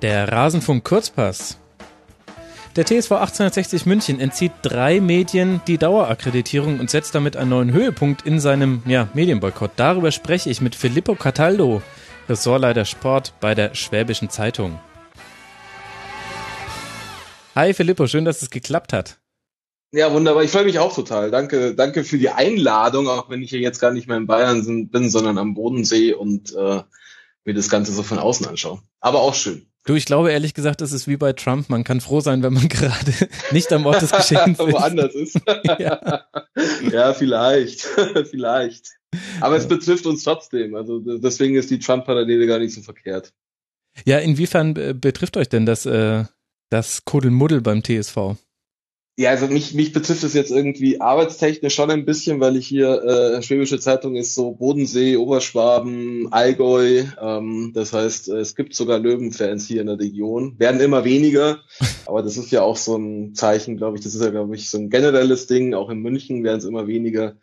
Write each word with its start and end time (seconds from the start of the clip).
Der 0.00 0.30
Rasenfunk 0.30 0.84
Kurzpass. 0.84 1.58
Der 2.76 2.84
TSV 2.86 3.10
1860 3.12 3.84
München 3.84 4.20
entzieht 4.20 4.52
drei 4.62 5.00
Medien 5.00 5.60
die 5.66 5.76
Dauerakkreditierung 5.76 6.78
und 6.78 6.88
setzt 6.88 7.16
damit 7.16 7.36
einen 7.36 7.50
neuen 7.50 7.72
Höhepunkt 7.72 8.24
in 8.24 8.38
seinem 8.38 8.84
ja, 8.86 9.08
Medienboykott. 9.14 9.72
Darüber 9.74 10.12
spreche 10.12 10.50
ich 10.50 10.60
mit 10.60 10.76
Filippo 10.76 11.16
Cataldo, 11.16 11.82
Ressortleiter 12.28 12.84
Sport 12.84 13.34
bei 13.40 13.56
der 13.56 13.74
Schwäbischen 13.74 14.30
Zeitung. 14.30 14.78
Hi 17.56 17.74
Filippo, 17.74 18.06
schön, 18.06 18.24
dass 18.24 18.40
es 18.40 18.50
geklappt 18.50 18.92
hat. 18.92 19.18
Ja, 19.90 20.12
wunderbar. 20.12 20.44
Ich 20.44 20.52
freue 20.52 20.64
mich 20.64 20.78
auch 20.78 20.94
total. 20.94 21.32
Danke, 21.32 21.74
danke 21.74 22.04
für 22.04 22.18
die 22.18 22.28
Einladung, 22.28 23.08
auch 23.08 23.30
wenn 23.30 23.42
ich 23.42 23.50
hier 23.50 23.58
jetzt 23.58 23.80
gar 23.80 23.90
nicht 23.90 24.06
mehr 24.06 24.18
in 24.18 24.28
Bayern 24.28 24.88
bin, 24.92 25.10
sondern 25.10 25.38
am 25.38 25.54
Bodensee 25.54 26.12
und 26.12 26.54
äh, 26.54 26.82
mir 27.44 27.54
das 27.54 27.68
Ganze 27.68 27.92
so 27.92 28.04
von 28.04 28.20
außen 28.20 28.46
anschaue. 28.46 28.80
Aber 29.00 29.22
auch 29.22 29.34
schön. 29.34 29.66
Du, 29.88 29.94
ich 29.94 30.04
glaube 30.04 30.30
ehrlich 30.30 30.52
gesagt, 30.52 30.82
es 30.82 30.92
ist 30.92 31.08
wie 31.08 31.16
bei 31.16 31.32
Trump. 31.32 31.70
Man 31.70 31.82
kann 31.82 32.02
froh 32.02 32.20
sein, 32.20 32.42
wenn 32.42 32.52
man 32.52 32.68
gerade 32.68 33.10
nicht 33.52 33.72
am 33.72 33.86
Ort 33.86 34.02
des 34.02 34.12
Geschehens 34.12 34.58
ist. 34.60 34.72
Woanders 34.72 35.14
ist. 35.14 35.40
ja. 35.78 36.26
ja, 36.92 37.14
vielleicht. 37.14 37.88
vielleicht. 38.30 38.98
Aber 39.40 39.56
es 39.56 39.66
betrifft 39.66 40.04
uns 40.04 40.24
trotzdem. 40.24 40.74
Also 40.74 40.98
deswegen 41.16 41.54
ist 41.54 41.70
die 41.70 41.78
Trump-Parallele 41.78 42.46
gar 42.46 42.58
nicht 42.58 42.74
so 42.74 42.82
verkehrt. 42.82 43.32
Ja, 44.04 44.18
inwiefern 44.18 44.74
betrifft 44.74 45.38
euch 45.38 45.48
denn 45.48 45.64
das, 45.64 45.86
äh, 45.86 46.24
das 46.68 47.06
Kuddelmuddel 47.06 47.62
beim 47.62 47.82
TSV? 47.82 48.36
Ja, 49.18 49.30
also 49.30 49.48
mich, 49.48 49.74
mich 49.74 49.92
betrifft 49.92 50.22
es 50.22 50.32
jetzt 50.32 50.52
irgendwie 50.52 51.00
arbeitstechnisch 51.00 51.74
schon 51.74 51.90
ein 51.90 52.04
bisschen, 52.04 52.38
weil 52.38 52.56
ich 52.56 52.68
hier, 52.68 53.02
äh, 53.02 53.42
Schwäbische 53.42 53.80
Zeitung 53.80 54.14
ist 54.14 54.32
so 54.32 54.52
Bodensee, 54.52 55.16
Oberschwaben, 55.16 56.32
Allgäu. 56.32 57.02
Ähm, 57.20 57.72
das 57.74 57.92
heißt, 57.92 58.28
es 58.28 58.54
gibt 58.54 58.76
sogar 58.76 59.00
Löwenfans 59.00 59.66
hier 59.66 59.80
in 59.80 59.88
der 59.88 59.98
Region. 59.98 60.54
Werden 60.60 60.80
immer 60.80 61.04
weniger, 61.04 61.58
aber 62.06 62.22
das 62.22 62.36
ist 62.36 62.52
ja 62.52 62.62
auch 62.62 62.76
so 62.76 62.96
ein 62.96 63.34
Zeichen, 63.34 63.76
glaube 63.76 63.96
ich. 63.96 64.04
Das 64.04 64.14
ist 64.14 64.22
ja, 64.22 64.30
glaube 64.30 64.54
ich, 64.54 64.70
so 64.70 64.78
ein 64.78 64.88
generelles 64.88 65.48
Ding. 65.48 65.74
Auch 65.74 65.90
in 65.90 65.98
München 65.98 66.44
werden 66.44 66.58
es 66.58 66.64
immer 66.64 66.86
weniger. 66.86 67.34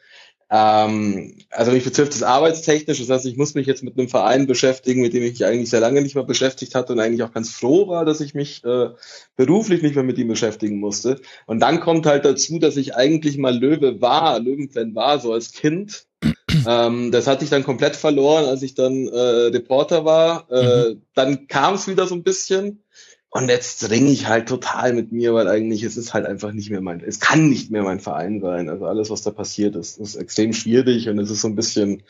Ähm, 0.51 1.38
also 1.49 1.71
mich 1.71 1.83
betrifft 1.83 2.13
es 2.13 2.21
arbeitstechnisch, 2.21 2.99
das 2.99 3.09
heißt, 3.09 3.25
ich 3.25 3.35
muss 3.35 3.55
mich 3.55 3.65
jetzt 3.65 3.83
mit 3.83 3.97
einem 3.97 4.09
Verein 4.09 4.45
beschäftigen, 4.45 5.01
mit 5.01 5.13
dem 5.13 5.23
ich 5.23 5.31
mich 5.31 5.45
eigentlich 5.45 5.71
sehr 5.71 5.79
lange 5.79 6.01
nicht 6.01 6.13
mehr 6.13 6.23
beschäftigt 6.23 6.75
hatte 6.75 6.93
und 6.93 6.99
eigentlich 6.99 7.23
auch 7.23 7.33
ganz 7.33 7.49
froh 7.49 7.88
war, 7.88 8.05
dass 8.05 8.21
ich 8.21 8.35
mich 8.35 8.63
äh, 8.63 8.89
beruflich 9.35 9.81
nicht 9.81 9.95
mehr 9.95 10.03
mit 10.03 10.19
ihm 10.19 10.27
beschäftigen 10.27 10.79
musste. 10.79 11.19
Und 11.47 11.61
dann 11.61 11.79
kommt 11.79 12.05
halt 12.05 12.25
dazu, 12.25 12.59
dass 12.59 12.77
ich 12.77 12.95
eigentlich 12.95 13.38
mal 13.38 13.57
Löwe 13.57 14.01
war, 14.01 14.39
Löwenfan 14.39 14.93
war, 14.93 15.19
so 15.19 15.33
als 15.33 15.51
Kind. 15.51 16.05
Ähm, 16.67 17.11
das 17.11 17.27
hatte 17.27 17.43
ich 17.43 17.49
dann 17.49 17.63
komplett 17.63 17.97
verloren, 17.97 18.45
als 18.45 18.63
ich 18.63 18.73
dann 18.73 19.07
äh, 19.07 19.19
Reporter 19.19 20.05
war. 20.05 20.49
Äh, 20.49 20.91
mhm. 20.91 21.01
Dann 21.13 21.47
kam 21.47 21.75
es 21.75 21.88
wieder 21.88 22.07
so 22.07 22.16
ein 22.16 22.23
bisschen. 22.23 22.81
Und 23.29 23.49
jetzt 23.49 23.89
ringe 23.89 24.11
ich 24.11 24.27
halt 24.27 24.47
total 24.47 24.93
mit 24.93 25.11
mir, 25.11 25.33
weil 25.33 25.49
eigentlich 25.49 25.83
es 25.83 25.97
ist 25.97 26.13
halt 26.13 26.25
einfach 26.25 26.53
nicht 26.53 26.69
mehr 26.69 26.79
mein, 26.79 27.01
es 27.01 27.19
kann 27.19 27.49
nicht 27.49 27.69
mehr 27.69 27.83
mein 27.83 27.99
Verein 27.99 28.39
sein. 28.39 28.69
Also 28.69 28.85
alles, 28.85 29.09
was 29.09 29.23
da 29.23 29.31
passiert 29.31 29.75
ist, 29.75 29.99
ist 29.99 30.15
extrem 30.15 30.53
schwierig 30.53 31.09
und 31.09 31.19
es 31.19 31.29
ist 31.29 31.41
so 31.41 31.49
ein 31.49 31.55
bisschen, 31.55 32.03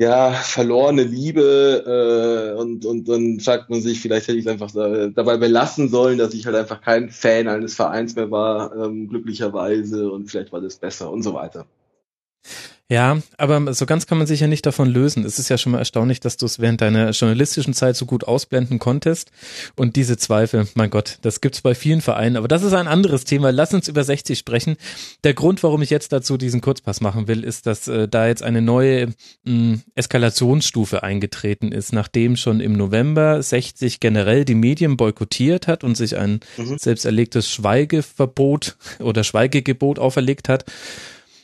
ja, 0.00 0.32
verlorene 0.32 1.02
Liebe 1.04 2.54
äh, 2.56 2.58
und, 2.58 2.86
und 2.86 3.08
dann 3.08 3.38
sagt 3.38 3.70
man 3.70 3.82
sich, 3.82 4.00
vielleicht 4.00 4.28
hätte 4.28 4.38
ich 4.38 4.46
es 4.46 4.50
einfach 4.50 4.70
da, 4.72 5.08
dabei 5.08 5.36
belassen 5.36 5.88
sollen, 5.88 6.18
dass 6.18 6.34
ich 6.34 6.46
halt 6.46 6.56
einfach 6.56 6.80
kein 6.80 7.10
Fan 7.10 7.48
eines 7.48 7.74
Vereins 7.74 8.16
mehr 8.16 8.30
war, 8.30 8.74
ähm, 8.74 9.08
glücklicherweise 9.08 10.10
und 10.10 10.30
vielleicht 10.30 10.52
war 10.52 10.62
das 10.62 10.78
besser 10.78 11.12
und 11.12 11.22
so 11.22 11.34
weiter. 11.34 11.66
Ja, 12.90 13.22
aber 13.38 13.72
so 13.72 13.86
ganz 13.86 14.08
kann 14.08 14.18
man 14.18 14.26
sich 14.26 14.40
ja 14.40 14.48
nicht 14.48 14.66
davon 14.66 14.88
lösen. 14.88 15.24
Es 15.24 15.38
ist 15.38 15.48
ja 15.48 15.56
schon 15.56 15.70
mal 15.70 15.78
erstaunlich, 15.78 16.18
dass 16.18 16.36
du 16.36 16.44
es 16.44 16.58
während 16.58 16.80
deiner 16.80 17.10
journalistischen 17.10 17.72
Zeit 17.72 17.94
so 17.94 18.04
gut 18.04 18.24
ausblenden 18.24 18.80
konntest. 18.80 19.30
Und 19.76 19.94
diese 19.94 20.16
Zweifel, 20.16 20.66
mein 20.74 20.90
Gott, 20.90 21.18
das 21.22 21.40
gibt's 21.40 21.60
bei 21.60 21.76
vielen 21.76 22.00
Vereinen. 22.00 22.36
Aber 22.36 22.48
das 22.48 22.64
ist 22.64 22.72
ein 22.72 22.88
anderes 22.88 23.24
Thema. 23.24 23.52
Lass 23.52 23.72
uns 23.72 23.86
über 23.86 24.02
60 24.02 24.36
sprechen. 24.36 24.76
Der 25.22 25.34
Grund, 25.34 25.62
warum 25.62 25.82
ich 25.82 25.90
jetzt 25.90 26.12
dazu 26.12 26.36
diesen 26.36 26.62
Kurzpass 26.62 27.00
machen 27.00 27.28
will, 27.28 27.44
ist, 27.44 27.66
dass 27.66 27.86
äh, 27.86 28.08
da 28.08 28.26
jetzt 28.26 28.42
eine 28.42 28.60
neue 28.60 29.06
mh, 29.06 29.14
hm, 29.44 29.82
Eskalationsstufe 29.94 31.04
eingetreten 31.04 31.70
ist, 31.70 31.92
nachdem 31.92 32.34
schon 32.34 32.58
im 32.58 32.72
November 32.72 33.40
60 33.40 34.00
generell 34.00 34.44
die 34.44 34.56
Medien 34.56 34.96
boykottiert 34.96 35.68
hat 35.68 35.84
und 35.84 35.96
sich 35.96 36.16
ein 36.16 36.40
mhm. 36.56 36.76
selbst 36.76 37.04
erlegtes 37.04 37.48
Schweigeverbot 37.48 38.76
oder 38.98 39.22
Schweigegebot 39.22 40.00
auferlegt 40.00 40.48
hat 40.48 40.64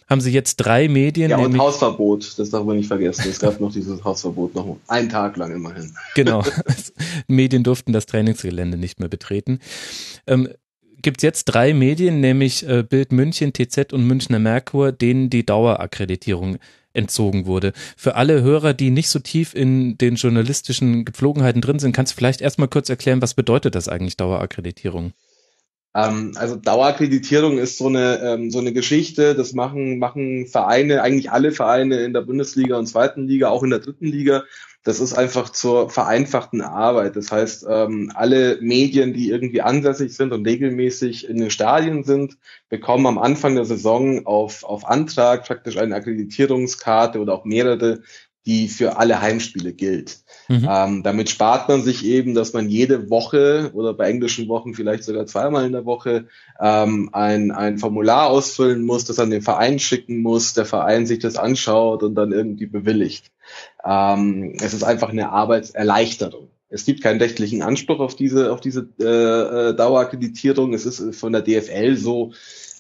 haben 0.07 0.21
sie 0.21 0.31
jetzt 0.31 0.57
drei 0.57 0.89
Medien. 0.89 1.31
Ja, 1.31 1.39
und 1.39 1.59
Hausverbot, 1.59 2.39
das 2.39 2.51
darf 2.51 2.65
man 2.65 2.77
nicht 2.77 2.89
vergessen. 2.89 3.25
Es 3.29 3.41
gab 3.41 3.61
noch 3.61 3.73
dieses 3.73 4.05
Hausverbot, 4.05 4.55
noch 4.55 4.77
einen 4.87 5.09
Tag 5.09 5.37
lang 5.37 5.53
immerhin. 5.53 5.95
Genau. 6.15 6.45
Medien 7.27 7.65
durften 7.65 7.93
das 7.93 8.07
Trainingsgelände 8.07 8.77
nicht 8.77 9.01
mehr 9.01 9.09
betreten. 9.09 9.59
Ähm, 10.27 10.49
Gibt 11.03 11.19
es 11.19 11.23
jetzt 11.23 11.45
drei 11.45 11.75
Medien, 11.75 12.21
nämlich 12.21 12.67
äh, 12.67 12.83
Bild 12.83 13.13
München, 13.13 13.53
TZ 13.53 13.93
und 13.93 14.07
Münchner 14.07 14.39
Merkur, 14.39 14.93
denen 14.93 15.29
die 15.29 15.45
Dauerakkreditierung 15.45 16.59
entzogen 16.97 17.47
wurde. 17.47 17.73
Für 17.97 18.17
alle 18.17 18.43
Hörer, 18.43 18.75
die 18.75 18.91
nicht 18.91 19.11
so 19.11 19.19
tief 19.19 19.55
in 19.55 19.99
den 19.99 20.15
journalistischen 20.17 21.05
Gepflogenheiten 21.05 21.61
drin 21.61 21.79
sind, 21.79 21.93
kannst 21.93 22.13
du 22.13 22.17
vielleicht 22.17 22.41
erstmal 22.41 22.69
kurz 22.69 22.89
erklären, 22.89 23.23
was 23.23 23.35
bedeutet 23.35 23.75
das 23.75 23.89
eigentlich 23.89 24.17
Dauerakkreditierung? 24.17 25.13
Ähm, 25.97 26.33
also 26.37 26.57
Dauerakkreditierung 26.57 27.57
ist 27.59 27.79
so 27.79 27.87
eine, 27.87 28.21
ähm, 28.23 28.51
so 28.51 28.59
eine 28.59 28.75
Geschichte, 28.75 29.35
das 29.35 29.55
machen, 29.55 29.99
machen 29.99 30.47
Vereine, 30.47 31.01
eigentlich 31.01 31.31
alle 31.31 31.53
Vereine 31.53 32.01
in 32.01 32.13
der 32.13 32.21
Bundesliga 32.21 32.77
und 32.77 32.87
zweiten 32.87 33.27
Liga, 33.27 33.49
auch 33.49 33.63
in 33.63 33.71
der 33.71 33.79
dritten 33.79 34.07
Liga. 34.07 34.45
Das 34.85 35.01
ist 35.01 35.15
einfach 35.15 35.49
zur 35.49 35.91
vereinfachten 35.91 36.61
Arbeit. 36.61 37.17
Das 37.17 37.33
heißt, 37.33 37.67
ähm, 37.69 38.13
alle 38.15 38.59
Medien, 38.61 39.15
die 39.15 39.31
irgendwie 39.31 39.63
ansässig 39.63 40.15
sind 40.15 40.33
und 40.33 40.47
regelmäßig 40.47 41.29
in 41.29 41.39
den 41.39 41.51
Stadien 41.51 42.05
sind, 42.05 42.37
bekommen 42.69 43.07
am 43.07 43.19
Anfang 43.19 43.55
der 43.57 43.65
Saison 43.65 44.27
auf, 44.27 44.65
auf 44.65 44.87
Antrag 44.87 45.45
praktisch 45.45 45.79
eine 45.79 45.97
Akkreditierungskarte 45.97 47.19
oder 47.21 47.33
auch 47.33 47.45
mehrere, 47.45 48.03
die 48.47 48.69
für 48.69 48.97
alle 48.97 49.21
Heimspiele 49.21 49.73
gilt. 49.73 50.19
Mhm. 50.49 50.69
Ähm, 50.71 51.03
damit 51.03 51.29
spart 51.29 51.69
man 51.69 51.83
sich 51.83 52.05
eben, 52.05 52.35
dass 52.35 52.53
man 52.53 52.69
jede 52.69 53.11
Woche 53.11 53.73
oder 53.75 53.93
bei 53.93 54.09
englischen 54.09 54.49
Wochen 54.49 54.75
vielleicht 54.75 55.03
sogar 55.03 55.27
zweimal 55.27 55.67
in 55.67 55.73
der 55.73 55.85
Woche 55.85 56.27
ähm, 56.61 57.11
ein, 57.13 57.51
ein 57.51 57.79
Formular 57.79 58.31
ausfüllen 58.31 58.85
muss, 58.85 59.05
das 59.05 59.19
an 59.19 59.31
den 59.31 59.43
Verein 59.43 59.81
schicken 59.81 60.23
muss, 60.23 60.55
der 60.55 60.65
Verein 60.65 61.07
sich 61.07 61.19
das 61.19 61.37
anschaut 61.37 62.05
und 62.05 62.15
dann 62.15 62.31
irgendwie 62.31 62.67
bewilligt. 62.67 63.33
Ähm, 63.85 64.57
es 64.61 64.75
ist 64.75 64.85
einfach 64.85 65.11
eine 65.11 65.31
Arbeitserleichterung. 65.31 66.49
Es 66.69 66.85
gibt 66.85 67.03
keinen 67.03 67.21
rechtlichen 67.21 67.63
Anspruch 67.63 68.01
auf 68.01 68.15
diese, 68.15 68.53
auf 68.53 68.61
diese 68.61 68.89
äh, 69.01 69.71
äh 69.71 69.75
Dauerakkreditierung. 69.75 70.75
Es 70.75 70.87
ist 70.87 71.17
von 71.17 71.33
der 71.33 71.43
DFL 71.43 71.97
so 71.97 72.33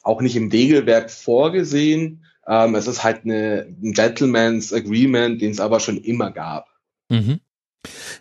auch 0.03 0.21
nicht 0.21 0.37
im 0.37 0.50
Regelwerk 0.50 1.10
vorgesehen. 1.10 2.25
Ähm, 2.48 2.74
es 2.74 2.86
ist 2.86 3.02
halt 3.02 3.24
eine, 3.24 3.66
ein 3.82 3.92
Gentleman's 3.92 4.72
Agreement, 4.72 5.40
den 5.40 5.50
es 5.50 5.60
aber 5.60 5.80
schon 5.80 5.98
immer 5.98 6.30
gab. 6.30 6.68
Mhm. 7.08 7.40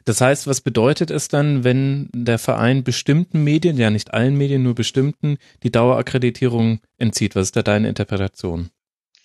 Das 0.03 0.21
heißt, 0.21 0.47
was 0.47 0.61
bedeutet 0.61 1.09
es 1.09 1.27
dann, 1.27 1.63
wenn 1.63 2.09
der 2.13 2.37
Verein 2.37 2.83
bestimmten 2.83 3.43
Medien, 3.43 3.77
ja 3.77 3.89
nicht 3.89 4.13
allen 4.13 4.37
Medien, 4.37 4.63
nur 4.63 4.75
bestimmten, 4.75 5.37
die 5.63 5.71
Dauerakkreditierung 5.71 6.79
entzieht? 6.97 7.35
Was 7.35 7.47
ist 7.47 7.55
da 7.55 7.63
deine 7.63 7.89
Interpretation? 7.89 8.69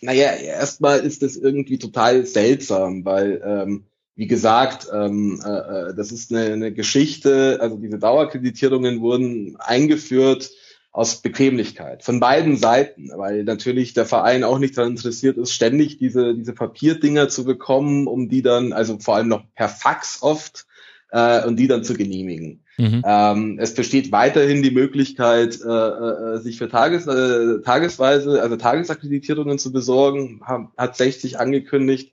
Naja, 0.00 0.32
erstmal 0.32 1.00
ist 1.00 1.22
das 1.22 1.36
irgendwie 1.36 1.78
total 1.78 2.24
seltsam, 2.24 3.04
weil, 3.04 3.42
ähm, 3.44 3.84
wie 4.16 4.26
gesagt, 4.26 4.88
ähm, 4.92 5.42
äh, 5.44 5.48
äh 5.90 5.94
das 5.94 6.10
ist 6.10 6.32
eine, 6.32 6.54
eine 6.54 6.72
Geschichte, 6.72 7.58
also 7.60 7.76
diese 7.76 7.98
Dauerakkreditierungen 7.98 9.00
wurden 9.02 9.56
eingeführt 9.58 10.50
aus 10.92 11.22
Bequemlichkeit 11.22 12.02
von 12.02 12.18
beiden 12.18 12.56
Seiten, 12.56 13.10
weil 13.14 13.44
natürlich 13.44 13.94
der 13.94 14.06
Verein 14.06 14.42
auch 14.42 14.58
nicht 14.58 14.76
daran 14.76 14.92
interessiert 14.92 15.38
ist, 15.38 15.52
ständig 15.52 15.98
diese 15.98 16.34
diese 16.34 16.52
Papierdinger 16.52 17.28
zu 17.28 17.44
bekommen, 17.44 18.06
um 18.06 18.28
die 18.28 18.42
dann, 18.42 18.72
also 18.72 18.98
vor 18.98 19.16
allem 19.16 19.28
noch 19.28 19.44
per 19.54 19.68
Fax 19.68 20.18
oft, 20.20 20.66
äh, 21.12 21.44
und 21.44 21.56
die 21.56 21.68
dann 21.68 21.84
zu 21.84 21.94
genehmigen. 21.94 22.62
Mhm. 22.76 23.02
Ähm, 23.04 23.58
es 23.60 23.74
besteht 23.74 24.12
weiterhin 24.12 24.62
die 24.62 24.70
Möglichkeit, 24.70 25.60
äh, 25.60 25.68
äh, 25.68 26.38
sich 26.38 26.58
für 26.58 26.68
Tages, 26.68 27.06
äh, 27.06 27.60
tagesweise, 27.62 28.40
also 28.40 28.56
Tagesakkreditierungen 28.56 29.58
zu 29.58 29.72
besorgen, 29.72 30.40
hat 30.76 30.96
60 30.96 31.38
angekündigt. 31.38 32.12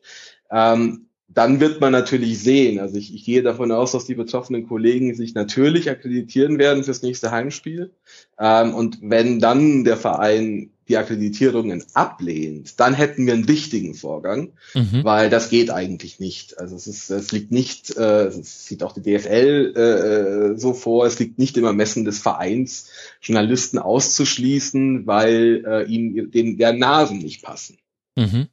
Ähm, 0.51 1.06
dann 1.37 1.59
wird 1.59 1.79
man 1.81 1.91
natürlich 1.91 2.39
sehen. 2.39 2.79
Also 2.79 2.97
ich, 2.97 3.13
ich 3.13 3.23
gehe 3.23 3.43
davon 3.43 3.71
aus, 3.71 3.91
dass 3.91 4.05
die 4.05 4.15
betroffenen 4.15 4.67
Kollegen 4.67 5.13
sich 5.13 5.35
natürlich 5.35 5.87
akkreditieren 5.87 6.57
werden 6.57 6.83
fürs 6.83 7.03
nächste 7.03 7.29
Heimspiel. 7.29 7.91
Ähm, 8.39 8.73
und 8.73 8.97
wenn 9.03 9.39
dann 9.39 9.83
der 9.83 9.97
Verein 9.97 10.71
die 10.87 10.97
Akkreditierungen 10.97 11.83
ablehnt, 11.93 12.79
dann 12.79 12.95
hätten 12.95 13.27
wir 13.27 13.35
einen 13.35 13.47
wichtigen 13.47 13.93
Vorgang, 13.93 14.53
mhm. 14.73 15.03
weil 15.03 15.29
das 15.29 15.51
geht 15.51 15.69
eigentlich 15.69 16.19
nicht. 16.19 16.57
Also 16.57 16.75
es 16.75 16.87
ist, 16.87 17.11
es 17.11 17.31
liegt 17.31 17.51
nicht, 17.51 17.95
äh, 17.95 18.25
es 18.29 18.65
sieht 18.65 18.81
auch 18.81 18.93
die 18.93 19.03
DFL 19.03 20.55
äh, 20.55 20.59
so 20.59 20.73
vor, 20.73 21.05
es 21.05 21.19
liegt 21.19 21.37
nicht 21.37 21.55
im 21.57 21.65
Ermessen 21.65 22.03
des 22.03 22.17
Vereins, 22.17 22.89
Journalisten 23.21 23.77
auszuschließen, 23.77 25.05
weil 25.05 25.63
äh, 25.67 25.83
ihnen 25.83 26.31
den, 26.31 26.57
der 26.57 26.73
Nasen 26.73 27.19
nicht 27.19 27.43
passen. 27.43 27.77
Mhm. 28.15 28.47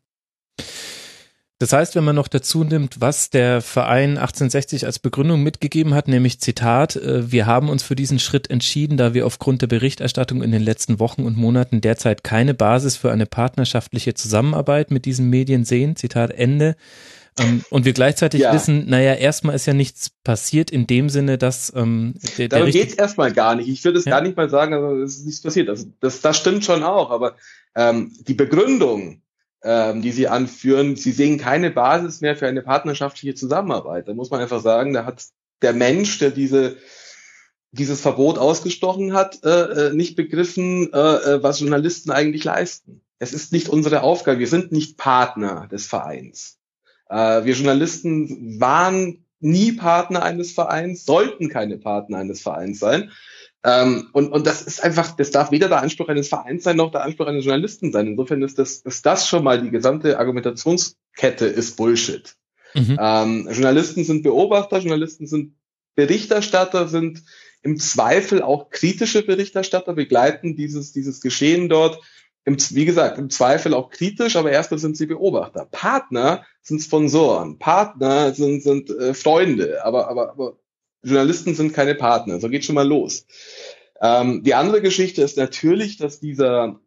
Das 1.60 1.72
heißt, 1.72 1.94
wenn 1.94 2.04
man 2.04 2.16
noch 2.16 2.26
dazu 2.26 2.64
nimmt, 2.64 3.00
was 3.00 3.30
der 3.30 3.62
Verein 3.62 4.18
1860 4.18 4.86
als 4.86 4.98
Begründung 4.98 5.42
mitgegeben 5.42 5.94
hat, 5.94 6.08
nämlich 6.08 6.40
Zitat, 6.40 6.96
äh, 6.96 7.30
wir 7.30 7.46
haben 7.46 7.68
uns 7.68 7.84
für 7.84 7.94
diesen 7.94 8.18
Schritt 8.18 8.50
entschieden, 8.50 8.96
da 8.96 9.14
wir 9.14 9.24
aufgrund 9.24 9.62
der 9.62 9.68
Berichterstattung 9.68 10.42
in 10.42 10.50
den 10.50 10.62
letzten 10.62 10.98
Wochen 10.98 11.22
und 11.22 11.36
Monaten 11.36 11.80
derzeit 11.80 12.24
keine 12.24 12.54
Basis 12.54 12.96
für 12.96 13.12
eine 13.12 13.26
partnerschaftliche 13.26 14.14
Zusammenarbeit 14.14 14.90
mit 14.90 15.04
diesen 15.04 15.30
Medien 15.30 15.64
sehen, 15.64 15.94
Zitat 15.94 16.32
Ende. 16.32 16.74
Ähm, 17.38 17.64
und 17.70 17.84
wir 17.84 17.92
gleichzeitig 17.92 18.42
ja. 18.42 18.52
wissen, 18.52 18.88
naja, 18.88 19.14
erstmal 19.14 19.54
ist 19.54 19.66
ja 19.66 19.74
nichts 19.74 20.10
passiert 20.22 20.70
in 20.70 20.86
dem 20.86 21.08
Sinne, 21.08 21.38
dass 21.38 21.72
ähm, 21.74 22.14
der, 22.36 22.48
der 22.48 22.58
Darum 22.60 22.72
geht's 22.72 22.94
erstmal 22.94 23.32
gar 23.32 23.54
nicht. 23.54 23.68
Ich 23.68 23.84
würde 23.84 23.98
es 23.98 24.04
ja. 24.04 24.10
gar 24.10 24.22
nicht 24.22 24.36
mal 24.36 24.50
sagen, 24.50 24.74
also 24.74 25.02
es 25.02 25.18
ist 25.18 25.26
nichts 25.26 25.42
passiert. 25.42 25.68
Also 25.68 25.86
das, 26.00 26.20
das 26.20 26.36
stimmt 26.36 26.64
schon 26.64 26.82
auch, 26.82 27.10
aber 27.10 27.36
ähm, 27.74 28.12
die 28.26 28.34
Begründung, 28.34 29.22
ähm, 29.64 30.02
die 30.02 30.12
sie 30.12 30.28
anführen, 30.28 30.94
sie 30.94 31.12
sehen 31.12 31.38
keine 31.38 31.70
Basis 31.70 32.20
mehr 32.20 32.36
für 32.36 32.46
eine 32.46 32.62
partnerschaftliche 32.62 33.34
Zusammenarbeit. 33.34 34.06
Da 34.06 34.14
muss 34.14 34.30
man 34.30 34.40
einfach 34.40 34.60
sagen, 34.60 34.92
da 34.92 35.06
hat 35.06 35.24
der 35.62 35.72
Mensch, 35.72 36.18
der 36.18 36.30
diese 36.30 36.76
dieses 37.72 38.00
Verbot 38.00 38.38
ausgestochen 38.38 39.14
hat, 39.14 39.42
äh, 39.44 39.48
äh 39.88 39.94
nicht 39.94 40.14
begriffen, 40.14 40.92
äh, 40.92 40.96
äh, 40.96 41.42
was 41.42 41.58
Journalisten 41.58 42.12
eigentlich 42.12 42.44
leisten. 42.44 43.00
Es 43.18 43.32
ist 43.32 43.52
nicht 43.52 43.68
unsere 43.68 44.02
Aufgabe. 44.02 44.38
Wir 44.38 44.46
sind 44.46 44.70
nicht 44.70 44.96
Partner 44.96 45.66
des 45.72 45.86
Vereins. 45.86 46.58
Äh, 47.08 47.44
wir 47.44 47.54
Journalisten 47.54 48.60
waren 48.60 49.24
nie 49.40 49.72
Partner 49.72 50.22
eines 50.22 50.52
Vereins, 50.52 51.04
sollten 51.04 51.48
keine 51.48 51.78
Partner 51.78 52.18
eines 52.18 52.42
Vereins 52.42 52.78
sein. 52.78 53.10
Ähm, 53.64 54.10
und, 54.12 54.30
und 54.30 54.46
das 54.46 54.60
ist 54.60 54.84
einfach, 54.84 55.16
das 55.16 55.30
darf 55.30 55.50
weder 55.50 55.68
der 55.68 55.80
Anspruch 55.80 56.08
eines 56.08 56.28
Vereins 56.28 56.64
sein, 56.64 56.76
noch 56.76 56.90
der 56.90 57.02
Anspruch 57.02 57.26
eines 57.26 57.46
Journalisten 57.46 57.92
sein. 57.92 58.08
Insofern 58.08 58.42
ist 58.42 58.58
das, 58.58 58.76
ist 58.76 59.06
das 59.06 59.26
schon 59.26 59.42
mal 59.42 59.60
die 59.60 59.70
gesamte 59.70 60.18
Argumentationskette 60.18 61.46
ist 61.46 61.76
Bullshit. 61.76 62.36
Mhm. 62.74 62.98
Ähm, 63.00 63.48
Journalisten 63.50 64.04
sind 64.04 64.22
Beobachter, 64.22 64.78
Journalisten 64.78 65.26
sind 65.26 65.54
Berichterstatter, 65.94 66.88
sind 66.88 67.22
im 67.62 67.78
Zweifel 67.78 68.42
auch 68.42 68.68
kritische 68.68 69.22
Berichterstatter, 69.22 69.94
begleiten 69.94 70.56
dieses, 70.56 70.92
dieses 70.92 71.22
Geschehen 71.22 71.70
dort. 71.70 72.00
Im, 72.44 72.58
wie 72.58 72.84
gesagt, 72.84 73.18
im 73.18 73.30
Zweifel 73.30 73.72
auch 73.72 73.88
kritisch, 73.88 74.36
aber 74.36 74.52
erstmal 74.52 74.78
sind 74.78 74.98
sie 74.98 75.06
Beobachter. 75.06 75.66
Partner 75.70 76.44
sind 76.60 76.82
Sponsoren, 76.82 77.58
Partner 77.58 78.34
sind, 78.34 78.62
sind 78.62 78.90
äh, 78.90 79.14
Freunde, 79.14 79.82
aber, 79.82 80.10
aber, 80.10 80.32
aber 80.32 80.58
Journalisten 81.04 81.54
sind 81.54 81.72
keine 81.72 81.94
Partner. 81.94 82.40
So 82.40 82.48
geht 82.48 82.64
schon 82.64 82.74
mal 82.74 82.86
los. 82.86 83.26
Ähm, 84.00 84.42
die 84.42 84.54
andere 84.54 84.82
Geschichte 84.82 85.22
ist 85.22 85.36
natürlich, 85.36 85.96
dass 85.96 86.20
dieser 86.20 86.80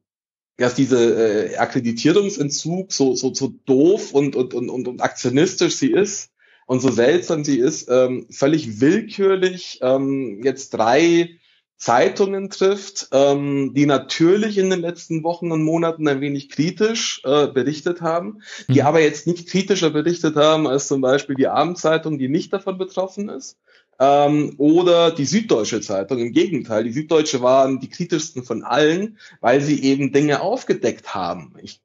dass 0.58 0.74
diese 0.74 1.52
äh, 1.52 1.58
Akkreditierungsentzug 1.58 2.92
so, 2.92 3.16
so, 3.16 3.34
so 3.34 3.54
doof 3.66 4.14
und, 4.14 4.36
und, 4.36 4.54
und, 4.54 4.69
und, 4.69 4.88
und 4.88 5.02
aktionistisch 5.02 5.75
sie 5.75 5.92
ist 5.92 6.31
und 6.66 6.81
so 6.81 6.90
seltsam 6.90 7.44
sie 7.44 7.60
ist, 7.60 7.90
ähm, 7.90 8.25
völlig 8.31 8.81
willkürlich 8.81 9.80
ähm, 9.81 10.42
jetzt 10.44 10.72
drei 10.72 11.38
Zeitungen 11.78 12.50
trifft, 12.50 13.10
ähm, 13.12 13.74
die 13.75 13.86
natürlich 13.86 14.58
in 14.58 14.72
den 14.72 14.81
letzten 14.81 15.24
Wochen 15.24 15.52
und 15.52 15.63
Monaten 15.63 16.08
ein 16.08 16.22
wenig 16.22 16.50
kritisch 16.50 17.22
äh, 17.24 17.46
berichtet 17.48 18.02
haben, 18.02 18.42
die 18.68 18.81
mhm. 18.81 18.88
aber 18.88 19.00
jetzt 19.00 19.28
nicht 19.28 19.48
kritischer 19.48 19.92
berichtet 19.92 20.36
haben 20.36 20.66
als 20.68 20.88
zum 20.88 21.02
Beispiel 21.02 21.36
die 21.36 21.48
Abendzeitung, 21.48 22.18
die 22.18 22.30
nicht 22.30 22.52
davon 22.52 22.80
betroffen 22.80 23.30
ist 23.30 23.58
ähm, 24.00 24.54
oder 24.58 25.12
die 25.12 25.26
Süddeutsche 25.26 25.82
Zeitung. 25.82 26.20
Im 26.20 26.32
Gegenteil, 26.32 26.84
die 26.84 26.92
Süddeutsche 26.92 27.42
waren 27.42 27.80
die 27.80 27.90
kritischsten 27.90 28.44
von 28.44 28.64
allen, 28.64 29.18
weil 29.42 29.62
sie 29.62 29.84
eben 29.84 30.12
Dinge 30.12 30.42
aufgedeckt 30.42 31.16
haben. 31.16 31.56
Ich 31.62 31.82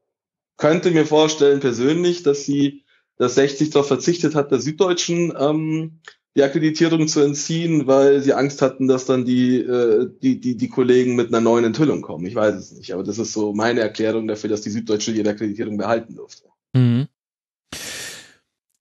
könnte 0.57 0.91
mir 0.91 1.07
vorstellen 1.07 1.61
persönlich, 1.61 2.23
dass 2.23 2.45
sie, 2.45 2.85
dass 3.17 3.35
60 3.37 3.71
darauf 3.71 3.89
verzichtet 3.89 4.35
hat, 4.35 4.51
der 4.51 4.61
Süddeutschen 4.61 5.33
ähm, 5.39 6.01
die 6.35 6.43
Akkreditierung 6.43 7.09
zu 7.09 7.21
entziehen, 7.21 7.87
weil 7.87 8.23
sie 8.23 8.33
Angst 8.33 8.63
hatten, 8.63 8.89
dass 8.89 9.05
dann 9.05 9.25
die, 9.25 9.59
äh, 9.59 10.11
die, 10.23 10.41
die, 10.41 10.57
die 10.57 10.69
Kollegen 10.69 11.15
mit 11.15 11.29
einer 11.29 11.41
neuen 11.41 11.65
Enthüllung 11.65 12.01
kommen. 12.01 12.27
Ich 12.27 12.35
weiß 12.35 12.55
es 12.55 12.73
nicht, 12.73 12.95
aber 12.95 13.03
das 13.03 13.19
ist 13.19 13.33
so 13.33 13.53
meine 13.53 13.81
Erklärung 13.81 14.27
dafür, 14.27 14.49
dass 14.49 14.63
die 14.63 14.71
Süddeutsche 14.71 15.13
ihre 15.13 15.31
Akkreditierung 15.31 15.77
behalten 15.77 16.15
durfte. 16.15 16.52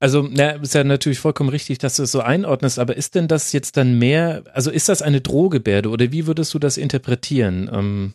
Also, 0.02 0.28
na, 0.28 0.54
ist 0.54 0.74
ja 0.74 0.84
natürlich 0.84 1.20
vollkommen 1.20 1.52
richtig, 1.52 1.78
dass 1.78 1.98
du 1.98 2.04
es 2.04 2.12
so 2.12 2.22
einordnest, 2.22 2.80
aber 2.80 2.98
ist 2.98 3.14
denn 3.14 3.28
das 3.28 3.52
jetzt 3.52 3.78
dann 3.78 4.00
mehr, 4.00 4.44
also 4.52 4.72
ist 4.72 4.90
das 4.90 5.04
eine 5.04 5.22
Drohgebärde 5.22 5.90
oder 5.90 6.12
wie 6.12 6.26
würdest 6.26 6.56
du 6.56 6.60
das 6.60 6.78
interpretieren? 6.78 7.70
Ähm, 7.72 8.14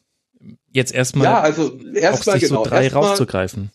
jetzt 0.72 0.92
erstmal, 0.92 1.26
ja, 1.26 1.40
also 1.40 1.78
erstmal 1.94 2.40
genau, 2.40 2.64
so 2.64 2.68
drei 2.68 2.84
erstmal, 2.84 3.04
rauszugreifen. 3.04 3.70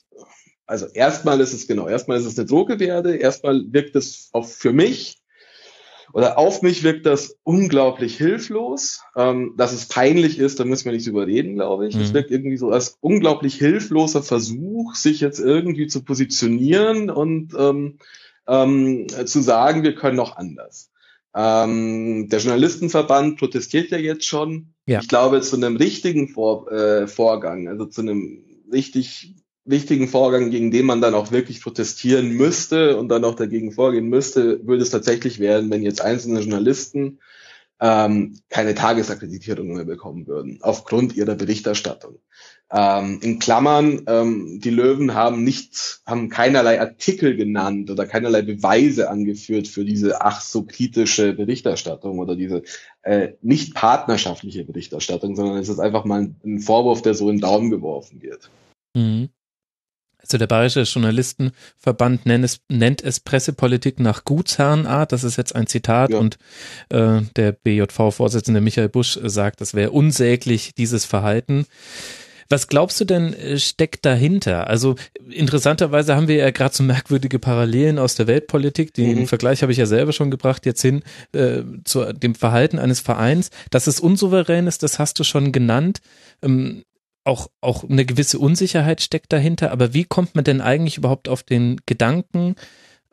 Also 0.65 0.87
erstmal 0.87 1.39
ist 1.39 1.53
es 1.53 1.67
genau, 1.67 1.87
erstmal 1.87 2.19
ist 2.19 2.25
es 2.25 2.37
eine 2.37 2.47
Drohgebärde, 2.47 3.15
erstmal 3.15 3.63
wirkt 3.71 3.95
es 3.95 4.27
auch 4.33 4.45
für 4.45 4.73
mich 4.73 5.20
oder 6.13 6.37
auf 6.37 6.61
mich 6.61 6.83
wirkt 6.83 7.05
das 7.05 7.37
unglaublich 7.43 8.17
hilflos. 8.17 9.01
Ähm, 9.15 9.53
dass 9.57 9.73
es 9.73 9.87
peinlich 9.87 10.39
ist, 10.39 10.59
da 10.59 10.65
müssen 10.65 10.85
wir 10.85 10.91
nicht 10.91 11.07
drüber 11.07 11.27
reden, 11.27 11.55
glaube 11.55 11.87
ich. 11.87 11.95
Mhm. 11.95 12.01
Es 12.01 12.13
wirkt 12.13 12.31
irgendwie 12.31 12.57
so 12.57 12.69
als 12.69 12.97
unglaublich 13.01 13.55
hilfloser 13.55 14.23
Versuch, 14.23 14.95
sich 14.95 15.19
jetzt 15.19 15.39
irgendwie 15.39 15.87
zu 15.87 16.03
positionieren 16.03 17.09
und 17.09 17.53
ähm, 17.57 17.97
ähm, 18.47 19.07
zu 19.25 19.41
sagen, 19.41 19.83
wir 19.83 19.95
können 19.95 20.17
noch 20.17 20.37
anders. 20.37 20.91
Ähm, 21.33 22.27
der 22.29 22.39
Journalistenverband 22.39 23.39
protestiert 23.39 23.91
ja 23.91 23.97
jetzt 23.97 24.25
schon. 24.25 24.73
Ja. 24.85 24.99
Ich 24.99 25.07
glaube, 25.07 25.41
zu 25.41 25.55
einem 25.55 25.77
richtigen 25.77 26.27
Vor 26.27 26.69
äh, 26.71 27.07
Vorgang, 27.07 27.67
also 27.67 27.85
zu 27.85 28.01
einem 28.01 28.43
richtig 28.71 29.35
wichtigen 29.65 30.07
Vorgang, 30.07 30.49
gegen 30.49 30.71
den 30.71 30.85
man 30.85 31.01
dann 31.01 31.13
auch 31.13 31.31
wirklich 31.31 31.61
protestieren 31.61 32.31
müsste 32.31 32.97
und 32.97 33.09
dann 33.09 33.23
auch 33.23 33.35
dagegen 33.35 33.71
vorgehen 33.71 34.07
müsste, 34.07 34.65
würde 34.65 34.83
es 34.83 34.89
tatsächlich 34.89 35.39
werden, 35.39 35.69
wenn 35.69 35.83
jetzt 35.83 36.01
einzelne 36.01 36.39
Journalisten 36.39 37.19
ähm, 37.79 38.39
keine 38.49 38.75
Tagesakkreditierung 38.75 39.73
mehr 39.73 39.85
bekommen 39.85 40.27
würden, 40.27 40.59
aufgrund 40.61 41.15
ihrer 41.15 41.35
Berichterstattung. 41.35 42.19
Ähm, 42.71 43.19
in 43.21 43.39
Klammern, 43.39 44.03
ähm, 44.07 44.59
die 44.63 44.69
Löwen 44.69 45.15
haben 45.15 45.43
nicht, 45.43 46.01
haben 46.05 46.29
keinerlei 46.29 46.79
Artikel 46.79 47.35
genannt 47.35 47.89
oder 47.89 48.05
keinerlei 48.05 48.43
Beweise 48.43 49.09
angeführt 49.09 49.67
für 49.67 49.83
diese 49.83 50.21
ach 50.21 50.41
so 50.41 50.63
kritische 50.63 51.33
Berichterstattung 51.33 52.19
oder 52.19 52.35
diese 52.35 52.61
äh, 53.01 53.33
nicht 53.41 53.73
partnerschaftliche 53.73 54.63
Berichterstattung, 54.63 55.35
sondern 55.35 55.57
es 55.57 55.67
ist 55.67 55.79
einfach 55.79 56.05
mal 56.05 56.33
ein 56.45 56.59
Vorwurf, 56.59 57.01
der 57.01 57.15
so 57.15 57.29
in 57.29 57.37
den 57.37 57.41
Daumen 57.41 57.71
geworfen 57.71 58.21
wird. 58.21 58.49
Mhm. 58.95 59.29
Also 60.21 60.37
der 60.37 60.47
Bayerische 60.47 60.81
Journalistenverband 60.81 62.25
nennt 62.25 62.45
es, 62.45 62.61
nennt 62.69 63.03
es 63.03 63.19
Pressepolitik 63.19 63.99
nach 63.99 64.23
Gutsherrenart. 64.23 65.11
Das 65.11 65.23
ist 65.23 65.37
jetzt 65.37 65.55
ein 65.55 65.67
Zitat 65.67 66.11
ja. 66.11 66.17
und 66.17 66.37
äh, 66.89 67.21
der 67.35 67.51
BJV-Vorsitzende 67.51 68.61
Michael 68.61 68.89
Busch 68.89 69.19
sagt, 69.23 69.61
das 69.61 69.73
wäre 69.73 69.91
unsäglich, 69.91 70.73
dieses 70.75 71.05
Verhalten. 71.05 71.65
Was 72.51 72.67
glaubst 72.67 72.99
du 72.99 73.05
denn 73.05 73.33
äh, 73.33 73.57
steckt 73.57 74.05
dahinter? 74.05 74.67
Also 74.67 74.95
interessanterweise 75.29 76.15
haben 76.15 76.27
wir 76.27 76.35
ja 76.35 76.51
gerade 76.51 76.75
so 76.75 76.83
merkwürdige 76.83 77.39
Parallelen 77.39 77.97
aus 77.97 78.15
der 78.15 78.27
Weltpolitik. 78.27 78.93
Den 78.93 79.19
mhm. 79.19 79.27
Vergleich 79.27 79.61
habe 79.61 79.71
ich 79.71 79.77
ja 79.77 79.85
selber 79.85 80.11
schon 80.11 80.29
gebracht 80.29 80.65
jetzt 80.65 80.81
hin 80.81 81.01
äh, 81.31 81.63
zu 81.85 82.11
dem 82.13 82.35
Verhalten 82.35 82.77
eines 82.77 82.99
Vereins. 82.99 83.51
Dass 83.69 83.87
es 83.87 84.01
unsouverän 84.01 84.67
ist, 84.67 84.83
das 84.83 84.99
hast 84.99 85.17
du 85.19 85.23
schon 85.23 85.53
genannt. 85.53 86.01
Ähm, 86.41 86.83
auch, 87.23 87.49
auch 87.61 87.87
eine 87.87 88.05
gewisse 88.05 88.39
Unsicherheit 88.39 89.01
steckt 89.01 89.31
dahinter, 89.31 89.71
aber 89.71 89.93
wie 89.93 90.03
kommt 90.03 90.35
man 90.35 90.43
denn 90.43 90.61
eigentlich 90.61 90.97
überhaupt 90.97 91.29
auf 91.29 91.43
den 91.43 91.79
Gedanken, 91.85 92.55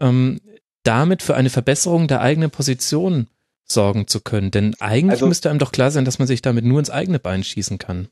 ähm, 0.00 0.40
damit 0.82 1.22
für 1.22 1.34
eine 1.34 1.50
Verbesserung 1.50 2.08
der 2.08 2.20
eigenen 2.20 2.50
Position 2.50 3.28
sorgen 3.64 4.06
zu 4.06 4.20
können? 4.20 4.50
Denn 4.50 4.74
eigentlich 4.80 5.12
also, 5.12 5.26
müsste 5.26 5.50
einem 5.50 5.58
doch 5.58 5.72
klar 5.72 5.90
sein, 5.90 6.04
dass 6.04 6.18
man 6.18 6.28
sich 6.28 6.42
damit 6.42 6.64
nur 6.64 6.78
ins 6.78 6.90
eigene 6.90 7.18
Bein 7.18 7.44
schießen 7.44 7.78
kann. 7.78 8.08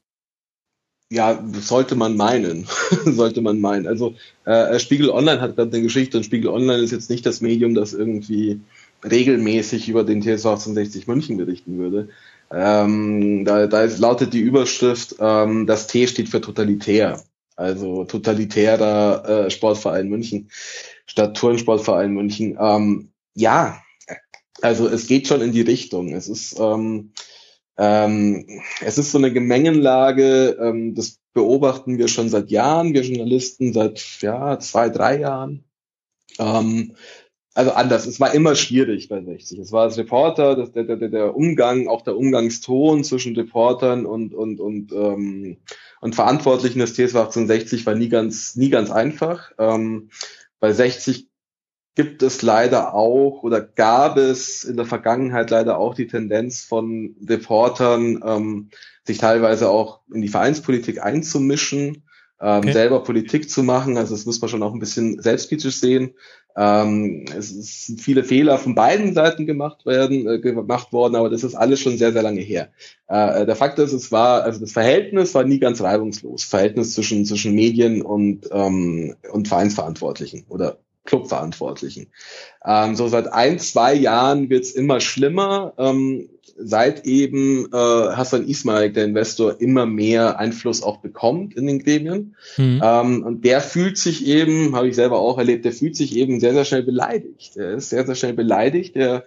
Ja, 1.10 1.42
sollte 1.52 1.94
man 1.94 2.16
meinen. 2.16 2.66
sollte 3.04 3.40
man 3.40 3.60
meinen. 3.60 3.86
Also 3.86 4.16
äh, 4.44 4.78
Spiegel 4.80 5.10
Online 5.10 5.40
hat 5.40 5.54
gerade 5.56 5.72
eine 5.72 5.82
Geschichte 5.82 6.16
und 6.16 6.24
Spiegel 6.24 6.50
Online 6.50 6.82
ist 6.82 6.90
jetzt 6.90 7.10
nicht 7.10 7.24
das 7.24 7.40
Medium, 7.40 7.74
das 7.74 7.92
irgendwie 7.92 8.60
regelmäßig 9.04 9.88
über 9.88 10.02
den 10.02 10.20
TSV 10.20 10.46
1860 10.46 11.06
München 11.06 11.36
berichten 11.36 11.78
würde. 11.78 12.08
Ähm, 12.50 13.44
da, 13.44 13.66
da 13.66 13.82
ist, 13.82 13.98
lautet 13.98 14.32
die 14.32 14.40
Überschrift, 14.40 15.16
ähm, 15.18 15.66
das 15.66 15.86
T 15.86 16.06
steht 16.06 16.28
für 16.28 16.40
totalitär. 16.40 17.22
Also 17.56 18.04
totalitärer 18.04 19.46
äh, 19.46 19.50
Sportverein 19.50 20.08
München 20.08 20.50
statt 21.06 21.36
Turnsportverein 21.36 22.12
München. 22.12 22.58
Ähm, 22.60 23.08
ja, 23.34 23.80
also 24.60 24.88
es 24.88 25.06
geht 25.06 25.26
schon 25.26 25.40
in 25.40 25.52
die 25.52 25.62
Richtung. 25.62 26.12
Es 26.12 26.28
ist, 26.28 26.58
ähm, 26.58 27.12
ähm, 27.78 28.62
es 28.80 28.98
ist 28.98 29.12
so 29.12 29.18
eine 29.18 29.32
Gemengenlage, 29.32 30.56
ähm, 30.60 30.94
das 30.94 31.18
beobachten 31.32 31.98
wir 31.98 32.08
schon 32.08 32.28
seit 32.28 32.50
Jahren, 32.50 32.94
wir 32.94 33.02
Journalisten 33.02 33.72
seit 33.72 34.02
ja, 34.20 34.58
zwei, 34.58 34.88
drei 34.88 35.20
Jahren. 35.20 35.64
Ähm, 36.38 36.96
also 37.56 37.72
anders. 37.72 38.06
Es 38.06 38.20
war 38.20 38.34
immer 38.34 38.54
schwierig 38.54 39.08
bei 39.08 39.22
60. 39.22 39.58
Es 39.58 39.72
war 39.72 39.84
als 39.84 39.96
Reporter, 39.96 40.56
das, 40.56 40.72
der, 40.72 40.84
der, 40.84 41.08
der 41.08 41.34
Umgang, 41.34 41.88
auch 41.88 42.02
der 42.02 42.14
Umgangston 42.14 43.02
zwischen 43.02 43.34
Reportern 43.34 44.04
und, 44.04 44.34
und, 44.34 44.60
und, 44.60 44.92
ähm, 44.92 45.56
und 46.02 46.14
Verantwortlichen 46.14 46.80
des 46.80 46.92
TSV 46.92 47.16
1860 47.16 47.86
war 47.86 47.94
nie 47.94 48.10
ganz, 48.10 48.56
nie 48.56 48.68
ganz 48.68 48.90
einfach. 48.90 49.52
Ähm, 49.58 50.10
bei 50.60 50.70
60 50.70 51.28
gibt 51.94 52.22
es 52.22 52.42
leider 52.42 52.92
auch 52.92 53.42
oder 53.42 53.62
gab 53.62 54.18
es 54.18 54.62
in 54.64 54.76
der 54.76 54.84
Vergangenheit 54.84 55.48
leider 55.48 55.78
auch 55.78 55.94
die 55.94 56.08
Tendenz 56.08 56.62
von 56.62 57.16
Reportern, 57.26 58.22
ähm, 58.22 58.68
sich 59.04 59.16
teilweise 59.16 59.70
auch 59.70 60.02
in 60.12 60.20
die 60.20 60.28
Vereinspolitik 60.28 61.02
einzumischen, 61.02 62.02
ähm, 62.38 62.58
okay. 62.58 62.72
selber 62.72 63.02
Politik 63.02 63.48
zu 63.48 63.62
machen. 63.62 63.96
Also 63.96 64.14
das 64.14 64.26
muss 64.26 64.42
man 64.42 64.50
schon 64.50 64.62
auch 64.62 64.74
ein 64.74 64.78
bisschen 64.78 65.22
selbstkritisch 65.22 65.80
sehen. 65.80 66.12
Ähm, 66.56 67.26
es, 67.36 67.86
sind 67.86 68.00
viele 68.00 68.24
Fehler 68.24 68.56
von 68.56 68.74
beiden 68.74 69.12
Seiten 69.12 69.44
gemacht 69.44 69.84
werden, 69.84 70.26
äh, 70.26 70.38
gemacht 70.38 70.92
worden, 70.92 71.14
aber 71.14 71.28
das 71.28 71.44
ist 71.44 71.54
alles 71.54 71.80
schon 71.80 71.98
sehr, 71.98 72.12
sehr 72.12 72.22
lange 72.22 72.40
her. 72.40 72.70
Äh, 73.08 73.44
der 73.44 73.56
Fakt 73.56 73.78
ist, 73.78 73.92
es 73.92 74.10
war, 74.10 74.42
also 74.42 74.60
das 74.60 74.72
Verhältnis 74.72 75.34
war 75.34 75.44
nie 75.44 75.58
ganz 75.58 75.82
reibungslos. 75.82 76.44
Verhältnis 76.44 76.94
zwischen, 76.94 77.26
zwischen 77.26 77.54
Medien 77.54 78.00
und, 78.00 78.48
ähm, 78.52 79.16
und 79.30 79.48
Vereinsverantwortlichen 79.48 80.44
oder 80.48 80.78
Clubverantwortlichen. 81.04 82.08
Ähm, 82.64 82.96
so 82.96 83.06
seit 83.08 83.32
ein, 83.32 83.58
zwei 83.58 83.94
Jahren 83.94 84.50
wird's 84.50 84.72
immer 84.72 85.00
schlimmer. 85.00 85.74
Ähm, 85.78 86.28
seit 86.58 87.06
eben 87.06 87.66
äh, 87.72 87.76
Hassan 87.76 88.46
Ismail, 88.46 88.92
der 88.92 89.04
Investor, 89.04 89.60
immer 89.60 89.86
mehr 89.86 90.38
Einfluss 90.38 90.82
auch 90.82 90.98
bekommt 90.98 91.54
in 91.54 91.66
den 91.66 91.78
Gremien. 91.80 92.36
Mhm. 92.56 92.80
Ähm, 92.82 93.22
und 93.22 93.44
der 93.44 93.60
fühlt 93.60 93.98
sich 93.98 94.26
eben, 94.26 94.74
habe 94.74 94.88
ich 94.88 94.96
selber 94.96 95.18
auch 95.18 95.38
erlebt, 95.38 95.64
der 95.64 95.72
fühlt 95.72 95.96
sich 95.96 96.16
eben 96.16 96.40
sehr, 96.40 96.52
sehr 96.52 96.64
schnell 96.64 96.82
beleidigt. 96.82 97.56
Er 97.56 97.74
ist 97.74 97.90
sehr, 97.90 98.06
sehr 98.06 98.14
schnell 98.14 98.34
beleidigt. 98.34 98.96
Der, 98.96 99.24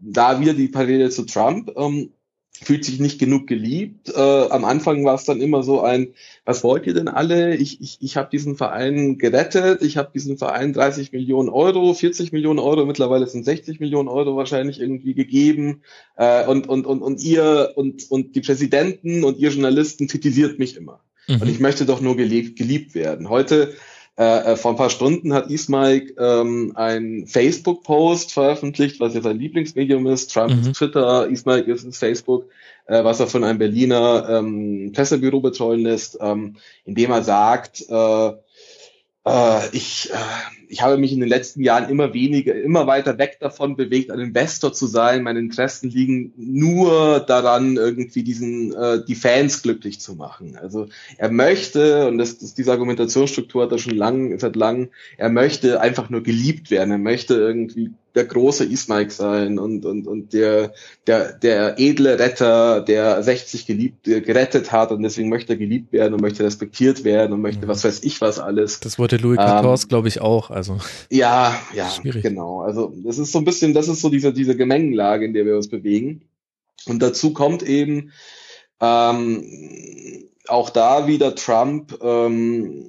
da 0.00 0.40
wieder 0.40 0.54
die 0.54 0.68
Parallele 0.68 1.10
zu 1.10 1.24
Trump. 1.24 1.72
Ähm, 1.76 2.10
fühlt 2.62 2.84
sich 2.84 2.98
nicht 3.00 3.18
genug 3.18 3.46
geliebt. 3.46 4.12
Äh, 4.14 4.20
am 4.20 4.64
Anfang 4.64 5.04
war 5.04 5.14
es 5.14 5.24
dann 5.24 5.40
immer 5.40 5.62
so 5.62 5.80
ein, 5.80 6.08
was 6.44 6.64
wollt 6.64 6.86
ihr 6.86 6.94
denn 6.94 7.08
alle? 7.08 7.56
Ich, 7.56 7.80
ich, 7.80 7.98
ich 8.00 8.16
habe 8.16 8.30
diesen 8.30 8.56
Verein 8.56 9.18
gerettet, 9.18 9.82
ich 9.82 9.96
habe 9.96 10.10
diesen 10.12 10.38
Verein 10.38 10.72
30 10.72 11.12
Millionen 11.12 11.48
Euro, 11.48 11.94
40 11.94 12.32
Millionen 12.32 12.58
Euro, 12.58 12.84
mittlerweile 12.84 13.26
sind 13.26 13.44
60 13.44 13.80
Millionen 13.80 14.08
Euro 14.08 14.36
wahrscheinlich 14.36 14.80
irgendwie 14.80 15.14
gegeben. 15.14 15.82
Äh, 16.16 16.46
und, 16.46 16.68
und, 16.68 16.86
und, 16.86 17.02
und 17.02 17.20
ihr 17.22 17.72
und, 17.76 18.10
und 18.10 18.34
die 18.34 18.40
Präsidenten 18.40 19.24
und 19.24 19.38
ihr 19.38 19.50
Journalisten 19.50 20.08
kritisiert 20.08 20.58
mich 20.58 20.76
immer. 20.76 21.00
Mhm. 21.28 21.42
Und 21.42 21.48
ich 21.48 21.60
möchte 21.60 21.86
doch 21.86 22.00
nur 22.00 22.16
geliebt, 22.16 22.58
geliebt 22.58 22.94
werden. 22.94 23.28
Heute 23.28 23.74
äh, 24.18 24.52
äh, 24.52 24.56
vor 24.56 24.72
ein 24.72 24.76
paar 24.76 24.90
Stunden 24.90 25.32
hat 25.32 25.48
Ismail 25.48 26.12
ähm, 26.18 26.72
ein 26.74 27.26
Facebook-Post 27.28 28.32
veröffentlicht, 28.32 28.98
was 28.98 29.14
ja 29.14 29.20
sein 29.20 29.38
Lieblingsmedium 29.38 30.08
ist. 30.08 30.34
Trump 30.34 30.52
mhm. 30.52 30.60
ist 30.62 30.72
Twitter, 30.72 31.28
Ismail 31.28 31.62
ist 31.62 31.96
Facebook, 31.96 32.46
äh, 32.86 33.04
was 33.04 33.20
er 33.20 33.28
von 33.28 33.44
einem 33.44 33.60
Berliner 33.60 34.28
ähm, 34.28 34.90
Pressebüro 34.92 35.40
betreuen 35.40 35.82
lässt, 35.82 36.18
ähm, 36.20 36.56
indem 36.84 37.12
er 37.12 37.22
sagt, 37.22 37.84
äh, 37.88 38.32
äh, 39.24 39.68
ich, 39.70 40.10
äh, 40.10 40.16
ich 40.68 40.82
habe 40.82 40.98
mich 40.98 41.12
in 41.12 41.20
den 41.20 41.28
letzten 41.28 41.62
Jahren 41.62 41.88
immer 41.88 42.12
weniger, 42.12 42.54
immer 42.54 42.86
weiter 42.86 43.18
weg 43.18 43.38
davon 43.40 43.76
bewegt, 43.76 44.10
ein 44.10 44.20
Investor 44.20 44.72
zu 44.72 44.86
sein. 44.86 45.22
Meine 45.22 45.38
Interessen 45.38 45.90
liegen 45.90 46.32
nur 46.36 47.20
daran, 47.20 47.76
irgendwie 47.76 48.22
diesen 48.22 48.74
äh, 48.74 49.04
die 49.04 49.14
Fans 49.14 49.62
glücklich 49.62 50.00
zu 50.00 50.14
machen. 50.14 50.58
Also 50.60 50.88
er 51.16 51.30
möchte, 51.30 52.08
und 52.08 52.18
das, 52.18 52.38
das 52.38 52.54
diese 52.54 52.72
Argumentationsstruktur 52.72 53.64
hat 53.64 53.72
er 53.72 53.78
schon 53.78 53.96
lang, 53.96 54.38
seit 54.38 54.56
lang, 54.56 54.90
er 55.16 55.30
möchte 55.30 55.80
einfach 55.80 56.10
nur 56.10 56.22
geliebt 56.22 56.70
werden. 56.70 56.90
Er 56.90 56.98
möchte 56.98 57.34
irgendwie 57.34 57.90
der 58.18 58.24
große 58.24 58.64
Ismaik 58.64 59.12
sein 59.12 59.58
und, 59.58 59.84
und, 59.84 60.06
und 60.06 60.32
der, 60.32 60.72
der, 61.06 61.32
der 61.32 61.78
edle 61.78 62.18
Retter, 62.18 62.80
der 62.80 63.22
60 63.22 63.64
geliebt, 63.64 64.04
gerettet 64.04 64.72
hat 64.72 64.90
und 64.90 65.02
deswegen 65.02 65.28
möchte 65.28 65.52
er 65.52 65.56
geliebt 65.56 65.92
werden 65.92 66.14
und 66.14 66.20
möchte 66.20 66.42
respektiert 66.42 67.04
werden 67.04 67.32
und 67.32 67.40
möchte 67.40 67.66
mhm. 67.66 67.68
was 67.68 67.84
weiß 67.84 68.02
ich 68.02 68.20
was 68.20 68.40
alles. 68.40 68.80
Das 68.80 68.98
wollte 68.98 69.18
Louis 69.18 69.38
XIV, 69.38 69.84
ähm, 69.84 69.88
glaube 69.88 70.08
ich, 70.08 70.20
auch. 70.20 70.50
Also 70.58 70.78
ja, 71.10 71.58
ja, 71.74 71.88
schwierig. 71.88 72.22
genau. 72.22 72.62
Also 72.62 72.92
das 73.04 73.18
ist 73.18 73.32
so 73.32 73.38
ein 73.38 73.44
bisschen, 73.44 73.72
das 73.72 73.88
ist 73.88 74.00
so 74.00 74.10
diese, 74.10 74.32
diese 74.32 74.56
Gemengenlage, 74.56 75.24
in 75.24 75.32
der 75.32 75.46
wir 75.46 75.56
uns 75.56 75.68
bewegen. 75.68 76.22
Und 76.86 77.00
dazu 77.00 77.32
kommt 77.32 77.62
eben 77.62 78.12
ähm, 78.80 79.44
auch 80.48 80.70
da 80.70 81.06
wieder 81.06 81.34
Trump, 81.34 81.98
ähm, 82.02 82.86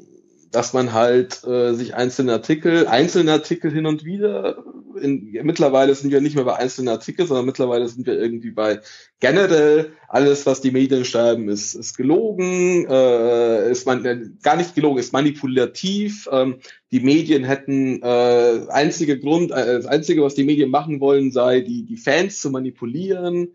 dass 0.51 0.73
man 0.73 0.93
halt 0.93 1.43
äh, 1.45 1.73
sich 1.73 1.95
einzelne 1.95 2.33
Artikel, 2.33 2.87
einzelne 2.87 3.33
Artikel 3.33 3.71
hin 3.71 3.85
und 3.85 4.03
wieder, 4.03 4.63
in, 4.99 5.31
mittlerweile 5.43 5.93
sind 5.95 6.11
wir 6.11 6.21
nicht 6.21 6.35
mehr 6.35 6.45
bei 6.45 6.55
einzelnen 6.55 6.89
Artikeln, 6.89 7.27
sondern 7.27 7.45
mittlerweile 7.45 7.87
sind 7.87 8.07
wir 8.07 8.19
irgendwie 8.19 8.51
bei 8.51 8.79
generell 9.19 9.93
alles, 10.07 10.45
was 10.45 10.61
die 10.61 10.71
Medien 10.71 11.05
schreiben, 11.05 11.49
ist, 11.49 11.75
ist 11.75 11.95
gelogen, 11.95 12.87
äh, 12.89 13.69
ist 13.69 13.85
man 13.85 14.03
äh, 14.05 14.21
gar 14.41 14.55
nicht 14.55 14.75
gelogen, 14.75 14.99
ist 14.99 15.13
manipulativ. 15.13 16.27
Ähm, 16.31 16.55
die 16.91 17.01
Medien 17.01 17.43
hätten 17.43 18.01
äh, 18.01 18.61
einzige 18.69 19.19
Grund, 19.19 19.51
äh, 19.51 19.75
das 19.75 19.85
einzige, 19.85 20.23
was 20.23 20.35
die 20.35 20.43
Medien 20.43 20.71
machen 20.71 20.99
wollen, 20.99 21.31
sei 21.31 21.61
die 21.61 21.85
die 21.85 21.97
Fans 21.97 22.41
zu 22.41 22.49
manipulieren 22.49 23.49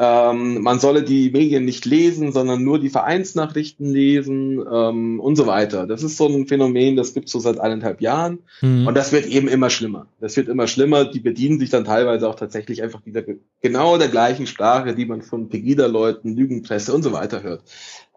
ähm, 0.00 0.62
man 0.62 0.78
solle 0.78 1.02
die 1.02 1.30
Medien 1.30 1.64
nicht 1.64 1.84
lesen, 1.84 2.30
sondern 2.30 2.62
nur 2.62 2.78
die 2.78 2.88
Vereinsnachrichten 2.88 3.90
lesen 3.90 4.64
ähm, 4.72 5.18
und 5.18 5.34
so 5.34 5.48
weiter. 5.48 5.88
Das 5.88 6.04
ist 6.04 6.16
so 6.16 6.28
ein 6.28 6.46
Phänomen, 6.46 6.94
das 6.94 7.14
gibt 7.14 7.26
es 7.26 7.32
so 7.32 7.40
seit 7.40 7.58
eineinhalb 7.58 8.00
Jahren 8.00 8.38
mhm. 8.60 8.86
und 8.86 8.96
das 8.96 9.10
wird 9.10 9.26
eben 9.26 9.48
immer 9.48 9.70
schlimmer. 9.70 10.06
Das 10.20 10.36
wird 10.36 10.48
immer 10.48 10.68
schlimmer. 10.68 11.04
Die 11.04 11.18
bedienen 11.18 11.58
sich 11.58 11.70
dann 11.70 11.84
teilweise 11.84 12.28
auch 12.28 12.36
tatsächlich 12.36 12.80
einfach 12.84 13.04
wieder 13.06 13.24
genau 13.60 13.98
der 13.98 14.08
gleichen 14.08 14.46
Sprache, 14.46 14.94
die 14.94 15.04
man 15.04 15.22
von 15.22 15.48
Pegida-Leuten, 15.48 16.36
Lügenpresse 16.36 16.94
und 16.94 17.02
so 17.02 17.12
weiter 17.12 17.42
hört. 17.42 17.64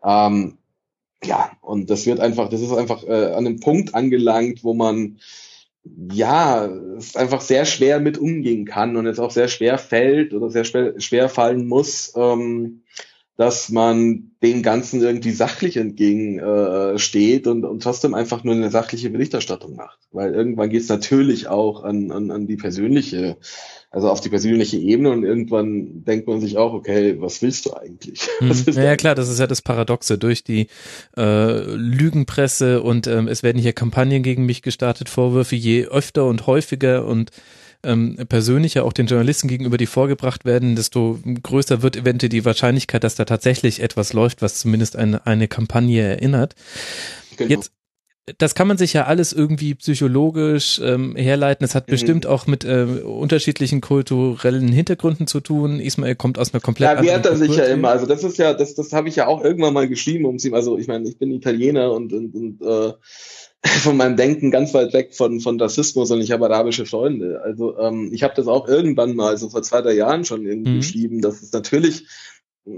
Ähm, 0.03 0.59
ja, 1.23 1.51
und 1.61 1.89
das 1.89 2.05
wird 2.05 2.19
einfach, 2.19 2.49
das 2.49 2.61
ist 2.61 2.73
einfach 2.73 3.03
äh, 3.03 3.33
an 3.33 3.47
einem 3.47 3.59
Punkt 3.59 3.95
angelangt, 3.95 4.63
wo 4.63 4.75
man 4.75 5.17
ja, 5.83 6.65
es 6.97 7.15
einfach 7.15 7.41
sehr 7.41 7.65
schwer 7.65 7.99
mit 7.99 8.17
umgehen 8.17 8.65
kann 8.65 8.95
und 8.97 9.07
es 9.07 9.19
auch 9.19 9.31
sehr 9.31 9.47
schwer 9.47 9.77
fällt 9.77 10.33
oder 10.33 10.49
sehr 10.49 10.63
schwer, 10.63 10.99
schwer 10.99 11.29
fallen 11.29 11.67
muss, 11.67 12.13
ähm, 12.15 12.83
dass 13.41 13.69
man 13.69 14.33
dem 14.43 14.61
Ganzen 14.61 15.01
irgendwie 15.01 15.31
sachlich 15.31 15.77
entgegensteht 15.77 17.47
äh, 17.47 17.49
und, 17.49 17.65
und 17.65 17.81
trotzdem 17.81 18.13
einfach 18.13 18.43
nur 18.43 18.53
eine 18.53 18.69
sachliche 18.69 19.09
Berichterstattung 19.09 19.75
macht. 19.75 19.97
Weil 20.11 20.35
irgendwann 20.35 20.69
geht 20.69 20.83
es 20.83 20.89
natürlich 20.89 21.47
auch 21.47 21.83
an, 21.83 22.11
an, 22.11 22.29
an 22.29 22.45
die 22.45 22.55
persönliche 22.55 23.37
also 23.89 24.09
auf 24.09 24.21
die 24.21 24.29
persönliche 24.29 24.77
Ebene 24.77 25.09
und 25.09 25.23
irgendwann 25.23 26.05
denkt 26.05 26.25
man 26.25 26.39
sich 26.39 26.57
auch, 26.57 26.71
okay, 26.71 27.19
was 27.19 27.41
willst 27.41 27.65
du 27.65 27.73
eigentlich? 27.73 28.21
Hm. 28.39 28.73
Ja, 28.73 28.83
ja, 28.83 28.95
klar, 28.95 29.15
das 29.15 29.27
ist 29.27 29.39
ja 29.39 29.47
das 29.47 29.61
Paradoxe. 29.61 30.17
Durch 30.17 30.43
die 30.43 30.67
äh, 31.17 31.61
Lügenpresse 31.75 32.81
und 32.81 33.07
ähm, 33.07 33.27
es 33.27 33.43
werden 33.43 33.61
hier 33.61 33.73
Kampagnen 33.73 34.23
gegen 34.23 34.45
mich 34.45 34.61
gestartet, 34.61 35.09
Vorwürfe 35.09 35.55
je 35.55 35.87
öfter 35.87 36.25
und 36.25 36.47
häufiger 36.47 37.05
und 37.05 37.31
ähm, 37.83 38.17
persönlicher 38.29 38.83
auch 38.85 38.93
den 38.93 39.07
Journalisten 39.07 39.47
gegenüber, 39.47 39.77
die 39.77 39.85
vorgebracht 39.85 40.45
werden, 40.45 40.75
desto 40.75 41.19
größer 41.43 41.81
wird 41.81 41.95
eventuell 41.95 42.29
die 42.29 42.45
Wahrscheinlichkeit, 42.45 43.03
dass 43.03 43.15
da 43.15 43.25
tatsächlich 43.25 43.81
etwas 43.81 44.13
läuft, 44.13 44.41
was 44.41 44.59
zumindest 44.59 44.95
eine, 44.95 45.25
eine 45.25 45.47
Kampagne 45.47 46.01
erinnert. 46.01 46.55
Genau. 47.37 47.49
Jetzt 47.49 47.71
das 48.37 48.53
kann 48.53 48.67
man 48.67 48.77
sich 48.77 48.93
ja 48.93 49.05
alles 49.05 49.33
irgendwie 49.33 49.73
psychologisch 49.75 50.79
ähm, 50.83 51.15
herleiten. 51.15 51.65
Es 51.65 51.73
hat 51.73 51.87
mhm. 51.87 51.91
bestimmt 51.91 52.27
auch 52.27 52.45
mit 52.45 52.63
äh, 52.63 52.83
unterschiedlichen 53.03 53.81
kulturellen 53.81 54.71
Hintergründen 54.71 55.25
zu 55.27 55.39
tun. 55.39 55.79
Ismail 55.79 56.15
kommt 56.15 56.37
aus 56.37 56.53
einer 56.53 56.61
komplett 56.61 56.97
Ja, 56.97 57.01
wehrt 57.01 57.25
er 57.25 57.35
sich 57.35 57.55
ja 57.55 57.65
immer. 57.65 57.89
Also 57.89 58.05
das 58.05 58.23
ist 58.23 58.37
ja, 58.37 58.53
das, 58.53 58.75
das 58.75 58.93
habe 58.93 59.09
ich 59.09 59.15
ja 59.15 59.27
auch 59.27 59.43
irgendwann 59.43 59.73
mal 59.73 59.87
geschrieben, 59.87 60.25
um 60.25 60.37
sie, 60.37 60.53
also 60.53 60.77
ich 60.77 60.87
meine, 60.87 61.09
ich 61.09 61.17
bin 61.17 61.31
Italiener 61.31 61.91
und, 61.91 62.13
und, 62.13 62.35
und 62.35 62.61
äh, 62.61 62.93
von 63.83 63.97
meinem 63.97 64.17
Denken 64.17 64.49
ganz 64.49 64.73
weit 64.73 64.93
weg 64.93 65.13
von, 65.13 65.39
von 65.39 65.59
Rassismus 65.59 66.09
und 66.09 66.21
ich 66.21 66.31
habe 66.31 66.45
arabische 66.45 66.85
Freunde. 66.85 67.41
Also 67.43 67.77
ähm, 67.77 68.09
ich 68.11 68.23
habe 68.23 68.33
das 68.35 68.47
auch 68.47 68.67
irgendwann 68.67 69.15
mal, 69.15 69.37
so 69.37 69.49
vor 69.49 69.61
zwei, 69.61 69.81
drei 69.81 69.93
Jahren 69.93 70.25
schon 70.25 70.45
irgendwie 70.45 70.71
mhm. 70.71 70.77
geschrieben, 70.77 71.21
dass 71.21 71.41
es 71.41 71.51
natürlich 71.51 72.07
äh, 72.65 72.71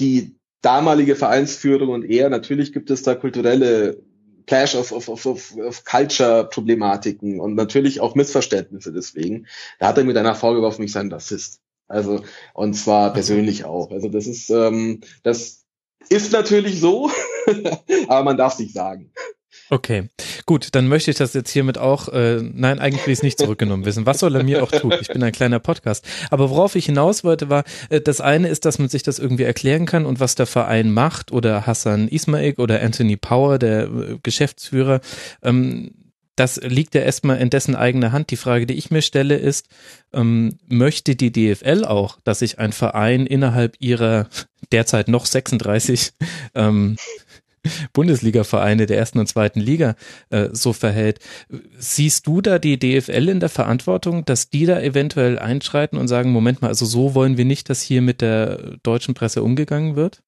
die 0.00 0.36
damalige 0.60 1.14
Vereinsführung 1.14 1.90
und 1.90 2.04
er, 2.04 2.30
natürlich 2.30 2.72
gibt 2.72 2.90
es 2.90 3.02
da 3.02 3.14
kulturelle 3.14 4.02
Clash 4.46 4.74
of, 4.74 4.92
of, 4.92 5.08
of, 5.08 5.26
of, 5.26 5.56
of 5.56 5.84
Culture-Problematiken 5.84 7.40
und 7.40 7.54
natürlich 7.54 8.00
auch 8.00 8.14
Missverständnisse 8.14 8.92
deswegen. 8.92 9.46
Da 9.78 9.88
hat 9.88 9.98
er 9.98 10.04
mit 10.04 10.16
einer 10.16 10.34
vorgeworfen, 10.34 10.84
ich 10.84 10.92
sei 10.92 11.00
ein 11.00 11.12
Rassist. 11.12 11.60
Also, 11.86 12.24
und 12.54 12.74
zwar 12.74 13.12
persönlich 13.12 13.64
auch. 13.64 13.90
Also 13.90 14.08
das 14.08 14.26
ist, 14.26 14.50
ähm, 14.50 15.00
das 15.22 15.64
ist 16.08 16.32
natürlich 16.32 16.80
so, 16.80 17.10
aber 18.08 18.24
man 18.24 18.36
darf 18.36 18.54
es 18.54 18.58
nicht 18.58 18.74
sagen. 18.74 19.12
Okay, 19.70 20.08
gut, 20.46 20.68
dann 20.72 20.88
möchte 20.88 21.10
ich 21.10 21.16
das 21.16 21.32
jetzt 21.32 21.50
hiermit 21.50 21.78
auch, 21.78 22.08
äh, 22.08 22.42
nein, 22.42 22.78
eigentlich 22.78 23.06
will 23.06 23.12
ich 23.12 23.20
es 23.20 23.22
nicht 23.22 23.38
zurückgenommen 23.38 23.84
wissen. 23.84 24.04
Was 24.04 24.18
soll 24.18 24.34
er 24.36 24.44
mir 24.44 24.62
auch 24.62 24.70
tun? 24.70 24.92
Ich 25.00 25.08
bin 25.08 25.22
ein 25.22 25.32
kleiner 25.32 25.58
Podcast. 25.58 26.06
Aber 26.30 26.50
worauf 26.50 26.76
ich 26.76 26.86
hinaus 26.86 27.24
wollte, 27.24 27.48
war, 27.48 27.64
äh, 27.88 28.00
das 28.00 28.20
eine 28.20 28.48
ist, 28.48 28.66
dass 28.66 28.78
man 28.78 28.88
sich 28.88 29.02
das 29.02 29.18
irgendwie 29.18 29.44
erklären 29.44 29.86
kann 29.86 30.04
und 30.06 30.20
was 30.20 30.34
der 30.34 30.46
Verein 30.46 30.90
macht 30.90 31.32
oder 31.32 31.66
Hassan 31.66 32.08
Ismail 32.08 32.54
oder 32.58 32.82
Anthony 32.82 33.16
Power, 33.16 33.58
der 33.58 33.84
äh, 33.84 34.18
Geschäftsführer, 34.22 35.00
ähm, 35.42 35.92
das 36.36 36.56
liegt 36.56 36.94
ja 36.94 37.02
erstmal 37.02 37.38
in 37.38 37.50
dessen 37.50 37.76
eigener 37.76 38.10
Hand. 38.12 38.30
Die 38.30 38.36
Frage, 38.36 38.66
die 38.66 38.74
ich 38.74 38.90
mir 38.90 39.02
stelle, 39.02 39.36
ist, 39.36 39.68
ähm, 40.12 40.58
möchte 40.66 41.14
die 41.14 41.30
DFL 41.30 41.84
auch, 41.84 42.18
dass 42.24 42.40
sich 42.40 42.58
ein 42.58 42.72
Verein 42.72 43.26
innerhalb 43.26 43.76
ihrer 43.78 44.28
derzeit 44.72 45.08
noch 45.08 45.26
36 45.26 46.12
ähm, 46.54 46.96
Bundesliga-Vereine 47.92 48.86
der 48.86 48.98
ersten 48.98 49.18
und 49.18 49.26
zweiten 49.26 49.60
Liga 49.60 49.96
äh, 50.30 50.48
so 50.52 50.72
verhält. 50.72 51.20
Siehst 51.78 52.26
du 52.26 52.40
da 52.40 52.58
die 52.58 52.78
DFL 52.78 53.28
in 53.28 53.40
der 53.40 53.48
Verantwortung, 53.48 54.24
dass 54.24 54.50
die 54.50 54.66
da 54.66 54.80
eventuell 54.80 55.38
einschreiten 55.38 55.98
und 55.98 56.08
sagen, 56.08 56.30
Moment 56.30 56.62
mal, 56.62 56.68
also 56.68 56.86
so 56.86 57.14
wollen 57.14 57.36
wir 57.36 57.44
nicht, 57.44 57.70
dass 57.70 57.82
hier 57.82 58.02
mit 58.02 58.20
der 58.20 58.76
deutschen 58.82 59.14
Presse 59.14 59.42
umgegangen 59.42 59.96
wird? 59.96 60.22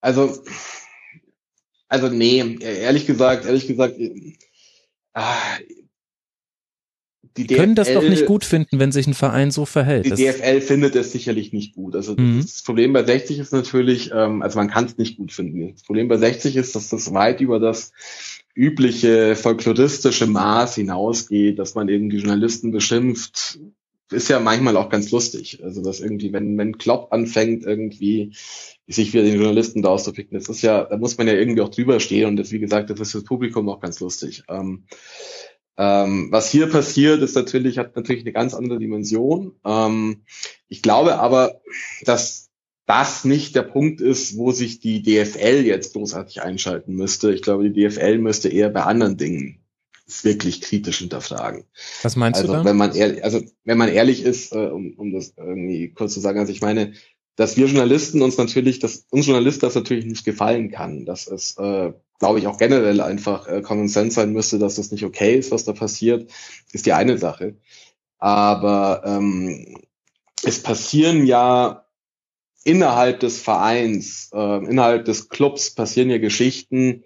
Also, 0.00 0.42
also 1.88 2.08
nee, 2.08 2.56
ehrlich 2.60 3.06
gesagt, 3.06 3.44
ehrlich 3.44 3.66
gesagt, 3.66 3.96
die, 7.36 7.46
die 7.46 7.54
können 7.54 7.74
das 7.74 7.92
doch 7.92 8.02
nicht 8.02 8.26
gut 8.26 8.44
finden, 8.44 8.78
wenn 8.78 8.92
sich 8.92 9.06
ein 9.06 9.14
Verein 9.14 9.50
so 9.50 9.64
verhält. 9.64 10.06
Die 10.06 10.10
DFL 10.10 10.60
findet 10.60 10.96
es 10.96 11.12
sicherlich 11.12 11.52
nicht 11.52 11.74
gut. 11.74 11.94
Also 11.94 12.14
mhm. 12.16 12.40
das 12.42 12.62
Problem 12.62 12.92
bei 12.92 13.04
60 13.04 13.38
ist 13.38 13.52
natürlich, 13.52 14.10
ähm, 14.14 14.42
also 14.42 14.58
man 14.58 14.68
kann 14.68 14.86
es 14.86 14.98
nicht 14.98 15.16
gut 15.16 15.32
finden. 15.32 15.72
Das 15.72 15.82
Problem 15.82 16.08
bei 16.08 16.16
60 16.16 16.56
ist, 16.56 16.74
dass 16.74 16.88
das 16.88 17.12
weit 17.12 17.40
über 17.40 17.60
das 17.60 17.92
übliche 18.54 19.36
folkloristische 19.36 20.26
Maß 20.26 20.74
hinausgeht, 20.76 21.58
dass 21.58 21.74
man 21.74 21.88
eben 21.88 22.10
die 22.10 22.18
Journalisten 22.18 22.72
beschimpft, 22.72 23.60
ist 24.10 24.28
ja 24.28 24.40
manchmal 24.40 24.76
auch 24.76 24.88
ganz 24.88 25.10
lustig. 25.10 25.60
Also 25.62 25.82
dass 25.82 26.00
irgendwie, 26.00 26.32
wenn, 26.32 26.56
wenn 26.58 26.78
Klopp 26.78 27.12
anfängt, 27.12 27.64
irgendwie 27.64 28.32
sich 28.86 29.12
wieder 29.12 29.22
den 29.22 29.36
Journalisten 29.36 29.82
da 29.82 29.90
auszupicken, 29.90 30.38
das 30.38 30.48
ist 30.48 30.62
ja, 30.62 30.84
da 30.84 30.96
muss 30.96 31.18
man 31.18 31.28
ja 31.28 31.34
irgendwie 31.34 31.60
auch 31.60 31.68
drüber 31.68 32.00
stehen 32.00 32.26
und 32.26 32.36
das, 32.36 32.50
wie 32.52 32.58
gesagt, 32.58 32.90
das 32.90 33.00
ist 33.00 33.12
fürs 33.12 33.24
Publikum 33.24 33.68
auch 33.68 33.80
ganz 33.80 34.00
lustig. 34.00 34.44
Ähm, 34.48 34.84
ähm, 35.78 36.28
was 36.32 36.50
hier 36.50 36.66
passiert, 36.68 37.22
ist 37.22 37.36
natürlich, 37.36 37.78
hat 37.78 37.94
natürlich 37.94 38.22
eine 38.22 38.32
ganz 38.32 38.52
andere 38.52 38.80
Dimension. 38.80 39.52
Ähm, 39.64 40.22
ich 40.68 40.82
glaube 40.82 41.20
aber, 41.20 41.60
dass 42.02 42.50
das 42.86 43.24
nicht 43.24 43.54
der 43.54 43.62
Punkt 43.62 44.00
ist, 44.00 44.36
wo 44.36 44.50
sich 44.50 44.80
die 44.80 45.02
DFL 45.02 45.64
jetzt 45.64 45.92
großartig 45.92 46.42
einschalten 46.42 46.94
müsste. 46.94 47.32
Ich 47.32 47.42
glaube, 47.42 47.70
die 47.70 47.80
DFL 47.80 48.18
müsste 48.18 48.48
eher 48.48 48.70
bei 48.70 48.82
anderen 48.82 49.16
Dingen 49.16 49.60
wirklich 50.22 50.62
kritisch 50.62 50.98
hinterfragen. 50.98 51.64
Was 52.02 52.16
meinst 52.16 52.40
also, 52.40 52.52
du 52.52 52.58
da? 52.58 52.64
Wenn 52.64 52.76
man 52.76 52.94
ehrlich, 52.94 53.22
also 53.22 53.42
wenn 53.64 53.78
man 53.78 53.90
ehrlich 53.90 54.22
ist, 54.22 54.52
äh, 54.52 54.66
um, 54.66 54.94
um 54.96 55.12
das 55.12 55.34
irgendwie 55.36 55.90
kurz 55.90 56.14
zu 56.14 56.20
sagen, 56.20 56.40
also 56.40 56.50
ich 56.50 56.62
meine, 56.62 56.94
dass 57.38 57.56
wir 57.56 57.66
Journalisten 57.66 58.20
uns 58.20 58.36
natürlich, 58.36 58.80
dass 58.80 59.06
uns 59.10 59.26
Journalisten 59.26 59.62
das 59.62 59.74
natürlich 59.74 60.04
nicht 60.04 60.24
gefallen 60.24 60.70
kann, 60.70 61.06
dass 61.06 61.26
es 61.26 61.56
äh, 61.56 61.92
glaube 62.18 62.40
ich, 62.40 62.46
auch 62.46 62.58
generell 62.58 63.00
einfach 63.00 63.46
äh, 63.46 63.62
Common 63.62 63.88
Sense 63.88 64.16
sein 64.16 64.32
müsste, 64.32 64.58
dass 64.58 64.74
das 64.74 64.90
nicht 64.90 65.04
okay 65.04 65.38
ist, 65.38 65.50
was 65.50 65.64
da 65.64 65.72
passiert, 65.72 66.30
ist 66.72 66.86
die 66.86 66.92
eine 66.92 67.18
Sache. 67.18 67.56
Aber 68.18 69.02
ähm, 69.04 69.78
es 70.42 70.62
passieren 70.62 71.26
ja 71.26 71.84
innerhalb 72.64 73.20
des 73.20 73.40
Vereins, 73.40 74.30
äh, 74.34 74.64
innerhalb 74.66 75.04
des 75.04 75.28
Clubs 75.28 75.74
passieren 75.74 76.10
ja 76.10 76.18
Geschichten, 76.18 77.04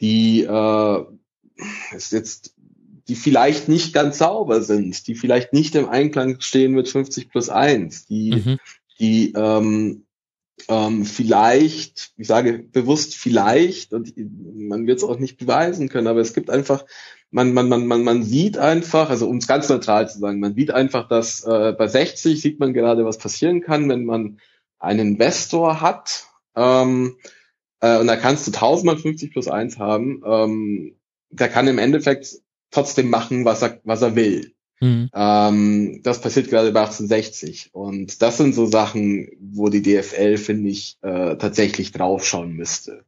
die 0.00 0.42
äh, 0.42 1.04
ist 1.94 2.12
jetzt, 2.12 2.54
die 3.08 3.14
vielleicht 3.14 3.68
nicht 3.68 3.94
ganz 3.94 4.18
sauber 4.18 4.60
sind, 4.62 5.06
die 5.06 5.14
vielleicht 5.14 5.52
nicht 5.52 5.74
im 5.76 5.88
Einklang 5.88 6.40
stehen 6.40 6.72
mit 6.72 6.88
50 6.88 7.30
plus 7.30 7.48
1, 7.48 8.06
die, 8.06 8.32
mhm. 8.32 8.58
Die 8.98 9.32
ähm, 9.32 10.04
ähm, 10.68 11.04
vielleicht, 11.04 12.12
ich 12.16 12.26
sage 12.26 12.58
bewusst 12.58 13.16
vielleicht, 13.16 13.92
und 13.92 14.12
man 14.16 14.86
wird 14.86 14.98
es 14.98 15.04
auch 15.04 15.18
nicht 15.18 15.38
beweisen 15.38 15.88
können, 15.88 16.08
aber 16.08 16.20
es 16.20 16.34
gibt 16.34 16.50
einfach, 16.50 16.84
man, 17.30 17.52
man, 17.52 17.68
man, 17.68 17.86
man, 17.86 18.02
man 18.02 18.22
sieht 18.22 18.58
einfach, 18.58 19.10
also 19.10 19.28
um 19.28 19.36
es 19.36 19.46
ganz 19.46 19.68
neutral 19.68 20.08
zu 20.08 20.18
sagen, 20.18 20.40
man 20.40 20.54
sieht 20.54 20.70
einfach, 20.70 21.08
dass 21.08 21.44
äh, 21.44 21.74
bei 21.76 21.86
60 21.86 22.40
sieht 22.40 22.58
man 22.58 22.74
gerade, 22.74 23.04
was 23.04 23.18
passieren 23.18 23.60
kann, 23.60 23.88
wenn 23.88 24.04
man 24.04 24.40
einen 24.78 25.14
Investor 25.14 25.80
hat, 25.80 26.26
ähm, 26.56 27.16
äh, 27.80 27.98
und 27.98 28.06
da 28.06 28.16
kannst 28.16 28.46
du 28.46 28.50
tausendmal 28.50 28.96
50 28.96 29.32
plus 29.32 29.48
eins 29.48 29.78
haben, 29.78 30.22
ähm, 30.26 30.96
der 31.30 31.48
kann 31.48 31.68
im 31.68 31.78
Endeffekt 31.78 32.40
trotzdem 32.70 33.10
machen, 33.10 33.44
was 33.44 33.62
er, 33.62 33.80
was 33.84 34.02
er 34.02 34.16
will. 34.16 34.54
Mhm. 34.80 35.10
Ähm, 35.12 36.00
das 36.02 36.20
passiert 36.20 36.48
gerade 36.48 36.72
bei 36.72 36.80
1860. 36.80 37.70
Und 37.72 38.22
das 38.22 38.36
sind 38.36 38.54
so 38.54 38.66
Sachen, 38.66 39.28
wo 39.40 39.68
die 39.68 39.82
DFL, 39.82 40.36
finde 40.36 40.70
ich, 40.70 40.98
äh, 41.02 41.36
tatsächlich 41.36 41.92
draufschauen 41.92 42.52
müsste. 42.52 43.04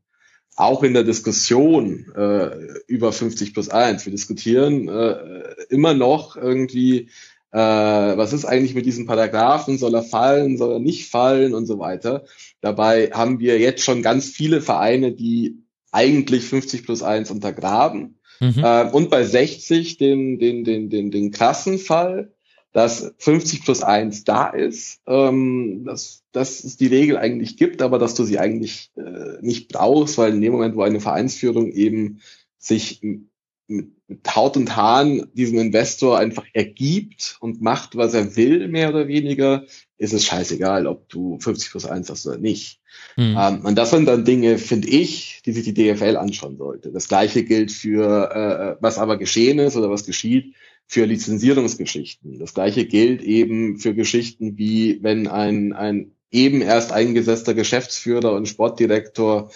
Auch 0.56 0.82
in 0.82 0.94
der 0.94 1.04
Diskussion 1.04 2.12
äh, 2.14 2.50
über 2.86 3.12
50 3.12 3.54
plus 3.54 3.68
1. 3.68 4.04
Wir 4.04 4.10
diskutieren 4.10 4.88
äh, 4.88 5.54
immer 5.70 5.94
noch 5.94 6.36
irgendwie, 6.36 7.08
äh, 7.52 7.58
was 7.58 8.32
ist 8.32 8.44
eigentlich 8.44 8.74
mit 8.74 8.84
diesem 8.84 9.06
Paragraphen? 9.06 9.78
Soll 9.78 9.94
er 9.94 10.02
fallen? 10.02 10.58
Soll 10.58 10.72
er 10.72 10.80
nicht 10.80 11.08
fallen? 11.08 11.54
Und 11.54 11.66
so 11.66 11.78
weiter. 11.78 12.24
Dabei 12.60 13.10
haben 13.12 13.38
wir 13.38 13.58
jetzt 13.58 13.84
schon 13.84 14.02
ganz 14.02 14.26
viele 14.26 14.60
Vereine, 14.60 15.12
die 15.12 15.62
eigentlich 15.92 16.44
50 16.44 16.84
plus 16.84 17.02
1 17.02 17.30
untergraben 17.30 18.19
Mhm. 18.40 18.64
Äh, 18.64 18.90
und 18.90 19.10
bei 19.10 19.24
60 19.24 19.98
den, 19.98 20.38
den, 20.38 20.64
den, 20.64 20.90
den, 20.90 21.10
den 21.10 21.30
krassen 21.30 21.78
Fall, 21.78 22.32
dass 22.72 23.12
50 23.18 23.64
plus 23.64 23.82
1 23.82 24.24
da 24.24 24.48
ist, 24.48 25.00
ähm, 25.06 25.84
dass, 25.84 26.22
dass 26.32 26.64
es 26.64 26.76
die 26.76 26.86
Regel 26.86 27.16
eigentlich 27.16 27.56
gibt, 27.56 27.82
aber 27.82 27.98
dass 27.98 28.14
du 28.14 28.24
sie 28.24 28.38
eigentlich 28.38 28.90
äh, 28.96 29.38
nicht 29.40 29.68
brauchst, 29.68 30.18
weil 30.18 30.32
in 30.32 30.40
dem 30.40 30.52
Moment, 30.52 30.76
wo 30.76 30.82
eine 30.82 31.00
Vereinsführung 31.00 31.72
eben 31.72 32.20
sich 32.58 33.02
mit, 33.02 33.90
mit 34.08 34.34
Haut 34.34 34.56
und 34.56 34.76
Haaren 34.76 35.30
diesem 35.34 35.58
Investor 35.58 36.18
einfach 36.18 36.44
ergibt 36.52 37.36
und 37.40 37.60
macht, 37.60 37.96
was 37.96 38.14
er 38.14 38.36
will, 38.36 38.68
mehr 38.68 38.90
oder 38.90 39.08
weniger, 39.08 39.64
ist 40.00 40.14
es 40.14 40.24
scheißegal, 40.24 40.86
ob 40.86 41.10
du 41.10 41.38
50 41.38 41.70
plus 41.70 41.84
1 41.84 42.08
hast 42.08 42.26
oder 42.26 42.38
nicht. 42.38 42.80
Mhm. 43.16 43.36
Ähm, 43.38 43.64
und 43.66 43.76
das 43.76 43.90
sind 43.90 44.06
dann 44.06 44.24
Dinge, 44.24 44.56
finde 44.56 44.88
ich, 44.88 45.42
die 45.44 45.52
sich 45.52 45.62
die 45.62 45.74
DFL 45.74 46.16
anschauen 46.16 46.56
sollte. 46.56 46.90
Das 46.90 47.06
gleiche 47.06 47.44
gilt 47.44 47.70
für, 47.70 48.30
äh, 48.34 48.82
was 48.82 48.96
aber 48.98 49.18
geschehen 49.18 49.58
ist 49.58 49.76
oder 49.76 49.90
was 49.90 50.06
geschieht, 50.06 50.54
für 50.86 51.04
Lizenzierungsgeschichten. 51.04 52.38
Das 52.38 52.54
gleiche 52.54 52.86
gilt 52.86 53.22
eben 53.22 53.78
für 53.78 53.94
Geschichten 53.94 54.56
wie, 54.56 55.02
wenn 55.02 55.28
ein, 55.28 55.74
ein 55.74 56.12
eben 56.30 56.62
erst 56.62 56.92
eingesetzter 56.92 57.52
Geschäftsführer 57.52 58.32
und 58.32 58.48
Sportdirektor 58.48 59.50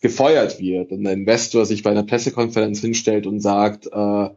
gefeuert 0.00 0.60
wird 0.60 0.92
und 0.92 1.04
der 1.04 1.14
Investor 1.14 1.64
sich 1.64 1.82
bei 1.82 1.90
einer 1.90 2.04
Pressekonferenz 2.04 2.80
hinstellt 2.80 3.26
und 3.26 3.40
sagt, 3.40 3.86
äh, 3.86 4.28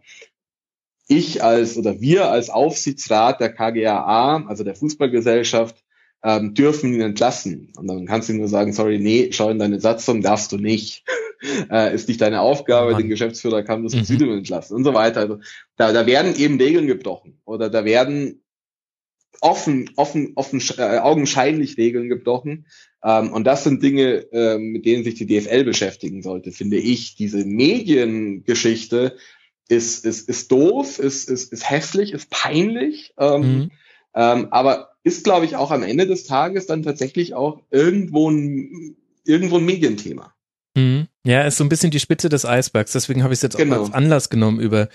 ich 1.11 1.43
als 1.43 1.77
oder 1.77 1.99
wir 1.99 2.29
als 2.29 2.49
Aufsichtsrat 2.49 3.41
der 3.41 3.53
KGAA, 3.53 4.45
also 4.47 4.63
der 4.63 4.75
Fußballgesellschaft, 4.75 5.83
ähm, 6.23 6.53
dürfen 6.53 6.93
ihn 6.93 7.01
entlassen. 7.01 7.73
Und 7.75 7.87
dann 7.87 8.05
kannst 8.05 8.29
du 8.29 8.33
nur 8.33 8.47
sagen, 8.47 8.73
sorry, 8.73 8.99
nee, 8.99 9.29
schau 9.31 9.49
in 9.49 9.59
deine 9.59 9.79
Satzung, 9.79 10.21
darfst 10.21 10.51
du 10.51 10.57
nicht. 10.57 11.03
äh, 11.71 11.93
ist 11.93 12.07
nicht 12.07 12.21
deine 12.21 12.41
Aufgabe, 12.41 12.93
oh 12.93 12.97
den 12.97 13.09
Geschäftsführer 13.09 13.63
kann 13.63 13.83
das 13.83 13.95
Präsidium 13.95 14.29
mhm. 14.29 14.37
entlassen 14.39 14.75
und 14.75 14.83
so 14.83 14.93
weiter. 14.93 15.21
Also 15.21 15.39
da, 15.75 15.91
da 15.91 16.05
werden 16.05 16.35
eben 16.35 16.59
Regeln 16.59 16.87
gebrochen 16.87 17.41
oder 17.45 17.69
da 17.69 17.83
werden 17.83 18.43
offen, 19.41 19.89
offen, 19.95 20.33
offen, 20.35 20.61
äh, 20.77 20.99
augenscheinlich 20.99 21.77
Regeln 21.77 22.07
gebrochen. 22.07 22.67
Ähm, 23.03 23.33
und 23.33 23.45
das 23.45 23.63
sind 23.63 23.83
Dinge, 23.83 24.31
äh, 24.31 24.59
mit 24.59 24.85
denen 24.85 25.03
sich 25.03 25.15
die 25.15 25.25
DFL 25.25 25.63
beschäftigen 25.63 26.21
sollte, 26.21 26.51
finde 26.51 26.77
ich. 26.77 27.15
Diese 27.15 27.43
Mediengeschichte 27.43 29.17
ist, 29.71 30.05
ist, 30.05 30.27
ist 30.27 30.51
doof, 30.51 30.99
ist, 30.99 31.29
ist, 31.29 31.51
ist 31.51 31.69
hässlich, 31.69 32.11
ist 32.11 32.29
peinlich. 32.29 33.13
Ähm, 33.17 33.41
mhm. 33.41 33.71
ähm, 34.13 34.47
aber 34.51 34.89
ist, 35.03 35.23
glaube 35.23 35.45
ich, 35.45 35.55
auch 35.55 35.71
am 35.71 35.83
Ende 35.83 36.05
des 36.05 36.25
Tages 36.25 36.67
dann 36.67 36.83
tatsächlich 36.83 37.33
auch 37.33 37.61
irgendwo 37.71 38.29
ein, 38.29 38.95
irgendwo 39.25 39.57
ein 39.57 39.65
Medienthema. 39.65 40.33
Mhm. 40.75 41.07
Ja, 41.23 41.43
ist 41.43 41.57
so 41.57 41.63
ein 41.63 41.69
bisschen 41.69 41.91
die 41.91 41.99
Spitze 41.99 42.29
des 42.29 42.45
Eisbergs. 42.45 42.91
Deswegen 42.91 43.23
habe 43.23 43.33
ich 43.33 43.37
es 43.37 43.43
jetzt 43.43 43.57
genau. 43.57 43.77
auch 43.77 43.79
als 43.85 43.93
Anlass 43.93 44.29
genommen, 44.29 44.59
über 44.59 44.89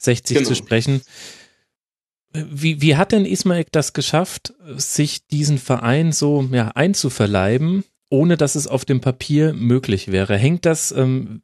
60 0.00 0.38
genau. 0.38 0.48
zu 0.48 0.54
sprechen. 0.54 1.02
Wie, 2.32 2.80
wie 2.80 2.96
hat 2.96 3.12
denn 3.12 3.26
Ismail 3.26 3.66
das 3.70 3.92
geschafft, 3.92 4.54
sich 4.76 5.26
diesen 5.26 5.58
Verein 5.58 6.12
so 6.12 6.48
ja, 6.50 6.68
einzuverleiben, 6.68 7.84
ohne 8.08 8.38
dass 8.38 8.54
es 8.54 8.66
auf 8.66 8.86
dem 8.86 9.02
Papier 9.02 9.52
möglich 9.52 10.10
wäre? 10.10 10.38
Hängt 10.38 10.64
das 10.64 10.92
ähm, 10.92 11.42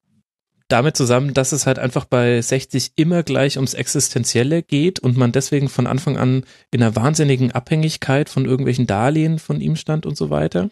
damit 0.68 0.96
zusammen, 0.96 1.34
dass 1.34 1.52
es 1.52 1.66
halt 1.66 1.78
einfach 1.78 2.04
bei 2.04 2.40
60 2.40 2.92
immer 2.96 3.22
gleich 3.22 3.56
ums 3.56 3.74
Existenzielle 3.74 4.62
geht 4.62 5.00
und 5.00 5.16
man 5.16 5.32
deswegen 5.32 5.68
von 5.68 5.86
Anfang 5.86 6.16
an 6.16 6.44
in 6.70 6.82
einer 6.82 6.94
wahnsinnigen 6.94 7.52
Abhängigkeit 7.52 8.28
von 8.28 8.44
irgendwelchen 8.44 8.86
Darlehen 8.86 9.38
von 9.38 9.60
ihm 9.60 9.76
stand 9.76 10.06
und 10.06 10.16
so 10.16 10.30
weiter? 10.30 10.70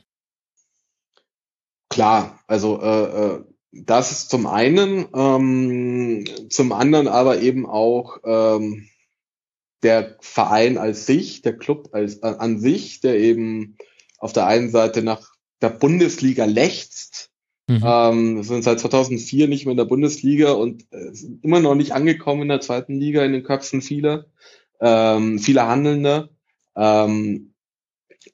Klar, 1.88 2.40
also 2.46 2.80
äh, 2.80 3.34
äh 3.34 3.44
das 3.72 4.10
ist 4.10 4.30
zum 4.30 4.46
einen, 4.46 5.06
ähm, 5.14 6.24
zum 6.48 6.72
anderen 6.72 7.08
aber 7.08 7.40
eben 7.40 7.66
auch 7.66 8.18
ähm, 8.24 8.88
der 9.82 10.16
Verein 10.20 10.78
als 10.78 11.06
sich, 11.06 11.42
der 11.42 11.56
Club 11.56 11.90
als 11.92 12.16
äh, 12.22 12.34
an 12.38 12.58
sich, 12.58 13.00
der 13.00 13.18
eben 13.18 13.76
auf 14.18 14.32
der 14.32 14.46
einen 14.46 14.70
Seite 14.70 15.02
nach 15.02 15.32
der 15.60 15.70
Bundesliga 15.70 16.44
lechzt. 16.44 17.30
Mhm. 17.68 17.82
Ähm, 17.84 18.42
sind 18.44 18.62
seit 18.62 18.78
2004 18.78 19.48
nicht 19.48 19.66
mehr 19.66 19.72
in 19.72 19.76
der 19.78 19.84
Bundesliga 19.86 20.52
und 20.52 20.84
äh, 20.92 21.12
sind 21.12 21.42
immer 21.42 21.60
noch 21.60 21.74
nicht 21.74 21.92
angekommen 21.92 22.42
in 22.42 22.48
der 22.48 22.60
zweiten 22.60 23.00
Liga 23.00 23.24
in 23.24 23.32
den 23.32 23.42
Köpfen 23.42 23.82
vieler, 23.82 24.26
ähm, 24.80 25.40
vieler 25.40 25.66
Handelnder. 25.66 26.28
Ähm, 26.76 27.54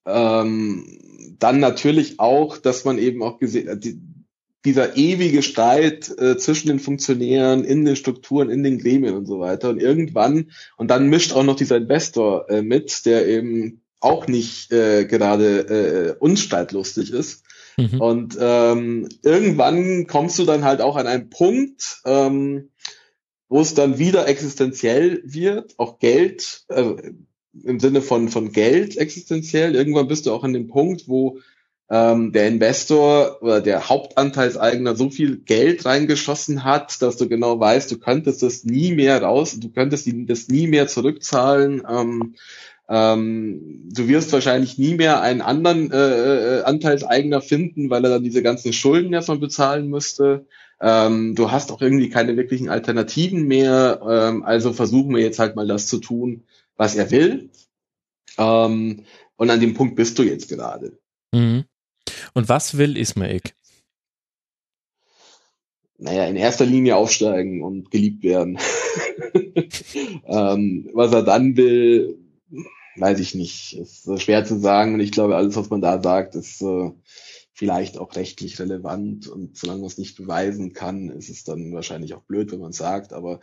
ähm, 0.05 1.37
dann 1.39 1.61
natürlich 1.61 2.21
auch, 2.21 2.59
dass 2.59 2.85
man 2.85 2.99
eben 2.99 3.23
auch 3.23 3.39
gesehen, 3.39 3.81
die, 3.81 4.01
dieser 4.65 4.97
ewige 4.97 5.43
Streit 5.43 6.11
äh, 6.19 6.37
zwischen 6.37 6.69
den 6.69 6.79
Funktionären, 6.79 7.65
in 7.65 7.85
den 7.85 7.97
Strukturen, 7.97 8.51
in 8.51 8.63
den 8.63 8.79
Gremien 8.79 9.15
und 9.15 9.27
so 9.27 9.41
weiter. 9.41 9.71
Und 9.71 9.81
irgendwann, 9.81 10.51
und 10.77 10.91
dann 10.91 11.09
mischt 11.09 11.33
auch 11.33 11.43
noch 11.43 11.57
dieser 11.57 11.79
Investor 11.79 12.49
äh, 12.51 12.63
mit, 12.63 13.07
der 13.07 13.27
eben 13.27 13.81
auch 14.01 14.27
nicht 14.27 14.73
äh, 14.73 15.05
gerade 15.07 16.15
äh, 16.17 16.17
unstreitlustig 16.19 17.13
ist. 17.13 17.45
Mhm. 17.77 18.01
Und 18.01 18.39
ähm, 18.41 19.09
irgendwann 19.23 20.07
kommst 20.07 20.39
du 20.39 20.45
dann 20.45 20.65
halt 20.65 20.81
auch 20.81 20.97
an 20.97 21.07
einen 21.07 21.31
Punkt, 21.31 22.01
ähm, 22.05 22.71
wo 23.49 23.61
es 23.61 23.75
dann 23.75 23.99
wieder 23.99 24.29
existenziell 24.29 25.23
wird, 25.25 25.79
auch 25.79 25.99
Geld, 25.99 26.65
also 26.69 26.97
im 27.63 27.81
Sinne 27.81 28.01
von, 28.01 28.29
von 28.29 28.53
Geld 28.53 28.97
existenziell. 28.97 29.75
Irgendwann 29.75 30.09
bist 30.09 30.27
du 30.27 30.33
auch 30.33 30.45
an 30.45 30.55
dem 30.55 30.69
Punkt, 30.69 31.07
wo 31.07 31.39
ähm, 31.91 32.33
der 32.33 32.49
Investor 32.49 33.43
oder 33.43 33.61
der 33.61 33.91
Hauptanteilseigner 33.91 34.97
so 34.97 35.11
viel 35.11 35.37
Geld 35.37 35.85
reingeschossen 35.85 36.65
hat, 36.65 37.03
dass 37.03 37.19
du 37.19 37.29
genau 37.29 37.61
weißt, 37.61 37.91
du 37.91 37.99
könntest 37.99 38.43
das 38.43 38.65
nie 38.65 38.95
mehr 38.95 39.23
raus, 39.23 39.61
du 39.61 39.69
könntest 39.71 40.09
das 40.27 40.49
nie 40.49 40.67
mehr 40.69 40.87
zurückzahlen. 40.89 41.83
Ähm, 41.87 42.35
ähm, 42.93 43.89
du 43.91 44.07
wirst 44.07 44.35
wahrscheinlich 44.35 44.77
nie 44.77 44.95
mehr 44.95 45.23
einen 45.23 45.41
anderen 45.41 45.91
äh, 45.91 46.59
äh, 46.59 46.63
Anteilseigner 46.65 47.41
finden, 47.41 47.89
weil 47.89 48.05
er 48.05 48.11
dann 48.11 48.23
diese 48.23 48.43
ganzen 48.43 48.75
Schulden 48.75 49.15
erstmal 49.15 49.39
bezahlen 49.39 49.89
müsste. 49.89 50.45
Ähm, 50.79 51.35
du 51.35 51.51
hast 51.51 51.73
auch 51.73 51.81
irgendwie 51.81 52.11
keine 52.11 52.37
wirklichen 52.37 52.69
Alternativen 52.69 53.47
mehr. 53.47 54.03
Ähm, 54.07 54.43
also 54.45 54.75
versuchen 54.75 55.15
wir 55.15 55.23
jetzt 55.23 55.39
halt 55.39 55.57
mal 55.57 55.67
das 55.67 55.87
zu 55.87 56.01
tun, 56.01 56.45
was 56.77 56.95
er 56.95 57.11
will. 57.11 57.49
Ähm, 58.37 59.05
und 59.37 59.49
an 59.49 59.61
dem 59.61 59.73
Punkt 59.73 59.97
bist 59.97 60.19
du 60.19 60.23
jetzt 60.23 60.51
gerade. 60.51 60.99
Mhm. 61.33 61.65
Und 62.35 62.51
was 62.51 62.77
will 62.77 62.99
Ismaik? 62.99 63.55
Naja, 65.97 66.27
in 66.27 66.37
erster 66.37 66.67
Linie 66.67 66.97
aufsteigen 66.97 67.63
und 67.63 67.91
geliebt 67.91 68.23
werden. 68.23 68.59
ähm, 70.27 70.91
was 70.93 71.13
er 71.15 71.23
dann 71.23 71.57
will, 71.57 72.19
weiß 72.97 73.21
ich 73.21 73.35
nicht. 73.35 73.79
Ist 73.79 74.07
äh, 74.07 74.19
schwer 74.19 74.45
zu 74.45 74.59
sagen. 74.59 74.95
Und 74.95 75.01
ich 75.01 75.13
glaube, 75.13 75.37
alles, 75.37 75.57
was 75.57 75.71
man 75.71 75.81
da 75.81 76.03
sagt, 76.03 76.35
ist 76.35 76.63
äh, 76.63 76.91
vielleicht 77.53 77.99
auch 77.99 78.15
rechtlich 78.17 78.59
relevant. 78.59 79.29
Und 79.29 79.57
solange 79.57 79.81
man 79.81 79.89
es 79.89 79.99
nicht 79.99 80.17
beweisen 80.17 80.73
kann, 80.73 81.09
ist 81.09 81.29
es 81.29 81.45
dann 81.45 81.73
wahrscheinlich 81.73 82.15
auch 82.15 82.23
blöd, 82.23 82.53
wenn 82.53 82.61
man 82.61 82.71
es 82.71 82.79
sagt, 82.79 83.13
aber 83.13 83.41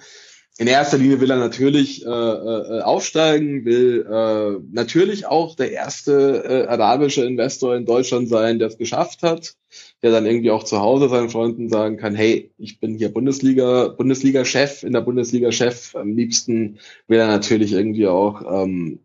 in 0.60 0.68
erster 0.68 0.98
Linie 0.98 1.22
will 1.22 1.32
er 1.32 1.38
natürlich 1.38 2.06
äh, 2.06 2.10
äh, 2.10 2.82
aufsteigen, 2.82 3.64
will 3.64 4.06
äh, 4.06 4.60
natürlich 4.74 5.26
auch 5.26 5.56
der 5.56 5.72
erste 5.72 6.44
äh, 6.44 6.68
arabische 6.68 7.24
Investor 7.24 7.78
in 7.78 7.86
Deutschland 7.86 8.28
sein, 8.28 8.60
der 8.60 8.68
es 8.68 8.78
geschafft 8.78 9.24
hat, 9.24 9.56
der 10.04 10.12
dann 10.12 10.26
irgendwie 10.26 10.52
auch 10.52 10.66
zu 10.66 10.82
Hause 10.82 11.08
seinen 11.08 11.30
Freunden 11.30 11.70
sagen 11.70 11.96
kann, 11.96 12.14
hey, 12.14 12.52
ich 12.58 12.82
bin 12.82 12.96
hier 12.96 13.08
Bundesliga, 13.08 13.88
Bundesliga-Chef, 13.88 14.84
in 14.84 14.92
der 14.92 15.00
Bundesliga-Chef, 15.00 15.96
am 15.96 16.12
liebsten. 16.12 16.80
Will 17.08 17.20
er 17.20 17.28
natürlich 17.28 17.72
irgendwie 17.72 18.08
auch 18.08 18.42
ähm, 18.64 19.00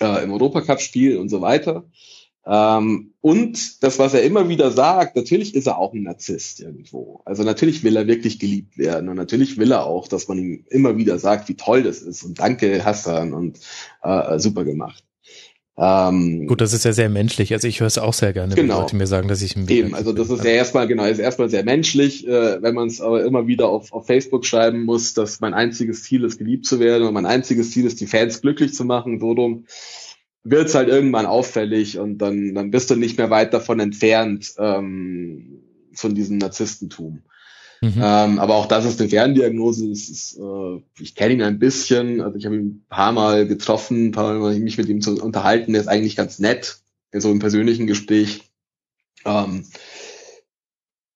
äh, 0.00 0.22
im 0.22 0.32
Europacup 0.32 0.80
spielen 0.80 1.18
und 1.18 1.28
so 1.28 1.40
weiter. 1.40 1.84
Ähm, 2.46 3.14
und 3.20 3.82
das, 3.82 3.98
was 3.98 4.12
er 4.12 4.22
immer 4.22 4.48
wieder 4.48 4.70
sagt, 4.70 5.16
natürlich 5.16 5.54
ist 5.54 5.66
er 5.66 5.78
auch 5.78 5.94
ein 5.94 6.02
Narzisst 6.02 6.60
irgendwo. 6.60 7.22
Also 7.24 7.42
natürlich 7.42 7.82
will 7.82 7.96
er 7.96 8.06
wirklich 8.06 8.38
geliebt 8.38 8.76
werden 8.76 9.08
und 9.08 9.16
natürlich 9.16 9.56
will 9.56 9.72
er 9.72 9.86
auch, 9.86 10.08
dass 10.08 10.28
man 10.28 10.38
ihm 10.38 10.64
immer 10.68 10.98
wieder 10.98 11.18
sagt, 11.18 11.48
wie 11.48 11.56
toll 11.56 11.82
das 11.82 12.02
ist 12.02 12.22
und 12.22 12.38
danke 12.38 12.84
Hassan 12.84 13.32
und 13.32 13.60
äh, 14.02 14.38
super 14.38 14.64
gemacht. 14.64 15.02
Ähm, 15.76 16.46
Gut, 16.46 16.60
das 16.60 16.72
ist 16.72 16.84
ja 16.84 16.92
sehr 16.92 17.08
menschlich. 17.08 17.52
Also 17.52 17.66
ich 17.66 17.80
höre 17.80 17.88
es 17.88 17.98
auch 17.98 18.14
sehr 18.14 18.32
gerne, 18.32 18.54
genau. 18.54 18.74
wenn 18.74 18.80
Leute 18.82 18.96
mir 18.96 19.06
sagen, 19.06 19.26
dass 19.26 19.42
ich 19.42 19.56
im 19.56 19.68
Eben, 19.68 19.94
also 19.94 20.12
das 20.12 20.30
ist 20.30 20.44
ja 20.44 20.50
erstmal, 20.50 20.86
genau, 20.86 21.04
ist 21.04 21.18
erstmal 21.18 21.50
sehr 21.50 21.64
menschlich, 21.64 22.26
äh, 22.28 22.62
wenn 22.62 22.74
man 22.74 22.88
es 22.88 23.00
aber 23.00 23.24
immer 23.24 23.46
wieder 23.46 23.68
auf, 23.68 23.92
auf 23.92 24.06
Facebook 24.06 24.46
schreiben 24.46 24.84
muss, 24.84 25.14
dass 25.14 25.40
mein 25.40 25.52
einziges 25.52 26.04
Ziel 26.04 26.24
ist, 26.24 26.38
geliebt 26.38 26.66
zu 26.66 26.78
werden 26.78 27.06
und 27.06 27.14
mein 27.14 27.26
einziges 27.26 27.72
Ziel 27.72 27.86
ist, 27.86 28.00
die 28.00 28.06
Fans 28.06 28.40
glücklich 28.40 28.72
zu 28.72 28.84
machen, 28.84 29.18
so 29.18 29.34
dumm 29.34 29.64
wird's 30.44 30.74
halt 30.74 30.88
irgendwann 30.88 31.26
auffällig 31.26 31.98
und 31.98 32.18
dann, 32.18 32.54
dann 32.54 32.70
bist 32.70 32.90
du 32.90 32.96
nicht 32.96 33.18
mehr 33.18 33.30
weit 33.30 33.54
davon 33.54 33.80
entfernt 33.80 34.54
ähm, 34.58 35.62
von 35.94 36.14
diesem 36.14 36.38
Narzisstentum. 36.38 37.22
Mhm. 37.84 38.00
Ähm, 38.02 38.38
aber 38.38 38.54
auch 38.54 38.64
das 38.64 38.86
ist 38.86 38.98
eine 38.98 39.10
Ferndiagnose. 39.10 39.86
Ist, 39.90 40.38
äh, 40.38 40.80
ich 40.98 41.14
kenne 41.14 41.34
ihn 41.34 41.42
ein 41.42 41.58
bisschen, 41.58 42.22
also 42.22 42.38
ich 42.38 42.46
habe 42.46 42.56
ihn 42.56 42.66
ein 42.66 42.86
paar 42.88 43.12
Mal 43.12 43.46
getroffen, 43.46 44.06
ein 44.06 44.12
paar 44.12 44.38
Mal 44.38 44.58
mich 44.58 44.78
mit 44.78 44.88
ihm 44.88 45.02
zu 45.02 45.22
unterhalten. 45.22 45.72
Der 45.72 45.82
ist 45.82 45.88
eigentlich 45.88 46.16
ganz 46.16 46.38
nett, 46.38 46.78
in 47.12 47.20
so 47.20 47.28
einem 47.28 47.40
persönlichen 47.40 47.86
Gespräch. 47.86 48.50
Ähm, 49.26 49.66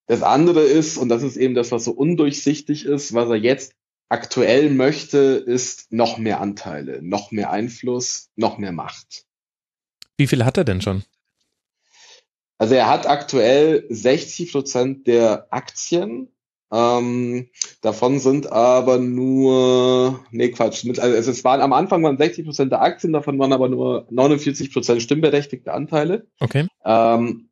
das 0.09 0.23
andere 0.23 0.63
ist, 0.63 0.99
und 0.99 1.09
das 1.09 1.23
ist 1.23 1.39
eben 1.39 1.55
das, 1.55 1.73
was 1.73 1.85
so 1.85 1.93
undurchsichtig 1.93 2.85
ist, 2.85 3.15
was 3.15 3.31
er 3.31 3.37
jetzt 3.37 3.73
aktuell 4.11 4.69
möchte, 4.69 5.19
ist 5.19 5.91
noch 5.91 6.19
mehr 6.19 6.41
Anteile, 6.41 7.01
noch 7.03 7.31
mehr 7.31 7.51
Einfluss, 7.51 8.29
noch 8.37 8.59
mehr 8.59 8.73
Macht. 8.73 9.25
Wie 10.19 10.27
viel 10.27 10.45
hat 10.45 10.59
er 10.59 10.65
denn 10.65 10.83
schon? 10.83 11.03
Also 12.59 12.75
er 12.75 12.89
hat 12.89 13.07
aktuell 13.07 13.87
60 13.89 14.53
Prozent 14.53 15.07
der 15.07 15.47
Aktien. 15.51 16.29
Ähm, 16.71 17.49
davon 17.81 18.19
sind 18.19 18.53
aber 18.53 18.99
nur, 18.99 20.21
nee 20.31 20.51
Quatsch, 20.51 20.85
mit, 20.85 20.99
also 20.99 21.31
es 21.31 21.45
waren 21.45 21.61
am 21.61 21.73
Anfang 21.73 22.03
waren 22.03 22.19
60 22.19 22.45
Prozent 22.45 22.73
der 22.73 22.83
Aktien, 22.83 23.13
davon 23.13 23.39
waren 23.39 23.53
aber 23.53 23.69
nur 23.69 24.07
49 24.11 24.73
Prozent 24.73 25.03
stimmberechtigte 25.03 25.73
Anteile. 25.73 26.27
Okay. 26.41 26.67
Ähm, 26.85 27.49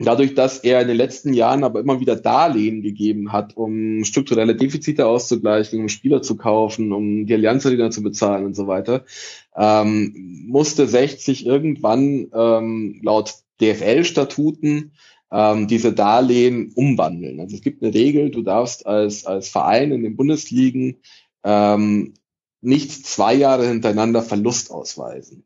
Dadurch, 0.00 0.34
dass 0.34 0.58
er 0.58 0.80
in 0.80 0.86
den 0.86 0.96
letzten 0.96 1.32
Jahren 1.32 1.64
aber 1.64 1.80
immer 1.80 1.98
wieder 1.98 2.14
Darlehen 2.14 2.82
gegeben 2.82 3.32
hat, 3.32 3.56
um 3.56 4.04
strukturelle 4.04 4.54
Defizite 4.54 5.06
auszugleichen, 5.06 5.80
um 5.80 5.88
Spieler 5.88 6.22
zu 6.22 6.36
kaufen, 6.36 6.92
um 6.92 7.26
die 7.26 7.34
Allianz 7.34 7.64
zu 7.64 8.02
bezahlen 8.02 8.46
und 8.46 8.54
so 8.54 8.68
weiter, 8.68 9.04
ähm, 9.56 10.44
musste 10.46 10.86
60 10.86 11.46
irgendwann 11.46 12.28
ähm, 12.32 13.00
laut 13.02 13.34
DFL-Statuten 13.60 14.92
ähm, 15.30 15.68
diese 15.68 15.92
Darlehen 15.92 16.72
umwandeln. 16.74 17.40
Also 17.40 17.56
es 17.56 17.62
gibt 17.62 17.82
eine 17.82 17.94
Regel, 17.94 18.30
du 18.30 18.42
darfst 18.42 18.86
als, 18.86 19.26
als 19.26 19.48
Verein 19.48 19.92
in 19.92 20.02
den 20.02 20.16
Bundesligen 20.16 20.96
ähm, 21.44 22.14
nicht 22.60 23.06
zwei 23.06 23.34
Jahre 23.34 23.68
hintereinander 23.68 24.22
Verlust 24.22 24.70
ausweisen. 24.70 25.44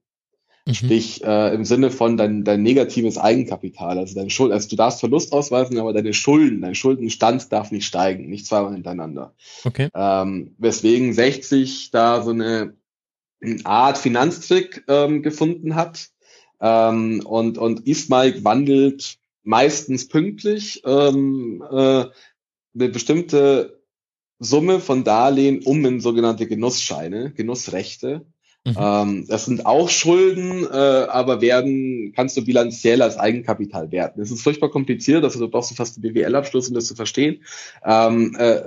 Mhm. 0.66 0.74
Sprich, 0.74 1.24
äh, 1.24 1.54
im 1.54 1.64
Sinne 1.64 1.90
von 1.90 2.16
dein, 2.16 2.44
dein 2.44 2.62
negatives 2.62 3.18
Eigenkapital, 3.18 3.98
also 3.98 4.14
deine 4.14 4.30
Schuld, 4.30 4.52
also 4.52 4.68
du 4.68 4.76
darfst 4.76 5.00
Verlust 5.00 5.32
ausweisen, 5.32 5.78
aber 5.78 5.92
deine 5.92 6.14
Schulden, 6.14 6.62
dein 6.62 6.76
Schuldenstand 6.76 7.52
darf 7.52 7.72
nicht 7.72 7.86
steigen, 7.86 8.28
nicht 8.30 8.46
zweimal 8.46 8.72
hintereinander. 8.74 9.34
Okay. 9.64 9.88
Ähm, 9.94 10.54
weswegen 10.58 11.12
60 11.12 11.90
da 11.90 12.22
so 12.22 12.30
eine 12.30 12.74
Art 13.64 13.98
Finanztrick 13.98 14.84
ähm, 14.86 15.22
gefunden 15.22 15.74
hat. 15.74 16.10
Ähm, 16.60 17.22
und, 17.26 17.58
und 17.58 17.88
Ismail 17.88 18.44
wandelt 18.44 19.18
meistens 19.42 20.08
pünktlich 20.08 20.82
ähm, 20.84 21.62
äh, 21.70 22.04
eine 22.74 22.88
bestimmte 22.88 23.82
Summe 24.38 24.80
von 24.80 25.04
Darlehen 25.04 25.62
um 25.64 25.84
in 25.84 26.00
sogenannte 26.00 26.46
Genussscheine, 26.46 27.32
Genussrechte. 27.32 28.26
Mhm. 28.64 28.76
Ähm, 28.78 29.26
das 29.28 29.44
sind 29.44 29.66
auch 29.66 29.88
Schulden, 29.88 30.64
äh, 30.64 30.68
aber 30.68 31.40
werden, 31.40 32.12
kannst 32.14 32.36
du 32.36 32.44
bilanziell 32.44 33.02
als 33.02 33.16
Eigenkapital 33.16 33.90
werten. 33.90 34.20
Das 34.20 34.30
ist 34.30 34.42
furchtbar 34.42 34.70
kompliziert, 34.70 35.24
also 35.24 35.40
du 35.40 35.48
brauchst 35.48 35.72
du 35.72 35.74
fast 35.74 35.96
einen 35.96 36.12
BWL-Abschluss, 36.12 36.68
um 36.68 36.74
das 36.74 36.86
zu 36.86 36.94
verstehen. 36.94 37.42
Ähm, 37.84 38.36
äh, 38.38 38.62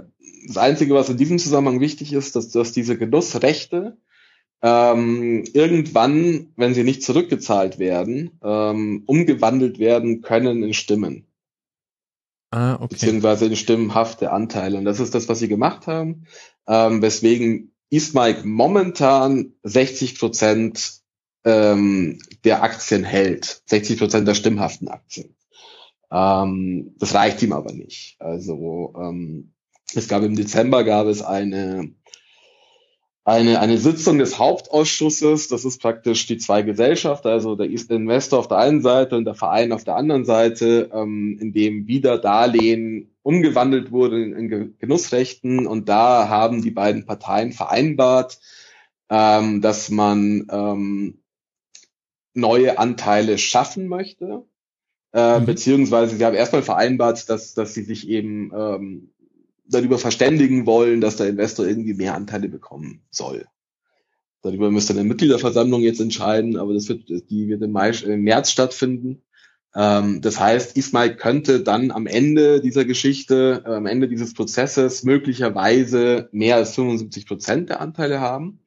das 0.47 0.57
Einzige, 0.57 0.93
was 0.93 1.09
in 1.09 1.17
diesem 1.17 1.39
Zusammenhang 1.39 1.79
wichtig 1.79 2.13
ist, 2.13 2.35
dass, 2.35 2.49
dass 2.49 2.71
diese 2.71 2.97
Genussrechte 2.97 3.97
ähm, 4.65 5.43
irgendwann, 5.53 6.47
wenn 6.55 6.73
sie 6.73 6.83
nicht 6.83 7.03
zurückgezahlt 7.03 7.77
werden, 7.77 8.39
ähm, 8.43 9.03
umgewandelt 9.05 9.77
werden 9.77 10.23
können 10.23 10.63
in 10.63 10.73
Stimmen. 10.73 11.27
Ah, 12.49 12.73
okay. 12.75 12.87
Beziehungsweise 12.89 13.45
in 13.45 13.55
stimmenhafte 13.55 14.31
Anteile. 14.31 14.79
Und 14.79 14.85
das 14.85 14.99
ist 14.99 15.13
das, 15.13 15.29
was 15.29 15.37
sie 15.37 15.47
gemacht 15.47 15.85
haben, 15.85 16.25
ähm, 16.67 17.03
weswegen 17.03 17.75
Ismaik 17.91 18.43
momentan 18.43 19.53
60 19.61 20.17
Prozent 20.17 20.93
ähm, 21.43 22.17
der 22.43 22.63
Aktien 22.63 23.03
hält, 23.03 23.61
60 23.67 23.99
Prozent 23.99 24.27
der 24.27 24.33
stimmhaften 24.33 24.87
Aktien. 24.87 25.35
Ähm, 26.11 26.95
das 26.97 27.13
reicht 27.13 27.43
ihm 27.43 27.53
aber 27.53 27.71
nicht. 27.71 28.15
Also 28.17 28.95
ähm, 28.97 29.53
es 29.93 30.07
gab 30.07 30.23
im 30.23 30.35
Dezember 30.35 30.83
gab 30.83 31.05
es 31.05 31.21
eine 31.21 31.93
eine, 33.25 33.59
eine 33.59 33.79
Sitzung 33.79 34.19
des 34.19 34.37
Hauptausschusses, 34.37 35.47
das 35.47 35.65
ist 35.65 35.81
praktisch 35.81 36.27
die 36.27 36.37
zwei 36.37 36.61
Gesellschaften, 36.61 37.27
also 37.27 37.55
der 37.55 37.67
Investor 37.67 38.37
auf 38.37 38.47
der 38.47 38.59
einen 38.59 38.81
Seite 38.81 39.17
und 39.17 39.25
der 39.25 39.33
Verein 39.33 39.71
auf 39.71 39.83
der 39.83 39.95
anderen 39.95 40.25
Seite, 40.25 40.91
ähm, 40.93 41.37
in 41.41 41.51
dem 41.51 41.87
wieder 41.87 42.19
Darlehen 42.19 43.15
umgewandelt 43.23 43.91
wurde 43.91 44.23
in 44.23 44.77
Genussrechten 44.77 45.65
und 45.65 45.89
da 45.89 46.29
haben 46.29 46.61
die 46.61 46.69
beiden 46.69 47.07
Parteien 47.07 47.51
vereinbart, 47.51 48.39
ähm, 49.09 49.59
dass 49.59 49.89
man 49.89 50.45
ähm, 50.51 51.23
neue 52.35 52.77
Anteile 52.77 53.39
schaffen 53.39 53.87
möchte 53.87 54.45
äh, 55.15 55.39
mhm. 55.39 55.45
beziehungsweise 55.45 56.17
sie 56.17 56.25
haben 56.25 56.35
erstmal 56.35 56.61
vereinbart, 56.61 57.29
dass, 57.29 57.53
dass 57.53 57.73
sie 57.73 57.83
sich 57.83 58.09
eben 58.09 58.51
ähm, 58.53 59.13
darüber 59.67 59.97
verständigen 59.97 60.65
wollen, 60.65 61.01
dass 61.01 61.17
der 61.17 61.27
Investor 61.27 61.67
irgendwie 61.67 61.93
mehr 61.93 62.15
Anteile 62.15 62.49
bekommen 62.49 63.01
soll. 63.09 63.45
Darüber 64.41 64.69
müsste 64.69 64.93
eine 64.93 65.03
Mitgliederversammlung 65.03 65.81
jetzt 65.81 65.99
entscheiden, 65.99 66.57
aber 66.57 66.73
das 66.73 66.87
wird, 66.87 67.09
die 67.09 67.47
wird 67.47 67.63
im, 67.63 67.71
Mai, 67.71 67.89
im 67.89 68.21
März 68.21 68.51
stattfinden. 68.51 69.23
Ähm, 69.75 70.21
das 70.21 70.39
heißt, 70.39 70.77
Ismail 70.77 71.15
könnte 71.15 71.61
dann 71.61 71.91
am 71.91 72.05
Ende 72.05 72.61
dieser 72.61 72.85
Geschichte, 72.85 73.63
äh, 73.65 73.69
am 73.69 73.87
Ende 73.87 74.07
dieses 74.07 74.33
Prozesses 74.33 75.03
möglicherweise 75.03 76.29
mehr 76.31 76.57
als 76.57 76.75
75 76.75 77.25
Prozent 77.25 77.69
der 77.69 77.81
Anteile 77.81 78.21
haben. 78.21 78.59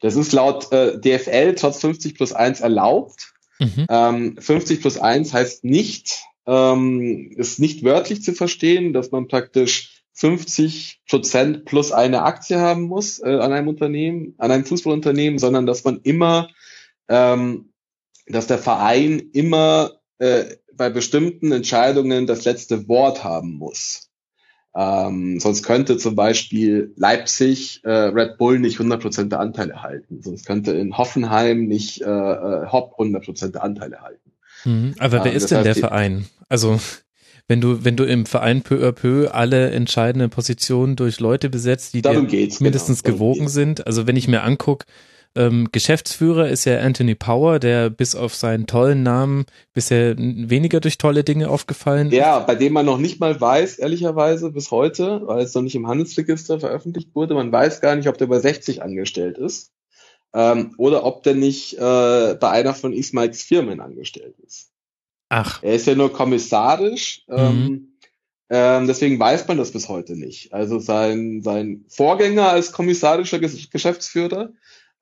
Das 0.00 0.16
ist 0.16 0.32
laut 0.32 0.70
äh, 0.72 0.98
DFL 1.00 1.54
trotz 1.54 1.80
50 1.80 2.14
plus 2.14 2.32
1 2.32 2.60
erlaubt. 2.60 3.34
Mhm. 3.58 3.86
Ähm, 3.88 4.36
50 4.38 4.80
plus 4.80 4.98
1 4.98 5.32
heißt 5.32 5.64
nicht, 5.64 6.22
ähm, 6.46 7.32
ist 7.36 7.58
nicht 7.58 7.82
wörtlich 7.84 8.22
zu 8.22 8.32
verstehen, 8.32 8.92
dass 8.92 9.10
man 9.10 9.28
praktisch 9.28 10.03
50 10.14 11.02
Prozent 11.08 11.64
plus 11.64 11.92
eine 11.92 12.22
Aktie 12.22 12.58
haben 12.58 12.82
muss 12.82 13.20
äh, 13.20 13.34
an 13.34 13.52
einem 13.52 13.68
Unternehmen, 13.68 14.34
an 14.38 14.50
einem 14.50 14.64
Fußballunternehmen, 14.64 15.38
sondern 15.38 15.66
dass 15.66 15.84
man 15.84 16.00
immer, 16.02 16.48
ähm, 17.08 17.72
dass 18.26 18.46
der 18.46 18.58
Verein 18.58 19.18
immer 19.32 19.92
äh, 20.18 20.44
bei 20.72 20.88
bestimmten 20.88 21.52
Entscheidungen 21.52 22.26
das 22.26 22.44
letzte 22.44 22.88
Wort 22.88 23.24
haben 23.24 23.54
muss. 23.54 24.10
Ähm, 24.76 25.38
sonst 25.40 25.62
könnte 25.62 25.98
zum 25.98 26.16
Beispiel 26.16 26.92
Leipzig 26.96 27.80
äh, 27.84 27.90
Red 27.90 28.38
Bull 28.38 28.58
nicht 28.58 28.78
100% 28.78 29.28
der 29.28 29.40
Anteile 29.40 29.82
halten. 29.82 30.20
Sonst 30.22 30.46
könnte 30.46 30.72
in 30.72 30.96
Hoffenheim 30.96 31.66
nicht 31.66 32.02
äh, 32.02 32.06
äh 32.06 32.66
Hopp 32.70 32.98
100% 32.98 33.52
der 33.52 33.62
Anteile 33.62 34.00
halten. 34.00 34.32
Mhm, 34.64 34.94
aber 34.98 35.24
wer 35.24 35.32
ähm, 35.32 35.36
ist 35.36 35.50
denn 35.50 35.58
heißt, 35.58 35.66
der 35.66 35.74
Verein? 35.76 36.26
Also 36.48 36.80
wenn 37.48 37.60
du, 37.60 37.84
wenn 37.84 37.96
du 37.96 38.04
im 38.04 38.26
Verein 38.26 38.62
peu 38.62 38.86
à 38.86 38.92
peu 38.92 39.28
alle 39.32 39.70
entscheidenden 39.70 40.30
Positionen 40.30 40.96
durch 40.96 41.20
Leute 41.20 41.50
besetzt, 41.50 41.94
die 41.94 42.02
dir 42.02 42.12
mindestens 42.60 43.02
genau, 43.02 43.16
gewogen 43.16 43.48
sind. 43.48 43.86
Also 43.86 44.06
wenn 44.06 44.16
ich 44.16 44.28
mir 44.28 44.42
angucke, 44.42 44.86
ähm, 45.36 45.68
Geschäftsführer 45.72 46.48
ist 46.48 46.64
ja 46.64 46.78
Anthony 46.78 47.16
Power, 47.16 47.58
der 47.58 47.90
bis 47.90 48.14
auf 48.14 48.34
seinen 48.34 48.66
tollen 48.66 49.02
Namen 49.02 49.46
bisher 49.72 50.14
weniger 50.16 50.80
durch 50.80 50.96
tolle 50.96 51.24
Dinge 51.24 51.50
aufgefallen 51.50 52.08
ist. 52.08 52.14
Ja, 52.14 52.38
bei 52.38 52.54
dem 52.54 52.72
man 52.72 52.86
noch 52.86 52.98
nicht 52.98 53.18
mal 53.18 53.38
weiß, 53.40 53.78
ehrlicherweise 53.78 54.52
bis 54.52 54.70
heute, 54.70 55.22
weil 55.24 55.42
es 55.42 55.54
noch 55.54 55.62
nicht 55.62 55.74
im 55.74 55.88
Handelsregister 55.88 56.60
veröffentlicht 56.60 57.14
wurde, 57.14 57.34
man 57.34 57.50
weiß 57.50 57.80
gar 57.80 57.96
nicht, 57.96 58.08
ob 58.08 58.16
der 58.16 58.26
bei 58.26 58.38
60 58.38 58.82
angestellt 58.82 59.36
ist 59.36 59.72
ähm, 60.34 60.74
oder 60.78 61.04
ob 61.04 61.24
der 61.24 61.34
nicht 61.34 61.74
äh, 61.74 62.34
bei 62.34 62.50
einer 62.50 62.74
von 62.74 62.92
Ismails 62.92 63.42
Firmen 63.42 63.80
angestellt 63.80 64.36
ist. 64.46 64.70
Ach. 65.36 65.60
Er 65.64 65.74
ist 65.74 65.88
ja 65.88 65.96
nur 65.96 66.12
kommissarisch. 66.12 67.24
Mhm. 67.26 67.36
Ähm, 67.36 67.88
ähm, 68.50 68.86
deswegen 68.86 69.18
weiß 69.18 69.48
man 69.48 69.58
das 69.58 69.72
bis 69.72 69.88
heute 69.88 70.14
nicht. 70.14 70.52
Also 70.52 70.78
sein, 70.78 71.42
sein 71.42 71.84
Vorgänger 71.88 72.50
als 72.50 72.70
kommissarischer 72.70 73.40
Geschäftsführer 73.40 74.52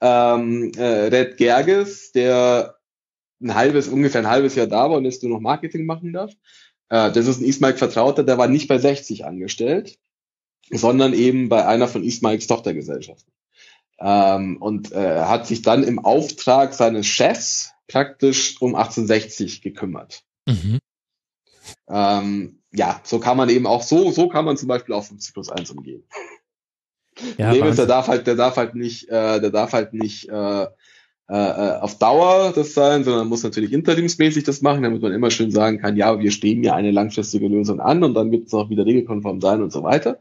ähm, 0.01 0.73
äh, 0.75 1.09
Red 1.09 1.37
Gerges, 1.37 2.13
der 2.13 2.79
ein 3.43 3.55
halbes, 3.55 3.89
ungefähr 3.89 4.23
ein 4.23 4.31
halbes 4.31 4.55
Jahr 4.55 4.69
da 4.69 4.89
war 4.89 4.97
und 4.97 5.05
jetzt 5.05 5.23
nur 5.23 5.33
noch 5.33 5.41
Marketing 5.41 5.85
machen 5.85 6.15
darf. 6.15 6.33
Äh, 6.89 7.13
das 7.13 7.27
ist 7.27 7.43
ein 7.43 7.45
Ismail 7.45 7.75
Vertrauter, 7.75 8.23
der 8.23 8.39
war 8.39 8.49
nicht 8.49 8.69
bei 8.69 8.79
60 8.79 9.27
angestellt, 9.27 9.99
sondern 10.71 11.13
eben 11.13 11.51
bei 11.51 11.67
einer 11.67 11.89
von 11.89 12.05
Ismails 12.05 12.47
Tochtergesellschaften. 12.47 13.35
Ähm, 14.01 14.57
und 14.63 14.93
äh, 14.93 15.25
hat 15.25 15.47
sich 15.47 15.61
dann 15.61 15.83
im 15.83 15.99
Auftrag 15.99 16.73
seines 16.73 17.07
Chefs 17.07 17.72
praktisch 17.89 18.61
um 18.61 18.75
1860 18.75 19.63
gekümmert. 19.63 20.23
Mhm. 20.47 20.79
Ähm, 21.89 22.63
ja, 22.73 23.01
so 23.05 23.19
kann 23.19 23.37
man 23.37 23.49
eben 23.49 23.67
auch 23.67 23.83
so, 23.83 24.11
so 24.11 24.29
kann 24.29 24.45
man 24.45 24.57
zum 24.57 24.69
Beispiel 24.69 24.95
auch 24.95 25.05
50 25.05 25.35
plus 25.35 25.51
1 25.51 25.71
umgehen. 25.71 26.05
Ja, 27.37 27.53
Lewis, 27.53 27.77
der 27.77 27.87
darf 27.87 28.09
halt, 28.09 28.27
der 28.27 28.37
darf 28.37 28.57
halt 28.57 28.75
nicht, 28.75 29.09
äh, 29.09 29.41
der 29.41 29.51
darf 29.51 29.75
halt 29.75 29.93
nicht 29.93 30.29
äh, 30.29 30.67
äh, 31.29 31.79
auf 31.79 31.99
Dauer 31.99 32.53
das 32.55 32.75
sein, 32.75 33.05
sondern 33.05 33.29
muss 33.29 33.43
natürlich 33.43 33.73
interimsmäßig 33.73 34.45
das 34.45 34.63
machen, 34.63 34.83
damit 34.83 35.03
man 35.03 35.13
immer 35.13 35.31
schön 35.31 35.51
sagen 35.51 35.79
kann, 35.79 35.97
ja, 35.97 36.19
wir 36.19 36.31
stehen 36.31 36.65
ja 36.65 36.75
eine 36.75 36.91
langfristige 36.91 37.49
Lösung 37.49 37.81
an 37.81 38.03
und 38.03 38.15
dann 38.15 38.31
wird 38.33 38.47
es 38.47 38.55
auch 38.55 38.71
wieder 38.71 38.87
regelkonform 38.87 39.41
sein 39.41 39.63
und 39.63 39.73
so 39.73 39.83
weiter. 39.83 40.21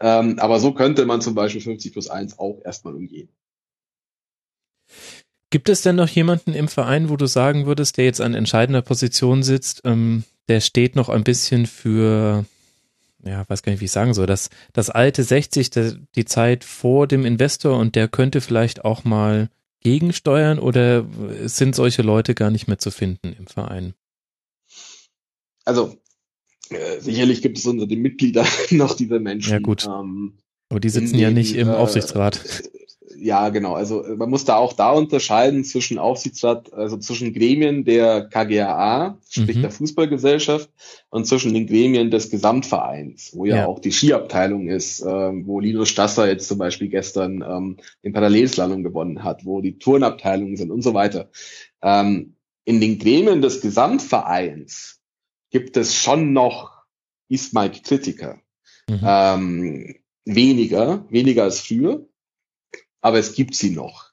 Ähm, 0.00 0.38
aber 0.38 0.60
so 0.60 0.72
könnte 0.72 1.06
man 1.06 1.20
zum 1.20 1.34
Beispiel 1.34 1.60
50 1.60 1.92
plus 1.92 2.08
1 2.08 2.38
auch 2.38 2.60
erstmal 2.64 2.94
umgehen. 2.94 3.28
Gibt 5.50 5.68
es 5.68 5.82
denn 5.82 5.96
noch 5.96 6.08
jemanden 6.08 6.52
im 6.52 6.68
Verein, 6.68 7.08
wo 7.08 7.16
du 7.16 7.26
sagen 7.26 7.66
würdest, 7.66 7.96
der 7.96 8.04
jetzt 8.04 8.20
an 8.20 8.34
entscheidender 8.34 8.82
Position 8.82 9.42
sitzt, 9.42 9.82
ähm, 9.84 10.24
der 10.48 10.60
steht 10.60 10.96
noch 10.96 11.08
ein 11.08 11.24
bisschen 11.24 11.66
für 11.66 12.44
ja, 13.24 13.44
weiß 13.48 13.62
gar 13.62 13.72
nicht, 13.72 13.80
wie 13.80 13.86
ich 13.86 13.90
sagen 13.90 14.14
soll, 14.14 14.26
das, 14.26 14.50
das 14.72 14.90
alte 14.90 15.22
60, 15.22 15.70
der, 15.70 15.96
die 16.14 16.24
Zeit 16.24 16.64
vor 16.64 17.06
dem 17.06 17.24
Investor 17.24 17.78
und 17.78 17.94
der 17.96 18.08
könnte 18.08 18.40
vielleicht 18.40 18.84
auch 18.84 19.04
mal 19.04 19.50
gegensteuern 19.80 20.58
oder 20.58 21.06
sind 21.44 21.74
solche 21.74 22.02
Leute 22.02 22.34
gar 22.34 22.50
nicht 22.50 22.68
mehr 22.68 22.78
zu 22.78 22.90
finden 22.90 23.34
im 23.38 23.46
Verein? 23.46 23.94
Also 25.64 25.96
äh, 26.70 27.00
sicherlich 27.00 27.42
gibt 27.42 27.58
es 27.58 27.66
unter 27.66 27.86
den 27.86 28.00
Mitgliedern 28.00 28.46
noch 28.70 28.94
diese 28.94 29.18
Menschen. 29.20 29.52
Ja 29.52 29.58
gut. 29.58 29.86
Ähm, 29.86 30.38
Aber 30.68 30.80
die 30.80 30.88
sitzen 30.88 31.18
ja 31.18 31.30
nicht 31.30 31.54
im 31.54 31.68
äh, 31.68 31.72
Aufsichtsrat 31.72 32.40
ja, 33.20 33.48
genau. 33.48 33.74
Also 33.74 34.04
äh, 34.04 34.16
man 34.16 34.30
muss 34.30 34.44
da 34.44 34.56
auch 34.56 34.72
da 34.72 34.90
unterscheiden 34.90 35.64
zwischen 35.64 35.98
Aufsichtsrat, 35.98 36.72
also 36.72 36.96
zwischen 36.98 37.32
Gremien 37.32 37.84
der 37.84 38.28
KGAA, 38.28 39.18
sprich 39.28 39.56
mhm. 39.56 39.62
der 39.62 39.70
Fußballgesellschaft, 39.70 40.70
und 41.10 41.26
zwischen 41.26 41.54
den 41.54 41.66
Gremien 41.66 42.10
des 42.10 42.30
Gesamtvereins, 42.30 43.30
wo 43.34 43.44
ja, 43.44 43.56
ja. 43.56 43.66
auch 43.66 43.80
die 43.80 43.92
Skiabteilung 43.92 44.68
ist, 44.68 45.00
äh, 45.00 45.06
wo 45.06 45.60
Linus 45.60 45.88
Stasser 45.88 46.28
jetzt 46.28 46.48
zum 46.48 46.58
Beispiel 46.58 46.88
gestern 46.88 47.42
ähm, 47.42 47.76
den 48.04 48.12
Parallelslalom 48.12 48.82
gewonnen 48.82 49.24
hat, 49.24 49.44
wo 49.44 49.60
die 49.60 49.78
Turnabteilungen 49.78 50.56
sind 50.56 50.70
und 50.70 50.82
so 50.82 50.94
weiter. 50.94 51.30
Ähm, 51.82 52.34
in 52.64 52.80
den 52.80 52.98
Gremien 52.98 53.40
des 53.40 53.60
Gesamtvereins 53.60 55.00
gibt 55.50 55.76
es 55.76 55.94
schon 55.94 56.32
noch 56.32 56.82
Ismail-Kritiker. 57.28 58.38
Mhm. 58.88 59.00
Ähm, 59.02 59.94
weniger, 60.24 61.04
weniger 61.10 61.44
als 61.44 61.60
früher 61.60 62.06
aber 63.00 63.18
es 63.18 63.34
gibt 63.34 63.54
sie 63.54 63.70
noch. 63.70 64.10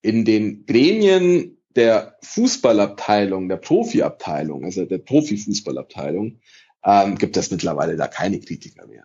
In 0.00 0.24
den 0.24 0.66
Gremien 0.66 1.58
der 1.76 2.18
Fußballabteilung, 2.22 3.48
der 3.48 3.56
Profiabteilung, 3.56 4.64
also 4.64 4.84
der 4.84 4.98
Profifußballabteilung, 4.98 6.40
ähm, 6.84 7.16
gibt 7.16 7.36
es 7.36 7.50
mittlerweile 7.50 7.96
da 7.96 8.08
keine 8.08 8.40
Kritiker 8.40 8.86
mehr. 8.86 9.04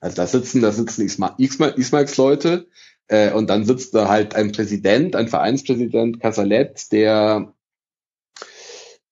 Also 0.00 0.16
da 0.16 0.26
sitzen, 0.26 0.62
da 0.62 0.70
sitzen 0.72 1.02
Ismails 1.02 2.16
Leute 2.16 2.68
äh, 3.08 3.32
und 3.32 3.48
dann 3.50 3.64
sitzt 3.64 3.94
da 3.94 4.08
halt 4.08 4.34
ein 4.34 4.52
Präsident, 4.52 5.16
ein 5.16 5.28
Vereinspräsident 5.28 6.20
Casalet, 6.20 6.92
der 6.92 7.54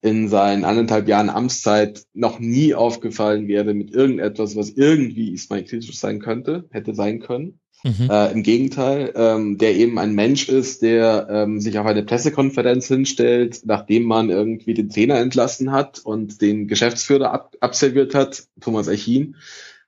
in 0.02 0.28
seinen 0.28 0.64
anderthalb 0.64 1.08
Jahren 1.08 1.30
Amtszeit 1.30 2.06
noch 2.12 2.38
nie 2.38 2.74
aufgefallen 2.74 3.48
wäre 3.48 3.74
mit 3.74 3.90
irgendetwas, 3.90 4.54
was 4.54 4.70
irgendwie 4.70 5.32
Ismail 5.32 5.64
kritisch 5.64 5.98
sein 5.98 6.20
könnte, 6.20 6.68
hätte 6.70 6.94
sein 6.94 7.20
können. 7.20 7.60
Mhm. 7.82 8.10
Äh, 8.10 8.32
Im 8.32 8.42
Gegenteil, 8.42 9.12
ähm, 9.14 9.58
der 9.58 9.76
eben 9.76 9.98
ein 9.98 10.14
Mensch 10.14 10.48
ist, 10.48 10.82
der 10.82 11.28
ähm, 11.30 11.60
sich 11.60 11.78
auf 11.78 11.86
eine 11.86 12.02
Pressekonferenz 12.02 12.88
hinstellt, 12.88 13.60
nachdem 13.64 14.04
man 14.04 14.30
irgendwie 14.30 14.74
den 14.74 14.88
Trainer 14.88 15.18
entlassen 15.18 15.72
hat 15.72 16.00
und 16.00 16.40
den 16.40 16.68
Geschäftsführer 16.68 17.32
ab 17.32 17.56
absolviert 17.60 18.14
hat, 18.14 18.44
Thomas 18.60 18.88
Echin, 18.88 19.36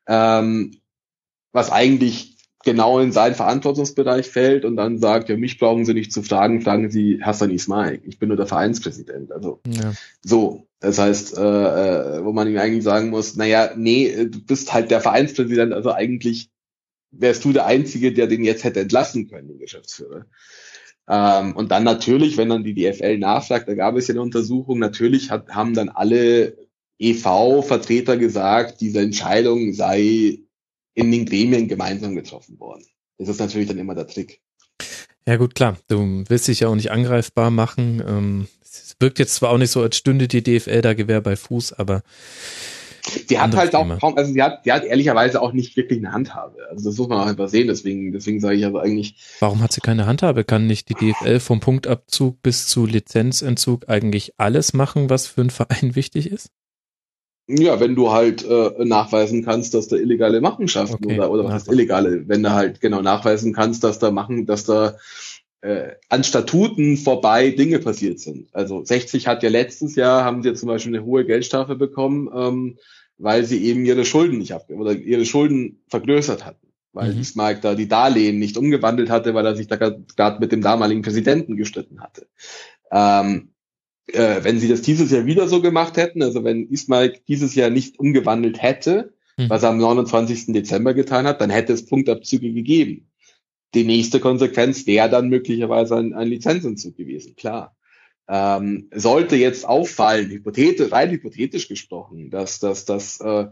ähm, 0.06 0.76
was 1.52 1.72
eigentlich 1.72 2.36
genau 2.64 2.98
in 2.98 3.12
seinen 3.12 3.34
Verantwortungsbereich 3.34 4.28
fällt 4.28 4.64
und 4.64 4.76
dann 4.76 4.98
sagt, 4.98 5.28
ja, 5.28 5.36
mich 5.36 5.58
brauchen 5.58 5.84
Sie 5.84 5.94
nicht 5.94 6.12
zu 6.12 6.22
fragen, 6.22 6.60
fragen 6.60 6.90
Sie 6.90 7.20
Hassan 7.22 7.50
Ismail. 7.50 8.00
Ich 8.04 8.18
bin 8.18 8.28
nur 8.28 8.36
der 8.36 8.46
Vereinspräsident. 8.46 9.32
Also 9.32 9.60
ja. 9.66 9.92
so. 10.22 10.66
Das 10.80 10.98
heißt, 10.98 11.36
äh, 11.36 11.40
äh, 11.40 12.24
wo 12.24 12.32
man 12.32 12.46
ihm 12.46 12.58
eigentlich 12.58 12.84
sagen 12.84 13.10
muss, 13.10 13.34
naja, 13.34 13.70
nee, 13.74 14.26
du 14.26 14.40
bist 14.44 14.72
halt 14.72 14.92
der 14.92 15.00
Vereinspräsident, 15.00 15.72
also 15.72 15.92
eigentlich 15.92 16.50
wärst 17.10 17.44
du 17.44 17.52
der 17.52 17.66
Einzige, 17.66 18.12
der 18.12 18.26
den 18.26 18.44
jetzt 18.44 18.64
hätte 18.64 18.80
entlassen 18.80 19.28
können, 19.28 19.48
den 19.48 19.58
Geschäftsführer. 19.58 20.26
Ähm, 21.08 21.56
und 21.56 21.70
dann 21.70 21.84
natürlich, 21.84 22.36
wenn 22.36 22.50
dann 22.50 22.64
die 22.64 22.74
DFL 22.74 23.18
nachfragt, 23.18 23.68
da 23.68 23.74
gab 23.74 23.96
es 23.96 24.08
ja 24.08 24.14
eine 24.14 24.22
Untersuchung, 24.22 24.78
natürlich 24.78 25.30
hat, 25.30 25.48
haben 25.48 25.74
dann 25.74 25.88
alle 25.88 26.56
EV-Vertreter 26.98 28.16
gesagt, 28.16 28.80
diese 28.80 29.00
Entscheidung 29.00 29.72
sei 29.72 30.40
in 30.94 31.12
den 31.12 31.26
Gremien 31.26 31.68
gemeinsam 31.68 32.14
getroffen 32.14 32.58
worden. 32.58 32.84
Das 33.18 33.28
ist 33.28 33.40
natürlich 33.40 33.68
dann 33.68 33.78
immer 33.78 33.94
der 33.94 34.06
Trick. 34.06 34.40
Ja 35.26 35.36
gut, 35.36 35.54
klar. 35.54 35.78
Du 35.88 36.24
willst 36.28 36.48
dich 36.48 36.60
ja 36.60 36.68
auch 36.68 36.74
nicht 36.74 36.90
angreifbar 36.90 37.50
machen. 37.50 38.02
Ähm, 38.06 38.48
es 38.62 38.96
wirkt 38.98 39.18
jetzt 39.18 39.34
zwar 39.34 39.50
auch 39.50 39.58
nicht 39.58 39.70
so, 39.70 39.80
als 39.80 39.96
stünde 39.96 40.28
die 40.28 40.42
DFL 40.42 40.82
da 40.82 40.94
Gewehr 40.94 41.20
bei 41.20 41.36
Fuß, 41.36 41.74
aber 41.74 42.02
die 43.30 43.38
hat 43.38 43.56
halt 43.56 43.74
auch 43.74 43.98
kaum, 43.98 44.16
also 44.16 44.32
die 44.32 44.42
hat, 44.42 44.64
die 44.64 44.72
hat 44.72 44.84
ehrlicherweise 44.84 45.40
auch 45.40 45.52
nicht 45.52 45.76
wirklich 45.76 45.98
eine 45.98 46.12
Handhabe. 46.12 46.56
Also 46.70 46.88
das 46.88 46.98
muss 46.98 47.08
man 47.08 47.20
auch 47.20 47.26
einfach 47.26 47.48
sehen, 47.48 47.68
deswegen, 47.68 48.12
deswegen 48.12 48.40
sage 48.40 48.56
ich 48.56 48.64
also 48.64 48.78
eigentlich. 48.78 49.16
Warum 49.40 49.60
hat 49.60 49.72
sie 49.72 49.80
keine 49.80 50.06
Handhabe? 50.06 50.44
Kann 50.44 50.66
nicht 50.66 50.88
die 50.88 50.94
DFL 50.94 51.40
vom 51.40 51.60
Punktabzug 51.60 52.42
bis 52.42 52.66
zu 52.66 52.86
Lizenzentzug 52.86 53.88
eigentlich 53.88 54.34
alles 54.38 54.72
machen, 54.72 55.10
was 55.10 55.26
für 55.26 55.42
einen 55.42 55.50
Verein 55.50 55.94
wichtig 55.94 56.30
ist? 56.30 56.50
Ja, 57.50 57.80
wenn 57.80 57.94
du 57.94 58.12
halt 58.12 58.44
äh, 58.44 58.84
nachweisen 58.84 59.42
kannst, 59.42 59.72
dass 59.72 59.88
da 59.88 59.96
illegale 59.96 60.42
Machenschaften 60.42 61.02
okay. 61.02 61.14
oder, 61.14 61.30
oder 61.30 61.44
was 61.44 61.62
ist 61.62 61.72
illegale, 61.72 62.28
wenn 62.28 62.42
du 62.42 62.50
halt 62.50 62.82
genau 62.82 63.00
nachweisen 63.00 63.54
kannst, 63.54 63.84
dass 63.84 63.98
da 63.98 64.10
machen, 64.10 64.44
dass 64.44 64.64
da 64.64 64.96
äh, 65.60 65.92
an 66.08 66.24
Statuten 66.24 66.96
vorbei 66.96 67.50
Dinge 67.50 67.78
passiert 67.78 68.20
sind. 68.20 68.54
Also 68.54 68.84
60 68.84 69.26
hat 69.26 69.42
ja 69.42 69.48
letztes 69.48 69.96
Jahr, 69.96 70.24
haben 70.24 70.42
sie 70.42 70.50
ja 70.50 70.54
zum 70.54 70.68
Beispiel 70.68 70.94
eine 70.94 71.04
hohe 71.04 71.24
Geldstrafe 71.24 71.74
bekommen, 71.74 72.28
ähm, 72.34 72.78
weil 73.16 73.44
sie 73.44 73.64
eben 73.64 73.84
ihre 73.84 74.04
Schulden 74.04 74.38
nicht 74.38 74.52
ab 74.52 74.70
oder 74.70 74.92
ihre 74.92 75.24
Schulden 75.24 75.82
vergrößert 75.88 76.44
hatten. 76.44 76.68
Weil 76.92 77.12
mhm. 77.12 77.18
Bismarck 77.18 77.60
da 77.60 77.74
die 77.74 77.88
Darlehen 77.88 78.38
nicht 78.38 78.56
umgewandelt 78.56 79.10
hatte, 79.10 79.34
weil 79.34 79.46
er 79.46 79.56
sich 79.56 79.66
da 79.66 79.76
gerade 79.76 80.40
mit 80.40 80.52
dem 80.52 80.62
damaligen 80.62 81.02
Präsidenten 81.02 81.56
gestritten 81.56 82.00
hatte. 82.00 82.28
Ähm, 82.90 83.50
äh, 84.06 84.42
wenn 84.42 84.58
sie 84.58 84.68
das 84.68 84.82
dieses 84.82 85.10
Jahr 85.10 85.26
wieder 85.26 85.48
so 85.48 85.60
gemacht 85.60 85.96
hätten, 85.96 86.22
also 86.22 86.44
wenn 86.44 86.68
Ismail 86.68 87.14
dieses 87.28 87.54
Jahr 87.54 87.70
nicht 87.70 87.98
umgewandelt 87.98 88.62
hätte, 88.62 89.12
mhm. 89.36 89.50
was 89.50 89.62
er 89.64 89.70
am 89.70 89.78
29. 89.78 90.46
Dezember 90.52 90.94
getan 90.94 91.26
hat, 91.26 91.40
dann 91.40 91.50
hätte 91.50 91.72
es 91.72 91.84
Punktabzüge 91.84 92.52
gegeben. 92.52 93.08
Die 93.74 93.84
nächste 93.84 94.20
Konsequenz 94.20 94.86
wäre 94.86 95.10
dann 95.10 95.28
möglicherweise 95.28 95.96
ein, 95.96 96.14
ein 96.14 96.28
Lizenzentzug 96.28 96.96
gewesen, 96.96 97.36
klar. 97.36 97.76
Ähm, 98.28 98.90
sollte 98.94 99.36
jetzt 99.36 99.66
auffallen, 99.66 100.30
hypothetisch, 100.30 100.92
rein 100.92 101.10
hypothetisch 101.10 101.68
gesprochen, 101.68 102.30
dass, 102.30 102.58
dass, 102.58 102.84
dass 102.84 103.20
äh, 103.20 103.46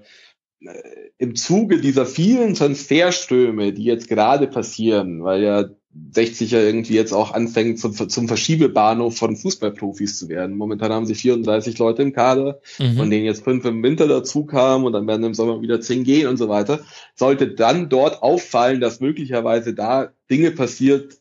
im 1.18 1.34
Zuge 1.34 1.80
dieser 1.80 2.06
vielen 2.06 2.54
Transferströme, 2.54 3.72
die 3.72 3.84
jetzt 3.84 4.08
gerade 4.08 4.46
passieren, 4.46 5.22
weil 5.22 5.42
ja 5.42 5.64
60 6.12 6.50
ja 6.50 6.60
irgendwie 6.60 6.94
jetzt 6.94 7.12
auch 7.12 7.32
anfängt 7.32 7.78
zum, 7.78 7.92
zum 7.92 8.28
Verschiebebahnhof 8.28 9.16
von 9.16 9.36
Fußballprofis 9.36 10.18
zu 10.18 10.28
werden. 10.28 10.56
Momentan 10.56 10.92
haben 10.92 11.06
sie 11.06 11.14
34 11.14 11.78
Leute 11.78 12.02
im 12.02 12.12
Kader, 12.12 12.60
mhm. 12.78 12.96
von 12.96 13.10
denen 13.10 13.24
jetzt 13.24 13.44
fünf 13.44 13.64
im 13.64 13.82
Winter 13.82 14.08
dazu 14.08 14.46
kamen 14.46 14.84
und 14.84 14.92
dann 14.92 15.06
werden 15.06 15.24
im 15.24 15.34
Sommer 15.34 15.60
wieder 15.60 15.80
zehn 15.80 16.04
gehen 16.04 16.26
und 16.28 16.36
so 16.36 16.48
weiter. 16.48 16.80
Sollte 17.14 17.48
dann 17.48 17.88
dort 17.88 18.22
auffallen, 18.22 18.80
dass 18.80 19.00
möglicherweise 19.00 19.74
da 19.74 20.12
Dinge 20.30 20.52
passiert, 20.52 21.18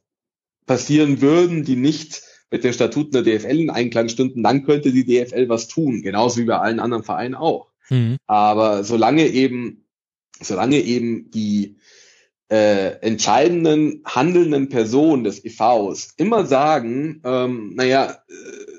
passieren 0.65 1.21
würden, 1.21 1.63
die 1.65 1.75
nicht 1.75 2.23
mit 2.51 2.63
den 2.63 2.73
Statuten 2.73 3.11
der 3.11 3.23
DFL 3.23 3.59
in 3.59 3.69
Einklang 3.69 4.07
stünden, 4.07 4.43
dann 4.43 4.63
könnte 4.63 4.91
die 4.91 5.05
DFL 5.05 5.49
was 5.49 5.67
tun, 5.67 6.01
genauso 6.03 6.39
wie 6.39 6.45
bei 6.45 6.57
allen 6.57 6.79
anderen 6.79 7.03
Vereinen 7.03 7.35
auch. 7.35 7.67
Mhm. 7.89 8.17
Aber 8.27 8.83
solange 8.83 9.27
eben, 9.27 9.85
solange 10.41 10.79
eben 10.79 11.31
die 11.31 11.77
äh, 12.49 12.99
entscheidenden 13.01 14.03
handelnden 14.05 14.69
Personen 14.69 15.23
des 15.23 15.43
EVs 15.43 16.13
immer 16.17 16.45
sagen, 16.45 17.21
ähm, 17.23 17.73
naja, 17.75 18.17
äh, 18.27 18.75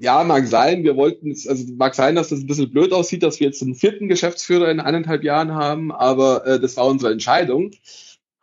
ja, 0.00 0.22
mag 0.24 0.46
sein, 0.46 0.84
wir 0.84 0.96
wollten 0.96 1.30
es, 1.30 1.48
also 1.48 1.64
mag 1.74 1.94
sein, 1.94 2.14
dass 2.14 2.28
das 2.28 2.40
ein 2.40 2.46
bisschen 2.46 2.70
blöd 2.70 2.92
aussieht, 2.92 3.22
dass 3.22 3.40
wir 3.40 3.48
jetzt 3.48 3.62
einen 3.62 3.74
vierten 3.74 4.08
Geschäftsführer 4.08 4.70
in 4.70 4.80
eineinhalb 4.80 5.24
Jahren 5.24 5.54
haben, 5.54 5.90
aber 5.90 6.46
äh, 6.46 6.60
das 6.60 6.76
war 6.76 6.86
unsere 6.86 7.12
Entscheidung, 7.12 7.72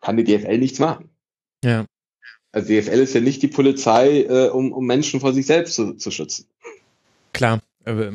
kann 0.01 0.17
die 0.17 0.23
DFL 0.23 0.57
nichts 0.57 0.79
machen. 0.79 1.09
Ja. 1.63 1.85
Also 2.51 2.67
DFL 2.67 2.99
ist 2.99 3.13
ja 3.13 3.21
nicht 3.21 3.41
die 3.41 3.47
Polizei, 3.47 4.23
äh, 4.23 4.49
um, 4.49 4.73
um 4.73 4.85
Menschen 4.85 5.19
vor 5.19 5.33
sich 5.33 5.45
selbst 5.45 5.75
zu, 5.75 5.93
zu 5.93 6.11
schützen. 6.11 6.47
Klar. 7.33 7.61
Äh, 7.85 8.11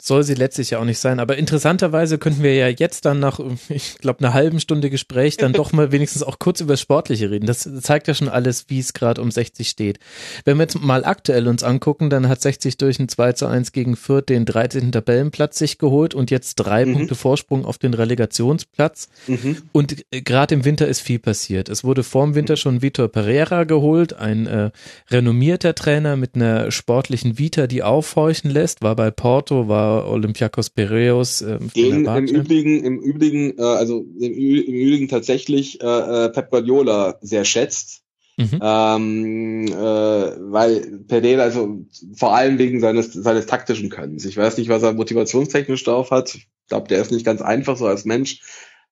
soll 0.00 0.22
sie 0.22 0.34
letztlich 0.34 0.70
ja 0.70 0.78
auch 0.78 0.84
nicht 0.84 0.98
sein. 0.98 1.20
Aber 1.20 1.36
interessanterweise 1.36 2.18
könnten 2.18 2.42
wir 2.42 2.54
ja 2.54 2.68
jetzt 2.68 3.04
dann 3.04 3.20
nach, 3.20 3.40
ich 3.68 3.98
glaube, 3.98 4.20
einer 4.20 4.34
halben 4.34 4.60
Stunde 4.60 4.90
Gespräch 4.90 5.36
dann 5.36 5.52
doch 5.52 5.72
mal 5.72 5.92
wenigstens 5.92 6.22
auch 6.22 6.38
kurz 6.38 6.60
über 6.60 6.74
das 6.74 6.80
Sportliche 6.80 7.30
reden. 7.30 7.46
Das 7.46 7.68
zeigt 7.80 8.08
ja 8.08 8.14
schon 8.14 8.28
alles, 8.28 8.66
wie 8.68 8.78
es 8.78 8.92
gerade 8.92 9.20
um 9.20 9.30
60 9.30 9.68
steht. 9.68 9.98
Wenn 10.44 10.58
wir 10.58 10.64
jetzt 10.64 10.80
mal 10.80 11.04
aktuell 11.04 11.48
uns 11.48 11.62
angucken, 11.62 12.10
dann 12.10 12.28
hat 12.28 12.40
60 12.40 12.76
durch 12.78 12.98
ein 12.98 13.08
2 13.08 13.32
zu 13.32 13.46
1 13.46 13.72
gegen 13.72 13.96
Fürth 13.96 14.28
den 14.28 14.44
13. 14.44 14.92
Tabellenplatz 14.92 15.58
sich 15.58 15.78
geholt 15.78 16.14
und 16.14 16.30
jetzt 16.30 16.56
drei 16.56 16.84
mhm. 16.84 16.92
Punkte 16.94 17.14
Vorsprung 17.14 17.64
auf 17.64 17.78
den 17.78 17.94
Relegationsplatz. 17.94 19.08
Mhm. 19.26 19.62
Und 19.72 20.04
äh, 20.10 20.20
gerade 20.20 20.54
im 20.54 20.64
Winter 20.64 20.86
ist 20.86 21.00
viel 21.00 21.18
passiert. 21.18 21.68
Es 21.68 21.82
wurde 21.82 22.04
vor 22.04 22.24
dem 22.24 22.34
Winter 22.34 22.56
schon 22.56 22.82
Vitor 22.82 23.08
Pereira 23.08 23.64
geholt, 23.64 24.12
ein 24.12 24.46
äh, 24.46 24.70
renommierter 25.10 25.74
Trainer 25.74 26.16
mit 26.16 26.34
einer 26.34 26.70
sportlichen 26.70 27.38
Vita, 27.38 27.66
die 27.66 27.82
aufhorchen 27.82 28.50
lässt, 28.50 28.82
war 28.82 28.97
bei 28.98 29.12
Porto, 29.12 29.68
war 29.68 30.08
Olympiakos 30.08 30.70
Piraeus. 30.70 31.40
Äh, 31.40 31.60
Den 31.76 32.04
im 32.04 32.26
Übrigen, 32.26 32.82
im 32.82 32.98
Übrigen, 32.98 33.56
äh, 33.56 33.62
also 33.62 34.00
im, 34.18 34.32
im 34.32 34.74
Übrigen 34.74 35.06
tatsächlich 35.06 35.80
äh, 35.80 35.86
äh, 35.86 36.28
Pep 36.30 36.50
Guardiola 36.50 37.16
sehr 37.20 37.44
schätzt. 37.44 38.02
Mhm. 38.36 38.58
Ähm, 38.60 39.68
äh, 39.68 39.72
weil 39.72 40.98
Pereira, 41.06 41.44
also 41.44 41.78
vor 42.12 42.34
allem 42.34 42.58
wegen 42.58 42.80
seines, 42.80 43.12
seines 43.12 43.46
taktischen 43.46 43.88
Könnens. 43.88 44.24
Ich 44.24 44.36
weiß 44.36 44.58
nicht, 44.58 44.68
was 44.68 44.82
er 44.82 44.94
motivationstechnisch 44.94 45.84
drauf 45.84 46.10
hat. 46.10 46.34
Ich 46.34 46.48
glaube, 46.68 46.88
der 46.88 47.00
ist 47.00 47.12
nicht 47.12 47.24
ganz 47.24 47.40
einfach 47.40 47.76
so 47.76 47.86
als 47.86 48.04
Mensch. 48.04 48.40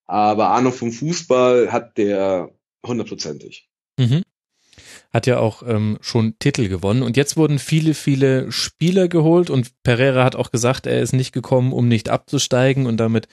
Aber 0.05 0.51
Ahnung 0.51 0.71
vom 0.71 0.93
Fußball 0.93 1.73
hat 1.73 1.97
der 1.97 2.49
hundertprozentig. 2.85 3.67
Mhm 3.99 4.23
hat 5.11 5.27
ja 5.27 5.39
auch 5.39 5.63
ähm, 5.65 5.97
schon 6.01 6.35
Titel 6.39 6.67
gewonnen. 6.67 7.03
Und 7.03 7.17
jetzt 7.17 7.37
wurden 7.37 7.59
viele, 7.59 7.93
viele 7.93 8.51
Spieler 8.51 9.07
geholt 9.07 9.49
und 9.49 9.71
Pereira 9.83 10.23
hat 10.23 10.35
auch 10.35 10.51
gesagt, 10.51 10.85
er 10.85 11.01
ist 11.01 11.13
nicht 11.13 11.31
gekommen, 11.31 11.71
um 11.73 11.87
nicht 11.87 12.09
abzusteigen. 12.09 12.85
Und 12.85 12.97
damit 12.97 13.27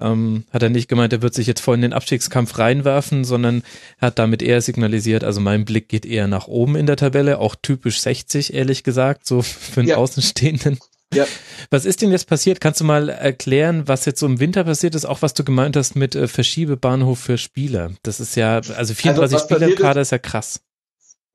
ähm, 0.00 0.44
hat 0.50 0.62
er 0.62 0.70
nicht 0.70 0.88
gemeint, 0.88 1.12
er 1.12 1.22
wird 1.22 1.34
sich 1.34 1.46
jetzt 1.46 1.60
voll 1.60 1.76
in 1.76 1.82
den 1.82 1.92
Abstiegskampf 1.92 2.58
reinwerfen, 2.58 3.24
sondern 3.24 3.62
hat 3.98 4.18
damit 4.18 4.42
eher 4.42 4.60
signalisiert, 4.60 5.24
also 5.24 5.40
mein 5.40 5.64
Blick 5.64 5.88
geht 5.88 6.06
eher 6.06 6.26
nach 6.26 6.48
oben 6.48 6.76
in 6.76 6.86
der 6.86 6.96
Tabelle, 6.96 7.38
auch 7.38 7.54
typisch 7.60 8.00
60, 8.00 8.54
ehrlich 8.54 8.84
gesagt, 8.84 9.26
so 9.26 9.42
für 9.42 9.80
einen 9.80 9.90
ja. 9.90 9.96
Außenstehenden. 9.96 10.78
Ja. 11.14 11.26
Was 11.70 11.84
ist 11.84 12.02
denn 12.02 12.10
jetzt 12.10 12.26
passiert? 12.26 12.60
Kannst 12.60 12.80
du 12.80 12.84
mal 12.84 13.08
erklären, 13.08 13.86
was 13.86 14.04
jetzt 14.04 14.20
so 14.20 14.26
im 14.26 14.40
Winter 14.40 14.64
passiert 14.64 14.94
ist? 14.94 15.04
Auch 15.04 15.22
was 15.22 15.34
du 15.34 15.44
gemeint 15.44 15.76
hast 15.76 15.94
mit 15.94 16.14
äh, 16.14 16.28
Verschiebebahnhof 16.28 17.18
für 17.18 17.38
Spieler. 17.38 17.92
Das 18.02 18.20
ist 18.20 18.34
ja, 18.36 18.56
also 18.56 18.94
34 18.94 19.20
also, 19.20 19.38
Spieler 19.38 19.68
im 19.68 19.76
Kader 19.76 20.00
ist 20.00 20.12
ja 20.12 20.18
krass. 20.18 20.60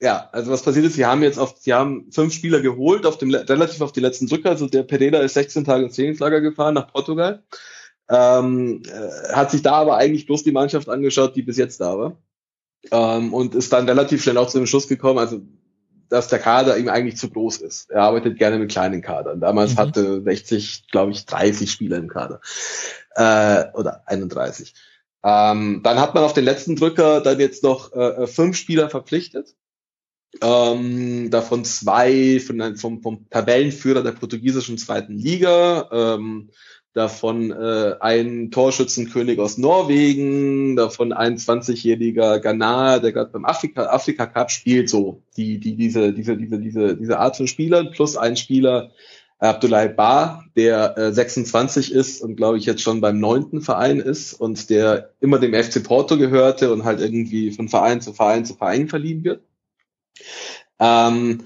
Ja, 0.02 0.30
also 0.32 0.52
was 0.52 0.64
passiert 0.64 0.86
ist, 0.86 0.94
sie 0.94 1.06
haben 1.06 1.24
jetzt 1.24 1.38
auf, 1.38 1.56
sie 1.60 1.74
haben 1.74 2.10
fünf 2.12 2.34
Spieler 2.34 2.62
geholt, 2.62 3.06
auf 3.06 3.18
dem, 3.18 3.34
relativ 3.34 3.82
auf 3.82 3.92
die 3.92 4.00
letzten 4.00 4.28
Drücker. 4.28 4.50
Also 4.50 4.68
der 4.68 4.84
Pereira 4.84 5.20
ist 5.20 5.34
16 5.34 5.66
Tage 5.66 5.86
ins 5.86 5.96
Trainingslager 5.96 6.40
gefahren 6.40 6.76
nach 6.76 6.92
Portugal. 6.92 7.44
Ähm, 8.10 8.82
äh, 8.88 9.34
hat 9.34 9.52
sich 9.52 9.62
da 9.62 9.74
aber 9.74 9.98
eigentlich 9.98 10.26
bloß 10.26 10.44
die 10.44 10.54
Mannschaft 10.54 10.88
angeschaut, 10.88 11.36
die 11.36 11.44
bis 11.44 11.58
jetzt 11.58 11.82
da 11.82 11.98
war. 11.98 12.18
Ähm, 12.92 13.34
und 13.34 13.56
ist 13.56 13.74
dann 13.74 13.90
relativ 13.90 14.24
schnell 14.24 14.38
auch 14.38 14.48
zu 14.48 14.58
dem 14.58 14.68
Schluss 14.68 14.88
gekommen, 14.88 15.20
also 15.20 15.42
dass 16.08 16.30
der 16.30 16.40
Kader 16.40 16.78
ihm 16.78 16.88
eigentlich 16.88 17.18
zu 17.18 17.30
groß 17.30 17.58
ist. 17.58 17.92
Er 17.92 18.04
arbeitet 18.04 18.40
gerne 18.40 18.58
mit 18.58 18.72
kleinen 18.72 19.02
Kadern. 19.02 19.42
Damals 19.42 19.74
mhm. 19.74 19.78
hatte 19.78 20.22
60, 20.24 20.88
glaube 20.92 21.12
ich, 21.12 21.26
30 21.26 21.70
Spieler 21.70 21.98
im 21.98 22.08
Kader. 22.08 22.40
Äh, 23.16 23.66
oder 23.74 24.04
31. 24.08 24.74
Ähm, 25.24 25.82
dann 25.84 26.00
hat 26.00 26.16
man 26.16 26.24
auf 26.24 26.34
den 26.34 26.46
letzten 26.46 26.78
Drücker 26.78 27.20
dann 27.20 27.40
jetzt 27.40 27.64
noch 27.64 27.94
äh, 27.94 28.26
fünf 28.26 28.56
Spieler 28.56 28.90
verpflichtet 28.90 29.56
ähm, 30.42 31.30
davon 31.30 31.66
zwei 31.66 32.40
von, 32.40 32.76
vom, 32.78 33.02
vom 33.02 33.30
Tabellenführer 33.30 34.04
der 34.04 34.12
portugiesischen 34.12 34.78
zweiten 34.78 35.14
Liga, 35.14 35.90
ähm, 35.92 36.50
davon 36.94 37.52
äh, 37.52 37.96
ein 38.00 38.52
Torschützenkönig 38.52 39.40
aus 39.40 39.58
Norwegen, 39.58 40.76
davon 40.76 41.14
ein 41.14 41.38
20-jähriger 41.38 42.40
Ghana, 42.40 43.00
der 43.00 43.12
gerade 43.12 43.32
beim 43.32 43.46
Afrika, 43.46 43.88
Afrika 43.88 44.26
Cup 44.26 44.52
spielt, 44.52 44.90
so 44.90 45.24
die, 45.38 45.60
die, 45.60 45.76
diese, 45.76 46.14
diese, 46.14 46.36
diese, 46.36 46.60
diese, 46.60 46.98
diese 46.98 47.20
Art 47.20 47.38
von 47.38 47.48
Spielern, 47.48 47.92
plus 47.92 48.18
ein 48.18 48.36
Spieler, 48.36 48.92
Abdullah 49.40 49.88
Bar, 49.88 50.46
der 50.58 50.98
äh, 50.98 51.14
26 51.14 51.94
ist 51.94 52.22
und 52.22 52.36
glaube 52.36 52.58
ich 52.58 52.66
jetzt 52.66 52.82
schon 52.82 53.00
beim 53.00 53.20
neunten 53.20 53.62
Verein 53.62 54.00
ist 54.00 54.34
und 54.34 54.70
der 54.70 55.12
immer 55.22 55.40
dem 55.40 55.54
FC 55.54 55.82
Porto 55.82 56.18
gehörte 56.18 56.74
und 56.74 56.84
halt 56.84 57.00
irgendwie 57.00 57.52
von 57.52 57.70
Verein 57.70 58.02
zu 58.02 58.12
Verein 58.12 58.44
zu 58.44 58.56
Verein 58.56 58.90
verliehen 58.90 59.24
wird. 59.24 59.42
Ähm, 60.80 61.46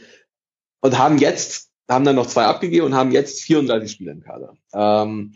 und 0.82 0.98
haben 0.98 1.18
jetzt, 1.18 1.72
haben 1.90 2.06
dann 2.06 2.16
noch 2.16 2.28
zwei 2.28 2.46
abgegeben 2.46 2.86
und 2.86 2.96
haben 2.96 3.12
jetzt 3.12 3.42
34 3.42 3.92
Spieler 3.92 4.12
im 4.12 4.22
Kader. 4.22 4.58
Ähm, 4.74 5.34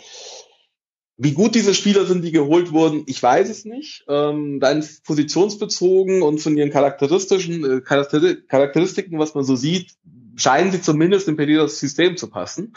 wie 1.19 1.31
gut 1.31 1.55
diese 1.55 1.73
Spieler 1.73 2.05
sind, 2.05 2.23
die 2.23 2.31
geholt 2.31 2.71
wurden, 2.71 3.03
ich 3.07 3.21
weiß 3.21 3.49
es 3.49 3.65
nicht. 3.65 4.05
Ähm, 4.07 4.59
dann 4.59 4.87
positionsbezogen 5.03 6.21
und 6.21 6.39
von 6.39 6.55
ihren 6.55 6.69
charakteristischen 6.69 7.79
äh, 7.79 7.81
Charakteristiken, 7.81 9.17
was 9.17 9.33
man 9.33 9.43
so 9.43 9.55
sieht, 9.55 9.95
scheinen 10.35 10.71
sie 10.71 10.81
zumindest 10.81 11.27
in 11.27 11.35
Pereiras 11.35 11.79
System 11.79 12.17
zu 12.17 12.29
passen. 12.29 12.73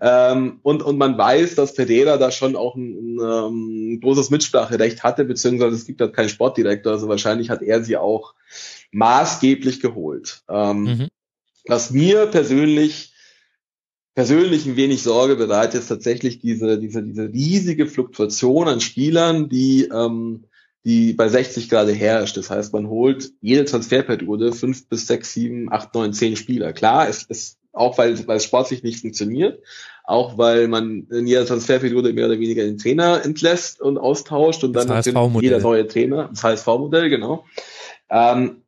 Ähm, 0.00 0.60
und, 0.62 0.82
und 0.82 0.98
man 0.98 1.18
weiß, 1.18 1.54
dass 1.54 1.74
Pereira 1.74 2.16
da 2.16 2.30
schon 2.30 2.56
auch 2.56 2.76
ein, 2.76 3.18
ein, 3.18 3.94
ein 3.94 4.00
großes 4.00 4.30
Mitspracherecht 4.30 5.02
hatte, 5.02 5.24
beziehungsweise 5.24 5.76
es 5.76 5.86
gibt 5.86 6.00
halt 6.00 6.14
keinen 6.14 6.28
Sportdirektor, 6.28 6.92
also 6.92 7.08
wahrscheinlich 7.08 7.50
hat 7.50 7.62
er 7.62 7.82
sie 7.82 7.96
auch 7.96 8.34
maßgeblich 8.92 9.80
geholt. 9.80 10.42
Ähm, 10.48 10.82
mhm. 10.82 11.08
Was 11.66 11.90
mir 11.90 12.26
persönlich 12.26 13.12
persönlich 14.14 14.66
ein 14.66 14.76
wenig 14.76 15.02
Sorge 15.02 15.36
bereitet, 15.36 15.80
ist 15.80 15.88
tatsächlich 15.88 16.38
diese, 16.38 16.78
diese, 16.78 17.02
diese 17.02 17.32
riesige 17.32 17.86
Fluktuation 17.86 18.68
an 18.68 18.80
Spielern, 18.80 19.48
die, 19.48 19.84
ähm, 19.84 20.44
die 20.84 21.12
bei 21.14 21.28
60 21.28 21.68
gerade 21.68 21.92
herrscht. 21.92 22.36
Das 22.36 22.50
heißt, 22.50 22.72
man 22.72 22.88
holt 22.88 23.32
jede 23.40 23.64
Transferperiode 23.64 24.52
fünf 24.52 24.88
bis 24.88 25.06
sechs, 25.06 25.32
sieben, 25.32 25.72
acht, 25.72 25.94
neun, 25.94 26.12
zehn 26.12 26.36
Spieler. 26.36 26.72
Klar, 26.72 27.08
es, 27.08 27.24
es 27.28 27.58
auch 27.72 27.98
weil, 27.98 28.26
weil 28.26 28.36
es 28.36 28.44
sportlich 28.44 28.82
nicht 28.82 29.00
funktioniert, 29.00 29.62
auch 30.04 30.38
weil 30.38 30.68
man 30.68 31.06
in 31.10 31.26
jeder 31.26 31.46
Transferperiode 31.46 32.12
mehr 32.12 32.26
oder 32.26 32.38
weniger 32.38 32.64
den 32.64 32.78
Trainer 32.78 33.24
entlässt 33.24 33.80
und 33.80 33.98
austauscht 33.98 34.62
und 34.64 34.74
Das 34.74 34.86
dann 34.86 35.40
jeder 35.40 35.60
neue 35.60 35.86
Trainer, 35.86 36.28
das 36.30 36.42
HSV-Modell, 36.42 37.08
genau. 37.08 37.44
Ähm, 38.10 38.62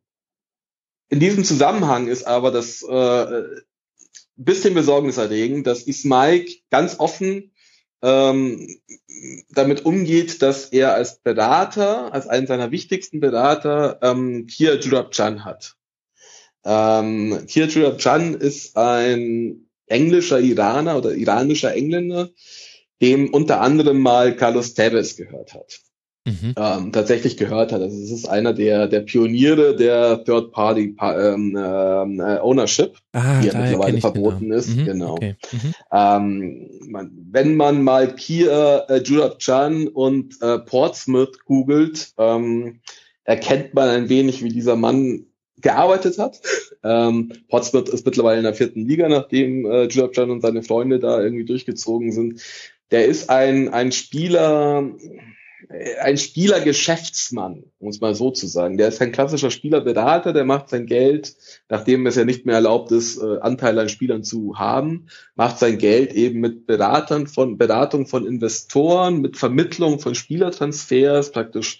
in 1.09 1.19
diesem 1.19 1.43
Zusammenhang 1.43 2.07
ist 2.07 2.25
aber 2.25 2.51
das 2.51 2.81
äh, 2.81 3.43
bisschen 4.35 4.73
besorgniserregend, 4.73 5.67
dass 5.67 5.83
Ismaik 5.83 6.63
ganz 6.69 6.99
offen 6.99 7.51
ähm, 8.01 8.79
damit 9.49 9.85
umgeht, 9.85 10.41
dass 10.41 10.65
er 10.65 10.93
als 10.93 11.19
Berater, 11.19 12.13
als 12.13 12.27
einen 12.27 12.47
seiner 12.47 12.71
wichtigsten 12.71 13.19
Berater, 13.19 13.99
ähm, 14.01 14.47
Kia 14.47 14.75
Jurabjan 14.75 15.45
hat. 15.45 15.75
Ähm, 16.65 17.39
Kia 17.47 17.65
Jurabjan 17.67 18.33
ist 18.35 18.75
ein 18.75 19.67
englischer 19.87 20.39
Iraner 20.39 20.97
oder 20.97 21.13
iranischer 21.13 21.73
Engländer, 21.75 22.29
dem 23.01 23.33
unter 23.33 23.61
anderem 23.61 23.99
mal 23.99 24.35
Carlos 24.35 24.73
Tevez 24.73 25.15
gehört 25.15 25.53
hat 25.53 25.79
Mhm. 26.27 26.55
ähm, 26.57 26.91
tatsächlich 26.91 27.37
gehört 27.37 27.71
hat. 27.71 27.81
Also 27.83 27.95
es 28.01 28.09
ist 28.09 28.27
einer 28.27 28.51
der, 28.51 28.87
der 28.87 29.01
Pioniere 29.01 29.75
der 29.75 30.23
Third-Party 30.23 30.95
ähm, 30.99 31.55
ähm, 31.55 32.19
äh, 32.19 32.39
Ownership, 32.39 32.97
Ah, 33.13 33.41
die 33.41 33.47
ja 33.49 33.53
mittlerweile 33.59 34.01
verboten 34.01 34.47
Namen. 34.47 34.57
ist. 34.57 34.75
Mhm, 34.75 34.85
Genau. 34.85 35.13
Okay. 35.13 35.35
Mhm. 35.51 35.73
Ähm, 35.93 36.69
man, 36.89 37.11
wenn 37.29 37.55
man 37.55 37.83
mal 37.83 38.15
Kia 38.15 38.79
äh, 38.89 39.03
Jurabjan 39.03 39.87
und 39.87 40.41
äh, 40.41 40.57
Portsmouth 40.57 41.45
googelt, 41.45 42.13
ähm, 42.17 42.79
erkennt 43.23 43.75
man 43.75 43.89
ein 43.89 44.09
wenig, 44.09 44.43
wie 44.43 44.49
dieser 44.49 44.75
Mann 44.75 45.27
gearbeitet 45.65 46.19
hat. 46.19 46.39
Ähm, 46.83 47.33
Portsmouth 47.49 47.89
ist 47.89 48.05
mittlerweile 48.05 48.37
in 48.37 48.43
der 48.43 48.53
vierten 48.53 48.87
Liga, 48.87 49.09
nachdem 49.09 49.65
äh, 49.65 49.85
Jurabjan 49.85 50.29
und 50.29 50.41
seine 50.41 50.61
Freunde 50.61 50.99
da 50.99 51.21
irgendwie 51.21 51.45
durchgezogen 51.45 52.11
sind. 52.11 52.39
Der 52.91 53.05
ist 53.05 53.31
ein, 53.31 53.73
ein 53.73 53.91
Spieler, 53.91 54.91
äh, 55.69 55.95
ein 55.95 56.19
Spielergeschäftsmann, 56.19 57.63
um 57.79 57.89
es 57.89 57.99
mal 57.99 58.13
so 58.13 58.29
zu 58.29 58.45
sagen. 58.45 58.77
Der 58.77 58.89
ist 58.89 58.99
kein 58.99 59.11
klassischer 59.11 59.49
Spielerberater, 59.49 60.33
der 60.33 60.45
macht 60.45 60.69
sein 60.69 60.85
Geld, 60.85 61.35
nachdem 61.67 62.05
es 62.05 62.15
ja 62.15 62.25
nicht 62.25 62.45
mehr 62.45 62.55
erlaubt 62.55 62.91
ist, 62.91 63.17
äh, 63.17 63.39
Anteile 63.39 63.81
an 63.81 63.89
Spielern 63.89 64.23
zu 64.23 64.59
haben, 64.59 65.07
macht 65.33 65.57
sein 65.57 65.79
Geld 65.79 66.13
eben 66.13 66.41
mit 66.41 66.67
Beratern 66.67 67.25
von 67.25 67.57
Beratung 67.57 68.05
von 68.05 68.27
Investoren, 68.27 69.19
mit 69.19 69.35
Vermittlung 69.35 69.97
von 69.97 70.13
Spielertransfers, 70.13 71.31
praktisch 71.31 71.79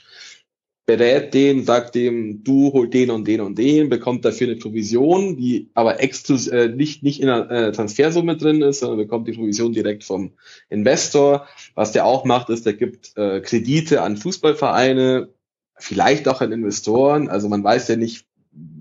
berät 0.85 1.33
den, 1.33 1.65
sagt 1.65 1.95
dem, 1.95 2.43
du 2.43 2.71
hol 2.71 2.87
den 2.87 3.09
und 3.09 3.27
den 3.27 3.41
und 3.41 3.57
den, 3.57 3.89
bekommt 3.89 4.23
dafür 4.23 4.47
eine 4.47 4.57
Provision, 4.57 5.35
die 5.35 5.69
aber 5.73 5.99
exklus 5.99 6.47
äh, 6.47 6.69
nicht, 6.69 7.01
nicht 7.01 7.21
in 7.21 7.27
der 7.27 7.49
äh, 7.49 7.71
Transfersumme 7.71 8.37
drin 8.37 8.61
ist, 8.61 8.79
sondern 8.79 8.99
bekommt 8.99 9.27
die 9.27 9.33
Provision 9.33 9.73
direkt 9.73 10.03
vom 10.03 10.33
Investor. 10.69 11.47
Was 11.73 11.91
der 11.91 12.05
auch 12.05 12.23
macht, 12.25 12.49
ist, 12.49 12.65
der 12.65 12.73
gibt 12.73 13.17
äh, 13.17 13.41
Kredite 13.41 14.01
an 14.01 14.17
Fußballvereine, 14.17 15.29
vielleicht 15.75 16.27
auch 16.27 16.41
an 16.41 16.51
Investoren. 16.51 17.29
Also 17.29 17.49
man 17.49 17.63
weiß 17.63 17.87
ja 17.87 17.95
nicht, 17.95 18.25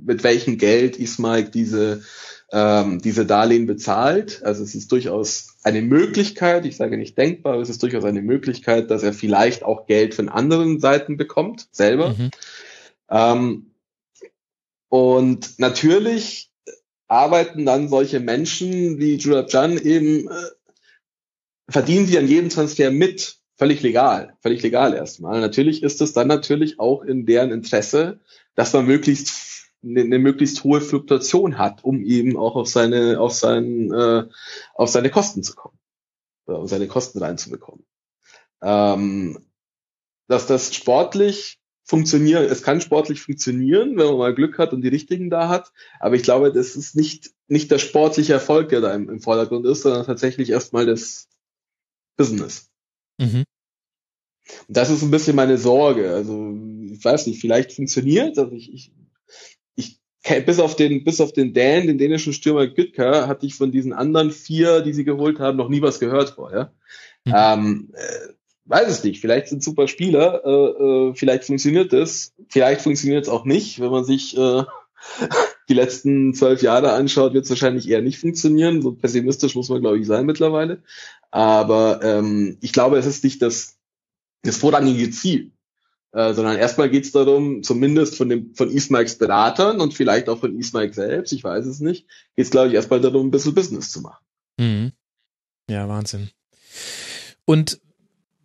mit 0.04 0.22
welchem 0.24 0.58
Geld 0.58 0.98
Ismail 0.98 1.44
diese 1.44 2.02
ähm, 2.52 3.00
diese 3.02 3.26
Darlehen 3.26 3.66
bezahlt. 3.66 4.42
Also 4.44 4.62
es 4.62 4.74
ist 4.74 4.92
durchaus 4.92 5.53
eine 5.64 5.82
Möglichkeit, 5.82 6.66
ich 6.66 6.76
sage 6.76 6.98
nicht 6.98 7.16
denkbar, 7.16 7.54
aber 7.54 7.62
es 7.62 7.70
ist 7.70 7.82
durchaus 7.82 8.04
eine 8.04 8.22
Möglichkeit, 8.22 8.90
dass 8.90 9.02
er 9.02 9.14
vielleicht 9.14 9.62
auch 9.62 9.86
Geld 9.86 10.14
von 10.14 10.28
anderen 10.28 10.78
Seiten 10.78 11.16
bekommt, 11.16 11.68
selber. 11.72 12.10
Mhm. 12.10 12.30
Ähm, 13.08 13.70
und 14.88 15.58
natürlich 15.58 16.50
arbeiten 17.08 17.64
dann 17.64 17.88
solche 17.88 18.20
Menschen 18.20 18.98
wie 18.98 19.16
Jurab 19.16 19.50
Jan 19.50 19.78
eben, 19.78 20.28
äh, 20.28 20.32
verdienen 21.68 22.06
sie 22.06 22.18
an 22.18 22.28
jedem 22.28 22.50
Transfer 22.50 22.90
mit, 22.90 23.38
völlig 23.56 23.82
legal, 23.82 24.36
völlig 24.40 24.62
legal 24.62 24.94
erstmal. 24.94 25.40
Natürlich 25.40 25.82
ist 25.82 26.02
es 26.02 26.12
dann 26.12 26.28
natürlich 26.28 26.78
auch 26.78 27.02
in 27.02 27.24
deren 27.24 27.52
Interesse, 27.52 28.20
dass 28.54 28.72
man 28.74 28.86
möglichst 28.86 29.53
eine, 29.84 30.00
eine 30.00 30.18
möglichst 30.18 30.64
hohe 30.64 30.80
Fluktuation 30.80 31.58
hat, 31.58 31.84
um 31.84 32.02
eben 32.02 32.36
auch 32.36 32.56
auf 32.56 32.68
seine, 32.68 33.20
auf 33.20 33.32
seinen, 33.32 33.92
äh, 33.92 34.26
auf 34.74 34.88
seine 34.88 35.10
Kosten 35.10 35.42
zu 35.42 35.54
kommen, 35.54 35.78
oder 36.46 36.60
um 36.60 36.66
seine 36.66 36.88
Kosten 36.88 37.18
reinzubekommen. 37.18 37.84
Ähm, 38.62 39.38
dass 40.28 40.46
das 40.46 40.74
sportlich 40.74 41.58
funktionieren, 41.84 42.44
es 42.44 42.62
kann 42.62 42.80
sportlich 42.80 43.20
funktionieren, 43.20 43.96
wenn 43.98 44.06
man 44.06 44.16
mal 44.16 44.34
Glück 44.34 44.58
hat 44.58 44.72
und 44.72 44.80
die 44.82 44.88
richtigen 44.88 45.28
da 45.28 45.48
hat, 45.48 45.70
aber 46.00 46.16
ich 46.16 46.22
glaube, 46.22 46.50
das 46.50 46.76
ist 46.76 46.96
nicht, 46.96 47.32
nicht 47.46 47.70
der 47.70 47.78
sportliche 47.78 48.32
Erfolg, 48.32 48.70
der 48.70 48.80
da 48.80 48.94
im, 48.94 49.10
im 49.10 49.20
Vordergrund 49.20 49.66
ist, 49.66 49.82
sondern 49.82 50.06
tatsächlich 50.06 50.50
erstmal 50.50 50.86
das 50.86 51.28
Business. 52.16 52.70
Mhm. 53.18 53.44
Und 54.68 54.76
das 54.76 54.90
ist 54.90 55.02
ein 55.02 55.10
bisschen 55.10 55.36
meine 55.36 55.58
Sorge. 55.58 56.14
Also, 56.14 56.54
ich 56.90 57.04
weiß 57.04 57.26
nicht, 57.26 57.40
vielleicht 57.40 57.72
funktioniert, 57.72 58.38
also 58.38 58.52
ich, 58.52 58.72
ich, 58.72 58.92
bis 60.46 60.58
auf 60.58 60.76
den, 60.76 61.04
bis 61.04 61.20
auf 61.20 61.32
den 61.32 61.52
Dan, 61.52 61.86
den 61.86 61.98
dänischen 61.98 62.32
Stürmer 62.32 62.66
Gütka, 62.66 63.26
hatte 63.26 63.46
ich 63.46 63.54
von 63.54 63.70
diesen 63.70 63.92
anderen 63.92 64.30
vier, 64.30 64.80
die 64.80 64.92
sie 64.92 65.04
geholt 65.04 65.38
haben, 65.38 65.58
noch 65.58 65.68
nie 65.68 65.82
was 65.82 66.00
gehört 66.00 66.30
vorher. 66.30 66.72
Mhm. 67.24 67.34
Ähm, 67.36 67.88
äh, 67.94 68.32
weiß 68.66 68.88
es 68.88 69.04
nicht. 69.04 69.20
Vielleicht 69.20 69.48
sind 69.48 69.62
super 69.62 69.88
Spieler, 69.88 70.42
äh, 70.44 71.10
äh, 71.10 71.14
vielleicht 71.14 71.44
funktioniert 71.44 71.92
es, 71.92 72.32
vielleicht 72.48 72.80
funktioniert 72.80 73.24
es 73.24 73.28
auch 73.28 73.44
nicht. 73.44 73.80
Wenn 73.80 73.90
man 73.90 74.04
sich 74.04 74.36
äh, 74.36 74.62
die 75.68 75.74
letzten 75.74 76.34
zwölf 76.34 76.62
Jahre 76.62 76.92
anschaut, 76.92 77.34
wird 77.34 77.44
es 77.44 77.50
wahrscheinlich 77.50 77.88
eher 77.88 78.02
nicht 78.02 78.18
funktionieren. 78.18 78.82
So 78.82 78.92
pessimistisch 78.92 79.54
muss 79.54 79.68
man, 79.68 79.80
glaube 79.80 79.98
ich, 79.98 80.06
sein 80.06 80.26
mittlerweile. 80.26 80.82
Aber 81.30 82.00
ähm, 82.02 82.56
ich 82.60 82.72
glaube, 82.72 82.96
es 82.96 83.06
ist 83.06 83.24
nicht 83.24 83.42
das, 83.42 83.76
das 84.42 84.56
vorrangige 84.56 85.10
Ziel. 85.10 85.52
Äh, 86.14 86.32
sondern 86.32 86.56
erstmal 86.56 86.90
geht 86.90 87.04
es 87.04 87.10
darum, 87.10 87.64
zumindest 87.64 88.16
von 88.16 88.28
dem 88.28 88.54
von 88.54 88.70
Ismaiks 88.70 89.18
Beratern 89.18 89.80
und 89.80 89.94
vielleicht 89.94 90.28
auch 90.28 90.38
von 90.38 90.56
Ismaik 90.56 90.94
selbst, 90.94 91.32
ich 91.32 91.42
weiß 91.42 91.66
es 91.66 91.80
nicht, 91.80 92.06
geht 92.36 92.44
es, 92.44 92.50
glaube 92.52 92.68
ich, 92.68 92.74
erstmal 92.74 93.00
darum, 93.00 93.26
ein 93.26 93.30
bisschen 93.32 93.52
Business 93.52 93.90
zu 93.90 94.00
machen. 94.00 94.24
Mhm. 94.56 94.92
Ja, 95.68 95.88
Wahnsinn. 95.88 96.30
Und 97.44 97.80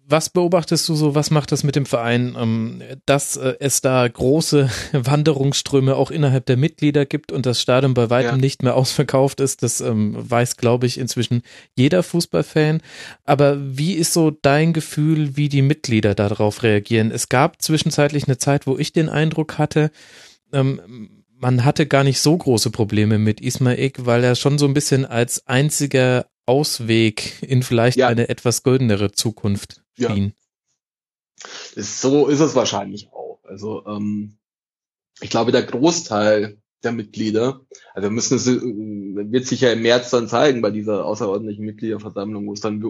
was 0.10 0.30
beobachtest 0.30 0.89
du 0.89 0.95
so, 0.95 1.14
was 1.16 1.30
macht 1.32 1.51
das 1.51 1.64
mit 1.64 1.76
dem 1.76 1.86
Verein, 1.86 2.36
ähm, 2.39 2.82
dass 3.05 3.38
äh, 3.38 3.55
es 3.60 3.82
da 3.82 4.07
große 4.07 4.70
Wanderungsströme 4.93 5.95
auch 5.95 6.10
innerhalb 6.12 6.45
der 6.47 6.57
Mitglieder 6.57 7.05
gibt 7.05 7.32
und 7.32 7.45
das 7.45 7.62
Stadion 7.62 7.93
bei 7.93 8.10
weitem 8.10 8.32
Ja. 8.32 8.38
nicht 8.38 8.64
mehr 8.64 8.76
ausverkauft 8.76 9.39
ist, 9.39 9.62
das 9.64 9.82
ähm, 9.82 10.16
weiß, 10.18 10.57
glaube 10.57 10.88
ich, 10.88 10.97
inzwischen 10.97 11.43
jeder 11.76 12.01
Fußballfan. 12.03 12.82
Aber 13.26 13.57
wie 13.60 13.93
ist 13.93 14.14
so 14.14 14.32
dein 14.32 14.74
Gefühl, 14.74 15.38
wie 15.38 15.49
die 15.49 15.62
Mitglieder 15.62 16.16
darauf 16.16 16.64
reagieren? 16.64 17.12
Es 17.12 17.30
gab 17.30 17.62
zwischenzeitlich 17.62 18.26
eine 18.28 18.38
Zeit, 18.38 18.68
wo 18.68 18.78
ich 18.78 18.91
den 18.93 19.10
Eindruck 19.10 19.57
hatte, 19.57 19.91
ähm, 20.51 20.82
man 21.41 21.64
hatte 21.64 21.86
gar 21.86 22.03
nicht 22.03 22.20
so 22.20 22.36
große 22.38 22.70
Probleme 22.70 23.18
mit 23.18 23.39
Ismail, 23.39 23.91
weil 23.99 24.24
er 24.26 24.36
schon 24.36 24.57
so 24.57 24.66
ein 24.66 24.74
bisschen 24.74 25.05
als 25.05 25.47
einziger 25.47 26.26
Ausweg 26.45 27.41
in 27.41 27.64
vielleicht 27.64 27.97
Ja. 27.97 28.07
eine 28.07 28.28
etwas 28.28 28.64
goldenere 28.64 29.12
Zukunft 29.12 29.82
Ja. 30.00 30.16
Das, 31.76 32.02
so 32.02 32.28
ist 32.28 32.39
es 32.39 32.56
wahrscheinlich 32.56 33.10
auch. 33.12 33.39
Also 33.43 33.86
ähm, 33.86 34.38
ich 35.22 35.30
glaube, 35.30 35.52
der 35.52 35.64
Großteil 35.64 36.58
der 36.84 36.91
Mitglieder, 36.93 37.62
also 37.93 38.08
wir 38.08 38.12
müssen 38.12 38.38
es, 38.38 38.47
äh, 38.47 38.62
wird 38.62 39.45
sich 39.45 39.62
ja 39.62 39.72
im 39.72 39.82
März 39.82 40.10
dann 40.12 40.28
zeigen 40.28 40.62
bei 40.62 40.72
dieser 40.72 41.06
außerordentlichen 41.06 41.66
Mitgliederversammlung, 41.66 42.47
wo 42.47 42.54
es 42.54 42.62
dann 42.62 42.84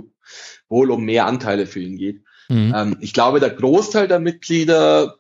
wohl 0.68 0.92
um 0.92 1.04
mehr 1.04 1.26
Anteile 1.26 1.66
für 1.66 1.80
ihn 1.80 1.98
geht. 1.98 2.24
Mhm. 2.50 2.74
Ähm, 2.76 2.98
ich 3.00 3.14
glaube, 3.14 3.40
der 3.40 3.52
Großteil 3.52 4.08
der 4.08 4.20
Mitglieder 4.20 5.18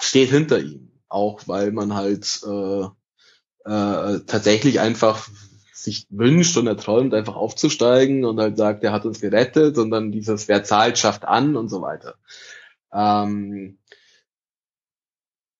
steht 0.00 0.30
hinter 0.30 0.60
ihm, 0.60 0.92
auch 1.08 1.42
weil 1.46 1.72
man 1.72 1.94
halt 1.94 2.40
äh, 2.46 2.84
äh, 3.64 4.20
tatsächlich 4.26 4.80
einfach 4.80 5.28
sich 5.76 6.06
wünscht 6.08 6.56
und 6.56 6.66
erträumt, 6.66 7.12
einfach 7.12 7.36
aufzusteigen 7.36 8.24
und 8.24 8.40
halt 8.40 8.56
sagt, 8.56 8.82
er 8.82 8.92
hat 8.92 9.04
uns 9.04 9.20
gerettet 9.20 9.76
und 9.76 9.90
dann 9.90 10.10
dieses 10.10 10.48
Wer 10.48 10.64
zahlt, 10.64 10.96
schafft 10.98 11.24
an 11.24 11.54
und 11.54 11.68
so 11.68 11.82
weiter. 11.82 12.14
Ähm, 12.92 13.78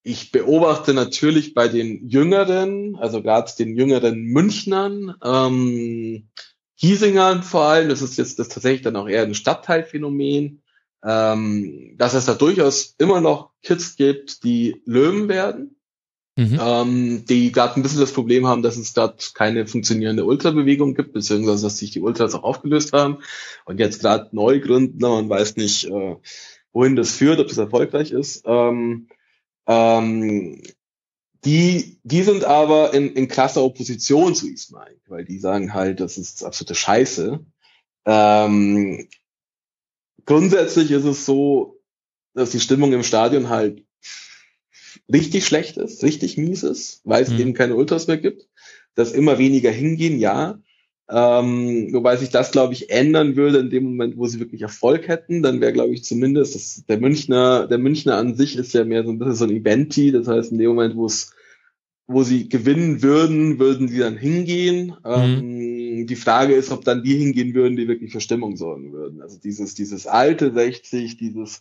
ich 0.03 0.33
beobachte 0.33 0.95
natürlich 0.95 1.53
bei 1.53 1.69
den 1.69 2.09
Jüngeren, 2.09 2.97
also 2.97 3.23
gerade 3.23 3.53
den 3.59 3.77
jüngeren 3.77 4.23
Münchnern, 4.23 5.15
ähm, 5.23 6.29
Giesingern 6.79 7.43
vor 7.43 7.65
allem, 7.65 7.89
das 7.89 8.03
ist 8.03 8.17
jetzt 8.17 8.39
das 8.39 8.49
tatsächlich 8.49 8.83
dann 8.83 8.97
auch 8.97 9.09
eher 9.09 9.23
ein 9.23 9.35
Stadtteilphänomen, 9.35 10.63
ähm, 11.05 11.95
dass 11.97 12.15
es 12.15 12.25
da 12.25 12.35
durchaus 12.35 12.95
immer 12.99 13.21
noch 13.21 13.51
Kids 13.63 13.97
gibt, 13.97 14.45
die 14.45 14.81
Löwen 14.87 15.29
werden, 15.29 15.76
Mhm. 16.39 16.59
ähm, 16.61 17.25
die 17.27 17.51
gerade 17.51 17.77
ein 17.77 17.83
bisschen 17.83 18.01
das 18.01 18.13
Problem 18.13 18.47
haben, 18.47 18.63
dass 18.63 18.77
es 18.77 18.93
dort 18.93 19.35
keine 19.35 19.67
funktionierende 19.67 20.27
Ultrabewegung 20.27 20.95
gibt, 20.95 21.15
beziehungsweise 21.15 21.63
dass 21.63 21.79
sich 21.79 21.93
die 21.93 22.03
Ultras 22.03 22.35
auch 22.35 22.43
aufgelöst 22.43 22.93
haben 22.93 23.19
und 23.65 23.81
jetzt 23.81 24.01
gerade 24.01 24.29
neu 24.33 24.61
gründen, 24.61 24.99
man 25.01 25.31
weiß 25.31 25.57
nicht, 25.57 25.87
äh, 25.87 26.17
wohin 26.75 26.95
das 26.95 27.13
führt, 27.13 27.41
ob 27.41 27.49
das 27.49 27.57
erfolgreich 27.57 28.11
ist. 28.11 28.43
Ähm, 28.45 29.09
ähm, 29.67 30.61
die, 31.47 32.01
die 32.03 32.23
sind 32.23 32.45
aber 32.45 32.93
in, 32.93 33.15
in 33.15 33.29
krasser 33.29 33.63
Opposition 33.63 34.35
zu 34.35 34.47
Ismail, 34.47 35.01
weil 35.07 35.25
die 35.25 35.39
sagen 35.39 35.73
halt, 35.73 36.01
das 36.01 36.19
ist 36.19 36.45
absolute 36.45 36.75
Scheiße. 36.75 37.41
Ähm, 38.05 39.09
grundsätzlich 40.27 40.91
ist 40.91 41.05
es 41.05 41.25
so, 41.25 41.81
dass 42.35 42.51
die 42.51 42.61
Stimmung 42.61 42.93
im 42.93 43.03
Stadion 43.03 43.49
halt 43.49 43.87
richtig 45.13 45.47
schlecht 45.47 45.77
ist, 45.77 46.03
richtig 46.03 46.37
mies 46.37 46.63
ist, 46.63 47.01
weil 47.05 47.23
es 47.23 47.31
mhm. 47.31 47.41
eben 47.41 47.55
keine 47.55 47.77
Ultras 47.77 48.07
mehr 48.07 48.19
gibt, 48.19 48.49
dass 48.95 49.13
immer 49.13 49.39
weniger 49.39 49.71
hingehen, 49.71 50.19
ja. 50.19 50.61
Ähm, 51.09 51.93
wobei 51.93 52.17
sich 52.17 52.31
das, 52.31 52.51
glaube 52.51 52.73
ich, 52.73 52.91
ändern 52.91 53.37
würde 53.37 53.59
in 53.59 53.71
dem 53.71 53.85
Moment, 53.85 54.17
wo 54.17 54.27
sie 54.27 54.41
wirklich 54.41 54.63
Erfolg 54.63 55.07
hätten. 55.07 55.43
Dann 55.43 55.61
wäre, 55.61 55.73
glaube 55.73 55.95
ich, 55.95 56.03
zumindest 56.03 56.57
das, 56.57 56.85
der 56.89 56.99
Münchner, 56.99 57.69
der 57.69 57.79
Münchner 57.79 58.17
an 58.17 58.35
sich 58.35 58.57
ist 58.57 58.75
ja 58.75 58.85
mehr 58.85 59.05
so 59.05 59.11
ein 59.11 59.19
bisschen 59.19 59.35
so 59.35 59.45
ein 59.45 59.53
Eventi. 59.53 60.11
Das 60.11 60.27
heißt, 60.27 60.51
in 60.51 60.59
dem 60.59 60.69
Moment, 60.69 60.97
wo 60.97 61.07
es, 61.07 61.33
wo 62.09 62.25
sie 62.25 62.49
gewinnen 62.49 63.03
würden, 63.03 63.61
würden 63.61 63.87
sie 63.87 63.99
dann 63.99 64.17
hingehen. 64.17 64.97
Mhm. 65.05 65.13
Ähm, 65.13 66.07
die 66.09 66.17
Frage 66.17 66.55
ist, 66.55 66.73
ob 66.73 66.85
dann 66.85 67.05
die 67.05 67.17
hingehen 67.17 67.55
würden, 67.55 67.77
die 67.77 67.87
wirklich 67.87 68.11
für 68.11 68.21
Stimmung 68.21 68.57
sorgen 68.57 68.93
würden. 68.93 69.23
Also 69.23 69.39
dieses, 69.39 69.75
dieses 69.75 70.09
alte 70.09 70.53
60, 70.53 71.17
dieses 71.19 71.61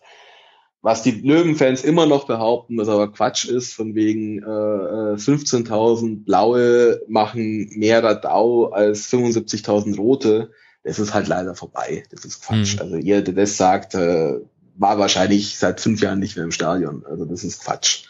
was 0.86 1.02
die 1.02 1.10
Löwenfans 1.10 1.84
immer 1.84 2.06
noch 2.06 2.28
behaupten, 2.28 2.78
was 2.78 2.90
aber 2.90 3.12
Quatsch 3.12 3.46
ist, 3.46 3.74
von 3.74 3.96
wegen 3.96 4.44
äh, 4.44 5.16
15.000 5.16 6.12
äh, 6.12 6.16
Blaue 6.18 7.02
machen 7.08 7.72
mehr 7.76 8.04
Radau 8.04 8.66
als 8.68 9.12
75.000 9.12 9.98
Rote, 9.98 10.52
das 10.84 11.00
ist 11.00 11.16
halt 11.16 11.28
leider 11.28 11.56
vorbei. 11.56 12.04
Das 12.12 12.24
ist 12.24 12.44
Quatsch. 12.44 12.76
Mhm. 12.76 12.82
Also 12.82 12.96
ihr, 12.98 13.24
der 13.24 13.34
das 13.34 13.58
sagt, 13.58 13.96
äh, 13.96 14.36
war 14.76 15.00
wahrscheinlich 15.00 15.58
seit 15.58 15.82
fünf 15.82 16.04
Jahren 16.04 16.20
nicht 16.20 16.36
mehr 16.36 16.46
im 16.46 16.52
Stadion. 16.52 17.04
Also 17.04 17.26
das 17.26 17.44
ist 17.44 17.64
Quatsch. 17.64 18.04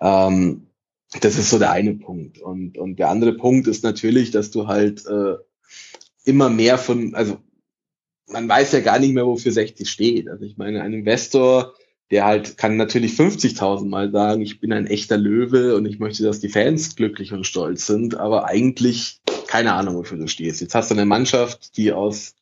Ähm, 0.00 0.68
das 1.20 1.36
ist 1.36 1.50
so 1.50 1.58
der 1.58 1.72
eine 1.72 1.96
Punkt. 1.96 2.38
Und, 2.38 2.78
und 2.78 2.98
der 2.98 3.10
andere 3.10 3.34
Punkt 3.34 3.66
ist 3.66 3.84
natürlich, 3.84 4.30
dass 4.30 4.50
du 4.50 4.68
halt 4.68 5.04
äh, 5.04 5.34
immer 6.24 6.48
mehr 6.48 6.78
von, 6.78 7.14
also 7.14 7.36
man 8.26 8.48
weiß 8.48 8.72
ja 8.72 8.80
gar 8.80 8.98
nicht 8.98 9.12
mehr, 9.12 9.26
wofür 9.26 9.52
60 9.52 9.86
steht. 9.86 10.30
Also 10.30 10.46
ich 10.46 10.56
meine, 10.56 10.80
ein 10.80 10.94
Investor 10.94 11.74
der 12.10 12.24
halt 12.24 12.56
kann 12.56 12.76
natürlich 12.76 13.12
50.000 13.12 13.88
Mal 13.88 14.10
sagen, 14.12 14.42
ich 14.42 14.60
bin 14.60 14.72
ein 14.72 14.86
echter 14.86 15.16
Löwe 15.16 15.74
und 15.76 15.86
ich 15.86 15.98
möchte, 15.98 16.22
dass 16.22 16.40
die 16.40 16.48
Fans 16.48 16.96
glücklich 16.96 17.32
und 17.32 17.46
stolz 17.46 17.86
sind, 17.86 18.16
aber 18.16 18.46
eigentlich 18.46 19.20
keine 19.46 19.72
Ahnung, 19.72 19.96
wofür 19.96 20.18
du 20.18 20.28
stehst. 20.28 20.60
Jetzt 20.60 20.74
hast 20.74 20.90
du 20.90 20.94
eine 20.94 21.06
Mannschaft, 21.06 21.76
die 21.76 21.92
aus 21.92 22.34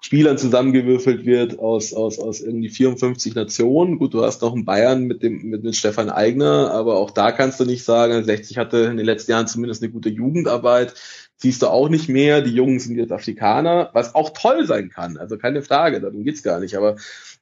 Spielern 0.00 0.36
zusammengewürfelt 0.36 1.24
wird 1.24 1.58
aus, 1.58 1.94
aus, 1.94 2.18
aus 2.18 2.40
irgendwie 2.40 2.68
54 2.68 3.34
Nationen. 3.34 3.98
Gut, 3.98 4.12
du 4.12 4.22
hast 4.22 4.42
noch 4.42 4.52
einen 4.52 4.66
Bayern 4.66 5.04
mit 5.04 5.22
dem, 5.22 5.42
mit, 5.44 5.64
mit 5.64 5.74
Stefan 5.74 6.10
Eigner, 6.10 6.70
aber 6.72 6.96
auch 6.96 7.10
da 7.10 7.32
kannst 7.32 7.58
du 7.58 7.64
nicht 7.64 7.84
sagen, 7.84 8.22
60 8.22 8.58
hatte 8.58 8.78
in 8.80 8.98
den 8.98 9.06
letzten 9.06 9.30
Jahren 9.30 9.46
zumindest 9.46 9.82
eine 9.82 9.92
gute 9.92 10.10
Jugendarbeit. 10.10 10.92
Siehst 11.38 11.62
du 11.62 11.68
auch 11.68 11.88
nicht 11.88 12.10
mehr. 12.10 12.42
Die 12.42 12.54
Jungen 12.54 12.80
sind 12.80 12.96
jetzt 12.96 13.12
Afrikaner, 13.12 13.90
was 13.94 14.14
auch 14.14 14.30
toll 14.30 14.66
sein 14.66 14.90
kann. 14.90 15.16
Also 15.16 15.38
keine 15.38 15.62
Frage, 15.62 16.02
darum 16.02 16.22
geht's 16.22 16.42
gar 16.42 16.60
nicht. 16.60 16.76
Aber 16.76 16.96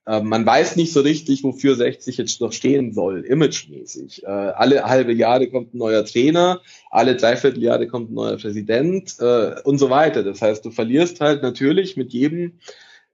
man 0.05 0.45
weiß 0.45 0.77
nicht 0.77 0.93
so 0.93 1.01
richtig, 1.01 1.45
wofür 1.45 1.77
60 1.77 2.17
jetzt 2.17 2.41
noch 2.41 2.53
stehen 2.53 2.93
soll, 2.93 3.21
imagemäßig. 3.21 4.25
Äh, 4.25 4.27
alle 4.27 4.85
halbe 4.85 5.13
Jahre 5.13 5.49
kommt 5.49 5.75
ein 5.75 5.79
neuer 5.79 6.05
Trainer, 6.05 6.61
alle 6.91 7.17
Dreivierteljahre 7.17 7.87
kommt 7.87 8.11
ein 8.11 8.15
neuer 8.15 8.37
Präsident 8.37 9.15
äh, 9.21 9.61
und 9.63 9.79
so 9.79 9.91
weiter. 9.91 10.25
Das 10.25 10.43
heißt, 10.43 10.65
du 10.65 10.71
verlierst 10.71 11.21
halt 11.21 11.43
natürlich 11.43 11.97
mit 11.97 12.13
jedem, 12.13 12.59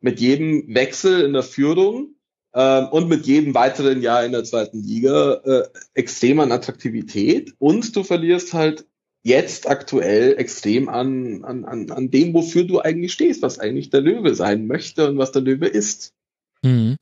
mit 0.01 0.18
jedem 0.20 0.74
Wechsel 0.74 1.20
in 1.22 1.34
der 1.34 1.43
Führung 1.43 2.14
äh, 2.53 2.84
und 2.84 3.09
mit 3.09 3.26
jedem 3.26 3.55
weiteren 3.55 4.01
Jahr 4.01 4.24
in 4.24 4.32
der 4.32 4.45
zweiten 4.45 4.82
Liga 4.82 5.34
äh, 5.45 5.62
extrem 5.95 6.41
an 6.41 6.53
Attraktivität 6.53 7.53
und 7.59 7.95
du 7.95 8.03
verlierst 8.03 8.55
halt 8.55 8.86
jetzt 9.22 9.68
aktuell 9.68 10.36
extrem 10.39 10.89
an, 10.89 11.45
an, 11.45 11.64
an, 11.64 11.91
an 11.91 12.11
dem, 12.11 12.32
wofür 12.34 12.64
du 12.64 12.80
eigentlich 12.80 13.12
stehst, 13.12 13.43
was 13.43 13.59
eigentlich 13.59 13.91
der 13.91 14.01
Löwe 14.01 14.34
sein 14.34 14.66
möchte 14.66 15.09
und 15.09 15.18
was 15.18 15.32
der 15.32 15.43
Löwe 15.43 15.66
ist. 15.66 16.14
Mhm. 16.63 16.97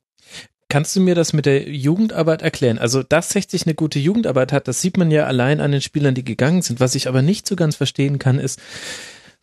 Kannst 0.69 0.95
du 0.95 0.99
mir 0.99 1.15
das 1.15 1.31
mit 1.31 1.45
der 1.45 1.69
Jugendarbeit 1.69 2.41
erklären? 2.41 2.77
Also, 2.77 3.01
dass 3.01 3.29
60 3.29 3.65
eine 3.65 3.75
gute 3.75 3.99
Jugendarbeit 3.99 4.51
hat, 4.51 4.67
das 4.67 4.81
sieht 4.81 4.97
man 4.97 5.11
ja 5.11 5.25
allein 5.25 5.61
an 5.61 5.71
den 5.71 5.81
Spielern, 5.81 6.13
die 6.13 6.25
gegangen 6.25 6.61
sind. 6.61 6.81
Was 6.81 6.95
ich 6.95 7.07
aber 7.07 7.21
nicht 7.21 7.47
so 7.47 7.55
ganz 7.55 7.77
verstehen 7.77 8.19
kann, 8.19 8.37
ist, 8.37 8.59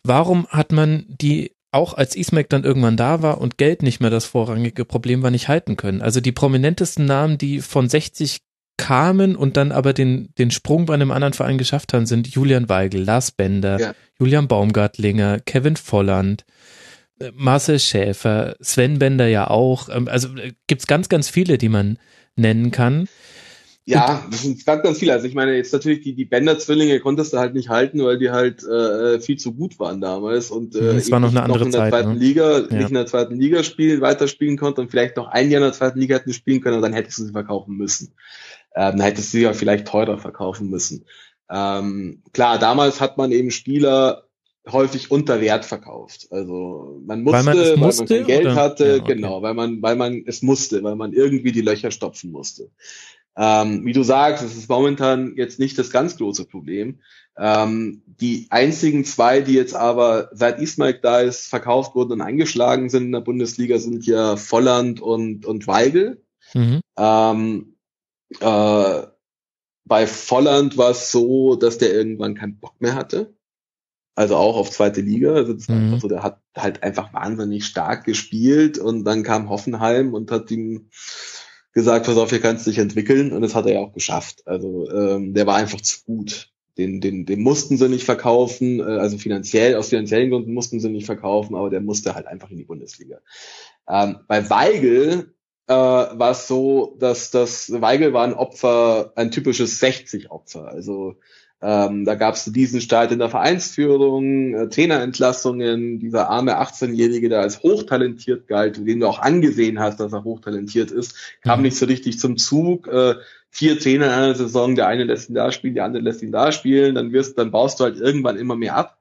warum 0.03 0.47
hat 0.47 0.71
man 0.71 1.05
die 1.07 1.51
auch 1.71 1.93
als 1.93 2.15
Ismac 2.15 2.49
dann 2.49 2.63
irgendwann 2.63 2.95
da 2.95 3.21
war 3.21 3.41
und 3.41 3.57
Geld 3.57 3.83
nicht 3.83 3.99
mehr 3.99 4.09
das 4.09 4.23
vorrangige 4.23 4.85
Problem 4.85 5.23
war, 5.23 5.31
nicht 5.31 5.49
halten 5.49 5.75
können. 5.75 6.01
Also 6.01 6.21
die 6.21 6.31
prominentesten 6.31 7.05
Namen, 7.05 7.37
die 7.37 7.59
von 7.59 7.89
60 7.89 8.37
kamen 8.77 9.35
und 9.35 9.57
dann 9.57 9.71
aber 9.71 9.93
den, 9.93 10.29
den 10.37 10.51
Sprung 10.51 10.85
bei 10.85 10.93
einem 10.93 11.11
anderen 11.11 11.33
Verein 11.33 11.57
geschafft 11.57 11.93
haben, 11.93 12.05
sind 12.05 12.27
Julian 12.27 12.69
Weigel, 12.69 13.03
Lars 13.03 13.31
Bender, 13.31 13.79
ja. 13.79 13.95
Julian 14.19 14.47
Baumgartlinger, 14.47 15.39
Kevin 15.41 15.75
Volland, 15.75 16.45
Marcel 17.33 17.79
Schäfer, 17.79 18.55
Sven 18.59 18.99
Bender 18.99 19.27
ja 19.27 19.49
auch. 19.49 19.89
Ähm, 19.89 20.07
also 20.07 20.29
äh, 20.37 20.53
gibt's 20.67 20.87
ganz, 20.87 21.09
ganz 21.09 21.29
viele, 21.29 21.57
die 21.57 21.69
man 21.69 21.97
nennen 22.35 22.71
kann. 22.71 23.07
Ja, 23.87 24.25
das 24.31 24.41
sind 24.41 24.65
ganz, 24.65 24.81
ganz 24.81 24.97
viele. 24.97 25.13
Also 25.13 25.27
ich 25.27 25.35
meine, 25.35 25.55
jetzt 25.55 25.71
natürlich 25.71 26.01
die, 26.01 26.15
die 26.15 26.25
Bender-Zwillinge 26.25 26.99
konntest 26.99 27.33
du 27.33 27.37
halt 27.37 27.53
nicht 27.53 27.69
halten, 27.69 28.03
weil 28.03 28.17
die 28.17 28.31
halt 28.31 28.63
äh, 28.63 29.19
viel 29.19 29.37
zu 29.37 29.53
gut 29.53 29.77
waren 29.79 30.01
damals 30.01 30.49
und 30.49 30.75
äh, 30.75 30.95
es 30.95 31.11
war 31.11 31.19
noch 31.19 31.29
eine 31.29 31.43
andere 31.43 31.59
noch 31.59 31.65
in 31.67 31.71
der 31.71 31.81
Zeit, 31.81 31.91
zweiten 31.91 32.13
ne? 32.13 32.19
Liga, 32.19 32.59
Ja. 32.61 32.77
nicht 32.77 32.89
in 32.89 32.95
der 32.95 33.05
zweiten 33.05 33.39
Liga 33.39 33.63
spielen, 33.63 34.01
weiterspielen 34.01 34.57
konnte 34.57 34.81
und 34.81 34.89
vielleicht 34.89 35.17
noch 35.17 35.27
ein 35.27 35.51
Jahr 35.51 35.61
in 35.61 35.67
der 35.67 35.73
zweiten 35.73 35.99
Liga 35.99 36.15
hätten 36.15 36.33
spielen 36.33 36.61
können 36.61 36.77
und 36.77 36.81
dann 36.81 36.93
hättest 36.93 37.19
du 37.19 37.25
sie 37.25 37.31
verkaufen 37.31 37.77
müssen. 37.77 38.15
Ähm, 38.75 38.97
dann 38.97 39.01
hättest 39.01 39.31
du 39.31 39.37
sie 39.37 39.43
ja 39.43 39.53
vielleicht 39.53 39.87
teurer 39.87 40.17
verkaufen 40.17 40.67
müssen. 40.71 41.05
Ähm, 41.51 42.23
klar, 42.33 42.57
damals 42.57 42.99
hat 43.01 43.17
man 43.17 43.31
eben 43.31 43.51
Spieler 43.51 44.24
häufig 44.71 45.11
unter 45.11 45.41
Wert 45.41 45.65
verkauft. 45.65 46.27
Also 46.31 47.01
man 47.05 47.23
musste, 47.23 47.37
Weil 47.37 47.43
man 47.43 47.57
es 47.57 47.69
weil 47.69 47.77
man 47.77 47.85
musste, 47.87 48.05
kein 48.05 48.25
Geld 48.25 48.45
oder? 48.45 48.55
hatte, 48.55 48.87
Ja, 48.87 48.95
okay. 49.03 49.15
genau, 49.15 49.41
weil 49.41 49.53
man, 49.53 49.81
weil 49.81 49.95
man 49.95 50.23
es 50.25 50.41
musste, 50.41 50.83
weil 50.83 50.95
man 50.95 51.13
irgendwie 51.13 51.51
die 51.51 51.61
Löcher 51.61 51.91
stopfen 51.91 52.31
musste. 52.31 52.71
Ähm, 53.37 53.85
wie 53.85 53.93
du 53.93 54.03
sagst, 54.03 54.43
es 54.43 54.55
ist 54.55 54.69
momentan 54.69 55.35
jetzt 55.35 55.59
nicht 55.59 55.77
das 55.77 55.91
ganz 55.91 56.17
große 56.17 56.45
Problem. 56.45 56.99
Ähm, 57.37 58.01
die 58.05 58.47
einzigen 58.49 59.03
zwei, 59.03 59.41
die 59.41 59.53
jetzt 59.53 59.75
aber 59.75 60.29
seit 60.31 60.59
Ismail 60.61 60.99
da 61.01 61.19
ist, 61.19 61.47
verkauft 61.47 61.95
wurden 61.95 62.13
und 62.13 62.21
eingeschlagen 62.21 62.89
sind 62.89 63.03
in 63.03 63.11
der 63.11 63.19
Bundesliga, 63.19 63.77
sind 63.77 64.05
ja 64.05 64.37
Volland 64.37 65.01
und, 65.01 65.45
und 65.45 65.67
Weigel. 65.67 66.23
Mhm. 66.53 66.79
Ähm, 66.97 67.75
äh, 68.39 69.01
bei 69.83 70.07
Volland 70.07 70.77
war 70.77 70.91
es 70.91 71.11
so, 71.11 71.55
dass 71.55 71.77
der 71.77 71.93
irgendwann 71.93 72.35
keinen 72.35 72.57
Bock 72.59 72.79
mehr 72.79 72.95
hatte. 72.95 73.34
Also 74.15 74.37
auch 74.37 74.55
auf 74.55 74.71
zweite 74.71 75.01
Liga. 75.01 75.33
Also 75.33 75.53
das 75.53 75.67
Mhm. 75.67 75.75
einfach 75.75 75.99
so, 75.99 76.07
der 76.07 76.23
hat 76.23 76.39
halt 76.55 76.83
einfach 76.83 77.13
wahnsinnig 77.13 77.65
stark 77.65 78.05
gespielt 78.05 78.77
und 78.77 79.03
dann 79.03 79.23
kam 79.23 79.49
Hoffenheim 79.49 80.13
und 80.13 80.31
hat 80.31 80.49
ihm 80.51 80.89
gesagt, 81.73 82.05
pass 82.05 82.17
auf, 82.17 82.29
hier 82.29 82.39
kannst 82.39 82.65
du 82.65 82.71
dich 82.71 82.79
entwickeln 82.79 83.33
und 83.33 83.41
das 83.41 83.53
hat 83.53 83.65
er 83.65 83.73
ja 83.73 83.79
auch 83.79 83.93
geschafft. 83.93 84.47
Also 84.47 84.89
ähm, 84.89 85.33
der 85.33 85.45
war 85.45 85.57
einfach 85.57 85.81
zu 85.81 86.03
gut. 86.05 86.49
Den, 86.77 86.99
den, 86.99 87.25
den 87.25 87.41
mussten 87.41 87.77
sie 87.77 87.87
nicht 87.87 88.05
verkaufen, 88.05 88.79
äh, 88.79 88.83
also 88.83 89.17
finanziell, 89.17 89.75
aus 89.75 89.89
finanziellen 89.89 90.29
Gründen 90.29 90.53
mussten 90.53 90.79
sie 90.79 90.89
nicht 90.89 91.05
verkaufen, 91.05 91.55
aber 91.55 91.69
der 91.69 91.81
musste 91.81 92.15
halt 92.15 92.27
einfach 92.27 92.49
in 92.49 92.57
die 92.57 92.65
Bundesliga. 92.65 93.19
Ähm, 93.87 94.19
bei 94.27 94.49
Weigel 94.49 95.35
äh, 95.67 95.73
war 95.73 96.31
es 96.31 96.47
so, 96.47 96.95
dass 96.99 97.31
das 97.31 97.71
Weigel 97.81 98.13
war 98.13 98.25
ein 98.25 98.33
Opfer, 98.33 99.13
ein 99.15 99.31
typisches 99.31 99.81
60-Opfer. 99.81 100.67
Also 100.67 101.15
ähm, 101.67 102.05
da 102.05 102.13
gab 102.13 102.35
es 102.35 102.45
diesen 102.45 102.79
Streit 102.79 103.11
in 103.11 103.17
der 103.17 103.31
Vereinsführung, 103.31 104.53
äh, 104.53 104.69
Trainerentlassungen, 104.69 105.97
dieser 105.99 106.29
arme 106.29 106.59
18-Jährige, 106.59 107.27
der 107.27 107.41
als 107.41 107.63
hochtalentiert 107.63 108.47
galt, 108.47 108.77
den 108.85 108.99
du 108.99 109.07
auch 109.07 109.17
angesehen 109.17 109.79
hast, 109.79 109.99
dass 109.99 110.13
er 110.13 110.23
hochtalentiert 110.23 110.91
ist, 110.91 111.15
kam 111.41 111.61
Mhm. 111.61 111.63
nicht 111.63 111.77
so 111.77 111.87
richtig 111.87 112.19
zum 112.19 112.37
Zug. 112.37 112.87
Äh, 112.87 113.15
vier 113.49 113.79
Trainer 113.79 114.05
in 114.05 114.11
einer 114.11 114.35
Saison, 114.35 114.75
der 114.75 114.85
eine 114.85 115.05
lässt 115.05 115.29
ihn 115.29 115.33
da 115.33 115.51
spielen, 115.51 115.73
der 115.73 115.85
andere 115.85 116.03
lässt 116.03 116.21
ihn 116.21 116.31
da 116.31 116.51
spielen, 116.51 116.93
dann 116.93 117.11
wirst, 117.13 117.39
dann 117.39 117.49
baust 117.49 117.79
du 117.79 117.85
halt 117.85 117.97
irgendwann 117.97 118.37
immer 118.37 118.55
mehr 118.55 118.75
ab. 118.75 118.99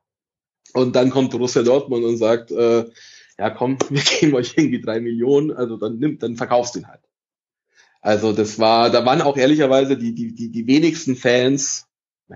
Und 0.72 0.96
dann 0.96 1.10
kommt 1.10 1.32
Borussia 1.32 1.62
Dortmund 1.62 2.06
und 2.06 2.16
sagt, 2.16 2.50
äh, 2.50 2.86
ja 3.38 3.50
komm, 3.50 3.76
wir 3.90 4.00
geben 4.00 4.34
euch 4.36 4.54
irgendwie 4.56 4.80
drei 4.80 5.00
Millionen, 5.00 5.52
also 5.52 5.76
dann 5.76 5.98
nimmt, 5.98 6.22
dann 6.22 6.36
verkaufst 6.36 6.76
du 6.76 6.78
ihn 6.78 6.88
halt. 6.88 7.00
Also 8.00 8.32
das 8.32 8.58
war, 8.58 8.88
da 8.88 9.04
waren 9.04 9.20
auch 9.20 9.36
ehrlicherweise 9.36 9.98
die, 9.98 10.14
die, 10.14 10.34
die, 10.34 10.50
die 10.50 10.66
wenigsten 10.66 11.14
Fans, 11.14 11.88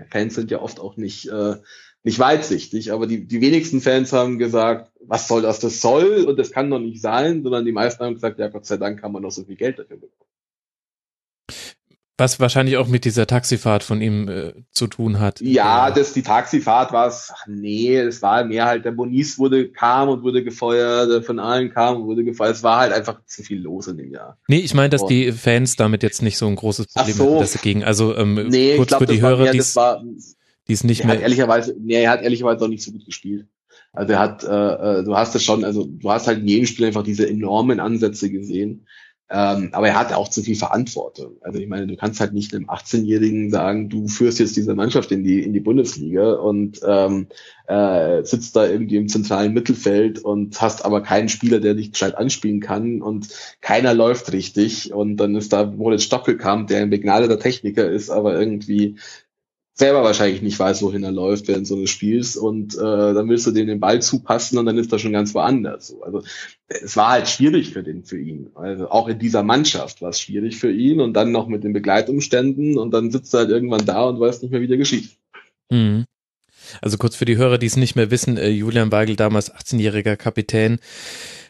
Fans 0.09 0.35
sind 0.35 0.51
ja 0.51 0.61
oft 0.61 0.79
auch 0.79 0.97
nicht, 0.97 1.27
äh, 1.27 1.55
nicht 2.03 2.19
weitsichtig, 2.19 2.91
aber 2.91 3.07
die, 3.07 3.27
die 3.27 3.41
wenigsten 3.41 3.81
Fans 3.81 4.13
haben 4.13 4.39
gesagt, 4.39 4.91
was 5.01 5.27
soll 5.27 5.41
das, 5.41 5.59
das 5.59 5.81
soll 5.81 6.25
und 6.25 6.37
das 6.37 6.51
kann 6.51 6.69
doch 6.69 6.79
nicht 6.79 7.01
sein, 7.01 7.43
sondern 7.43 7.65
die 7.65 7.71
meisten 7.71 8.03
haben 8.03 8.13
gesagt, 8.13 8.39
ja 8.39 8.47
Gott 8.47 8.65
sei 8.65 8.77
Dank 8.77 9.01
kann 9.01 9.11
man 9.11 9.21
noch 9.21 9.31
so 9.31 9.43
viel 9.43 9.55
Geld 9.55 9.79
dafür 9.79 9.97
bekommen. 9.97 10.29
Was 12.19 12.39
wahrscheinlich 12.39 12.75
auch 12.75 12.87
mit 12.87 13.05
dieser 13.05 13.27
Taxifahrt 13.27 13.81
von 13.81 14.01
ihm 14.01 14.27
äh, 14.27 14.53
zu 14.71 14.87
tun 14.87 15.19
hat. 15.19 15.39
Ja, 15.39 15.89
das, 15.89 16.11
die 16.11 16.21
Taxifahrt 16.21 16.91
war 16.91 17.07
es, 17.07 17.31
nee, 17.47 17.95
es 17.95 18.21
war 18.21 18.43
mehr 18.43 18.65
halt, 18.65 18.83
der 18.83 18.91
Bonis 18.91 19.39
wurde, 19.39 19.69
kam 19.69 20.09
und 20.09 20.21
wurde 20.21 20.43
gefeuert, 20.43 21.25
von 21.25 21.39
allen 21.39 21.73
kam 21.73 22.01
und 22.01 22.07
wurde 22.07 22.25
gefeuert. 22.25 22.57
Es 22.57 22.63
war 22.63 22.81
halt 22.81 22.91
einfach 22.91 23.21
zu 23.25 23.41
viel 23.41 23.61
los 23.61 23.87
in 23.87 23.97
dem 23.97 24.11
Jahr. 24.11 24.37
Nee, 24.49 24.59
ich 24.59 24.73
meine, 24.73 24.89
dass 24.89 25.05
die 25.05 25.31
Fans 25.31 25.77
damit 25.77 26.03
jetzt 26.03 26.21
nicht 26.21 26.37
so 26.37 26.47
ein 26.47 26.57
großes 26.57 26.87
Problem 26.87 27.15
so. 27.15 27.25
hatten, 27.25 27.39
dass 27.39 27.53
dagegen, 27.53 27.83
also 27.85 28.15
ähm, 28.17 28.47
nee, 28.49 28.75
kurz 28.75 28.89
glaub, 28.89 28.99
für 28.99 29.07
die 29.07 29.21
Hörer, 29.21 29.51
die 29.51 29.57
es 29.57 30.83
nicht 30.83 31.05
mehr. 31.05 31.15
Hat 31.15 31.21
ehrlicherweise, 31.21 31.73
nee, 31.79 32.03
er 32.03 32.11
hat 32.11 32.21
ehrlicherweise 32.21 32.65
auch 32.65 32.69
nicht 32.69 32.83
so 32.83 32.91
gut 32.91 33.05
gespielt. 33.05 33.47
Also 33.93 34.13
er 34.13 34.19
hat, 34.19 34.43
äh, 34.43 34.99
äh, 34.99 35.03
du 35.03 35.15
hast 35.15 35.35
es 35.35 35.43
schon, 35.43 35.63
also 35.63 35.85
du 35.85 36.11
hast 36.11 36.27
halt 36.27 36.39
in 36.39 36.47
jedem 36.47 36.65
Spiel 36.65 36.85
einfach 36.85 37.03
diese 37.03 37.27
enormen 37.27 37.79
Ansätze 37.79 38.29
gesehen. 38.29 38.85
Ähm, 39.31 39.69
aber 39.73 39.89
er 39.89 39.99
hat 39.99 40.11
auch 40.11 40.27
zu 40.27 40.41
viel 40.41 40.55
Verantwortung. 40.55 41.37
Also 41.41 41.59
ich 41.59 41.67
meine, 41.67 41.85
du 41.85 41.95
kannst 41.95 42.19
halt 42.19 42.33
nicht 42.33 42.53
einem 42.55 42.67
18-Jährigen 42.67 43.51
sagen, 43.51 43.87
du 43.87 44.07
führst 44.07 44.39
jetzt 44.39 44.57
diese 44.57 44.73
Mannschaft 44.73 45.11
in 45.11 45.23
die 45.23 45.43
in 45.43 45.53
die 45.53 45.59
Bundesliga 45.59 46.33
und 46.33 46.79
ähm, 46.83 47.27
äh, 47.67 48.23
sitzt 48.23 48.55
da 48.55 48.65
irgendwie 48.65 48.95
im 48.95 49.07
zentralen 49.07 49.53
Mittelfeld 49.53 50.17
und 50.17 50.59
hast 50.59 50.83
aber 50.83 51.03
keinen 51.03 51.29
Spieler, 51.29 51.59
der 51.59 51.75
dich 51.75 51.91
gescheit 51.91 52.17
anspielen 52.17 52.59
kann 52.59 53.03
und 53.03 53.29
keiner 53.61 53.93
läuft 53.93 54.31
richtig 54.33 54.93
und 54.93 55.17
dann 55.17 55.35
ist 55.35 55.53
da 55.53 55.63
Moritz 55.65 56.03
Stoppelkamp, 56.03 56.67
der 56.67 56.81
ein 56.81 56.89
begnadeter 56.89 57.37
Techniker 57.37 57.87
ist, 57.87 58.09
aber 58.09 58.39
irgendwie 58.39 58.95
selber 59.79 60.03
wahrscheinlich 60.03 60.41
nicht 60.41 60.59
weiß, 60.59 60.81
wohin 60.81 61.03
er 61.03 61.11
läuft 61.11 61.47
während 61.47 61.65
so 61.65 61.75
eines 61.75 61.89
Spiels 61.89 62.35
und 62.35 62.75
äh, 62.75 62.79
dann 62.79 63.29
willst 63.29 63.47
du 63.47 63.51
dem 63.51 63.67
den 63.67 63.79
Ball 63.79 64.01
zupassen 64.01 64.57
und 64.57 64.65
dann 64.65 64.77
ist 64.77 64.91
er 64.91 64.99
schon 64.99 65.13
ganz 65.13 65.33
woanders. 65.33 65.95
Also 66.01 66.21
es 66.67 66.97
war 66.97 67.11
halt 67.11 67.29
schwierig 67.29 67.71
für 67.71 67.81
den 67.81 68.03
für 68.03 68.19
ihn. 68.19 68.49
Also 68.55 68.89
auch 68.89 69.07
in 69.07 69.19
dieser 69.19 69.41
Mannschaft 69.41 70.01
war 70.01 70.09
es 70.09 70.19
schwierig 70.19 70.57
für 70.57 70.71
ihn 70.71 70.99
und 70.99 71.13
dann 71.13 71.31
noch 71.31 71.47
mit 71.47 71.63
den 71.63 71.71
Begleitumständen 71.71 72.77
und 72.77 72.91
dann 72.91 73.09
sitzt 73.09 73.33
er 73.33 73.41
halt 73.41 73.49
irgendwann 73.49 73.85
da 73.85 74.03
und 74.03 74.19
weiß 74.19 74.41
nicht 74.41 74.51
mehr, 74.51 74.61
wie 74.61 74.67
der 74.67 74.77
geschieht. 74.77 75.17
Mhm. 75.69 76.03
Also 76.81 76.97
kurz 76.97 77.15
für 77.15 77.25
die 77.25 77.37
Hörer, 77.37 77.57
die 77.57 77.65
es 77.65 77.77
nicht 77.77 77.95
mehr 77.95 78.11
wissen, 78.11 78.37
äh, 78.37 78.49
Julian 78.49 78.91
Weigel, 78.91 79.15
damals 79.15 79.53
18-jähriger 79.53 80.17
Kapitän, 80.17 80.79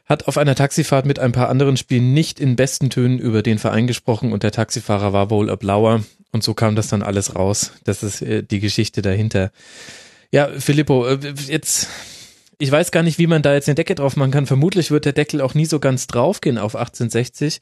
hat 0.10 0.28
auf 0.28 0.38
einer 0.38 0.56
Taxifahrt 0.56 1.06
mit 1.06 1.20
ein 1.20 1.32
paar 1.32 1.50
anderen 1.50 1.78
Spielen 1.78 2.14
nicht 2.14 2.40
in 2.40 2.56
besten 2.56 2.90
Tönen 2.90 3.20
über 3.20 3.44
den 3.44 3.60
Verein 3.60 3.86
gesprochen 3.86 4.34
und 4.34 4.42
der 4.42 4.52
Taxifahrer 4.52 5.14
war 5.14 5.30
wohl 5.30 5.56
Blauer. 5.56 6.04
Und 6.32 6.44
so 6.44 6.54
kam 6.56 6.76
das 6.76 6.88
dann 6.90 7.04
alles 7.04 7.36
raus. 7.36 7.72
Das 7.84 8.04
ist 8.04 8.22
äh, 8.22 8.44
die 8.44 8.60
Geschichte 8.60 9.02
dahinter. 9.02 9.52
Ja, 10.32 10.50
Filippo, 10.60 11.08
äh, 11.08 11.18
jetzt, 11.48 11.88
ich 12.58 12.72
weiß 12.72 12.92
gar 12.92 13.04
nicht, 13.04 13.20
wie 13.20 13.28
man 13.28 13.42
da 13.42 13.54
jetzt 13.54 13.68
eine 13.68 13.76
Decke 13.76 13.96
drauf 13.96 14.16
machen 14.16 14.32
kann. 14.32 14.48
Vermutlich 14.48 14.92
wird 14.92 15.06
der 15.06 15.14
Deckel 15.14 15.42
auch 15.42 15.54
nie 15.54 15.66
so 15.66 15.80
ganz 15.80 16.08
draufgehen 16.08 16.58
auf 16.58 16.76
1860. 16.76 17.62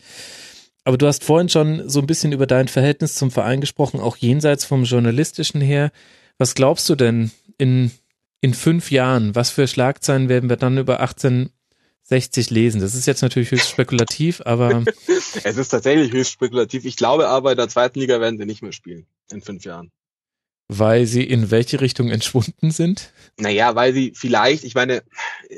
Aber 0.84 0.98
du 0.98 1.06
hast 1.06 1.26
vorhin 1.26 1.50
schon 1.50 1.90
so 1.90 2.00
ein 2.00 2.08
bisschen 2.08 2.32
über 2.32 2.48
dein 2.48 2.70
Verhältnis 2.70 3.16
zum 3.16 3.30
Verein 3.30 3.60
gesprochen, 3.60 4.00
auch 4.00 4.16
jenseits 4.16 4.64
vom 4.64 4.86
journalistischen 4.86 5.60
her. 5.60 5.92
Was 6.38 6.56
glaubst 6.56 6.88
du 6.88 6.96
denn 6.96 7.32
in, 7.58 7.92
in 8.40 8.54
fünf 8.54 8.90
Jahren? 8.90 9.36
Was 9.36 9.50
für 9.50 9.68
Schlagzeilen 9.68 10.30
werden 10.30 10.50
wir 10.50 10.56
dann 10.56 10.78
über 10.78 11.02
18 11.02 11.50
60 12.08 12.50
lesen. 12.50 12.80
Das 12.80 12.96
ist 12.96 13.06
jetzt 13.06 13.22
natürlich 13.22 13.52
höchst 13.52 13.70
spekulativ, 13.70 14.42
aber. 14.46 14.84
es 15.08 15.58
ist 15.58 15.70
tatsächlich 15.70 16.12
höchst 16.12 16.32
spekulativ. 16.32 16.86
Ich 16.86 16.96
glaube 16.96 17.28
aber, 17.28 17.52
in 17.52 17.58
der 17.58 17.68
zweiten 17.68 18.00
Liga 18.00 18.22
werden 18.22 18.38
sie 18.38 18.46
nicht 18.46 18.62
mehr 18.62 18.72
spielen 18.72 19.06
in 19.32 19.42
fünf 19.42 19.66
Jahren. 19.66 19.92
Weil 20.70 21.06
sie 21.06 21.24
in 21.24 21.50
welche 21.50 21.80
Richtung 21.80 22.10
entschwunden 22.10 22.72
sind? 22.72 23.14
Naja, 23.38 23.76
weil 23.76 23.94
sie 23.94 24.12
vielleicht, 24.16 24.66
ich 24.66 24.76
meine, 24.76 25.02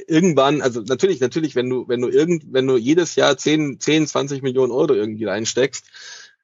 irgendwann, 0.07 0.61
also 0.61 0.81
natürlich, 0.81 1.19
natürlich, 1.19 1.55
wenn 1.55 1.67
du, 1.67 1.87
wenn 1.87 2.01
du 2.01 2.09
irgend, 2.09 2.45
wenn 2.51 2.67
du 2.67 2.77
jedes 2.77 3.15
Jahr 3.15 3.35
10, 3.35 3.79
10, 3.79 4.05
20 4.05 4.43
Millionen 4.43 4.71
Euro 4.71 4.93
irgendwie 4.93 5.25
reinsteckst, 5.25 5.85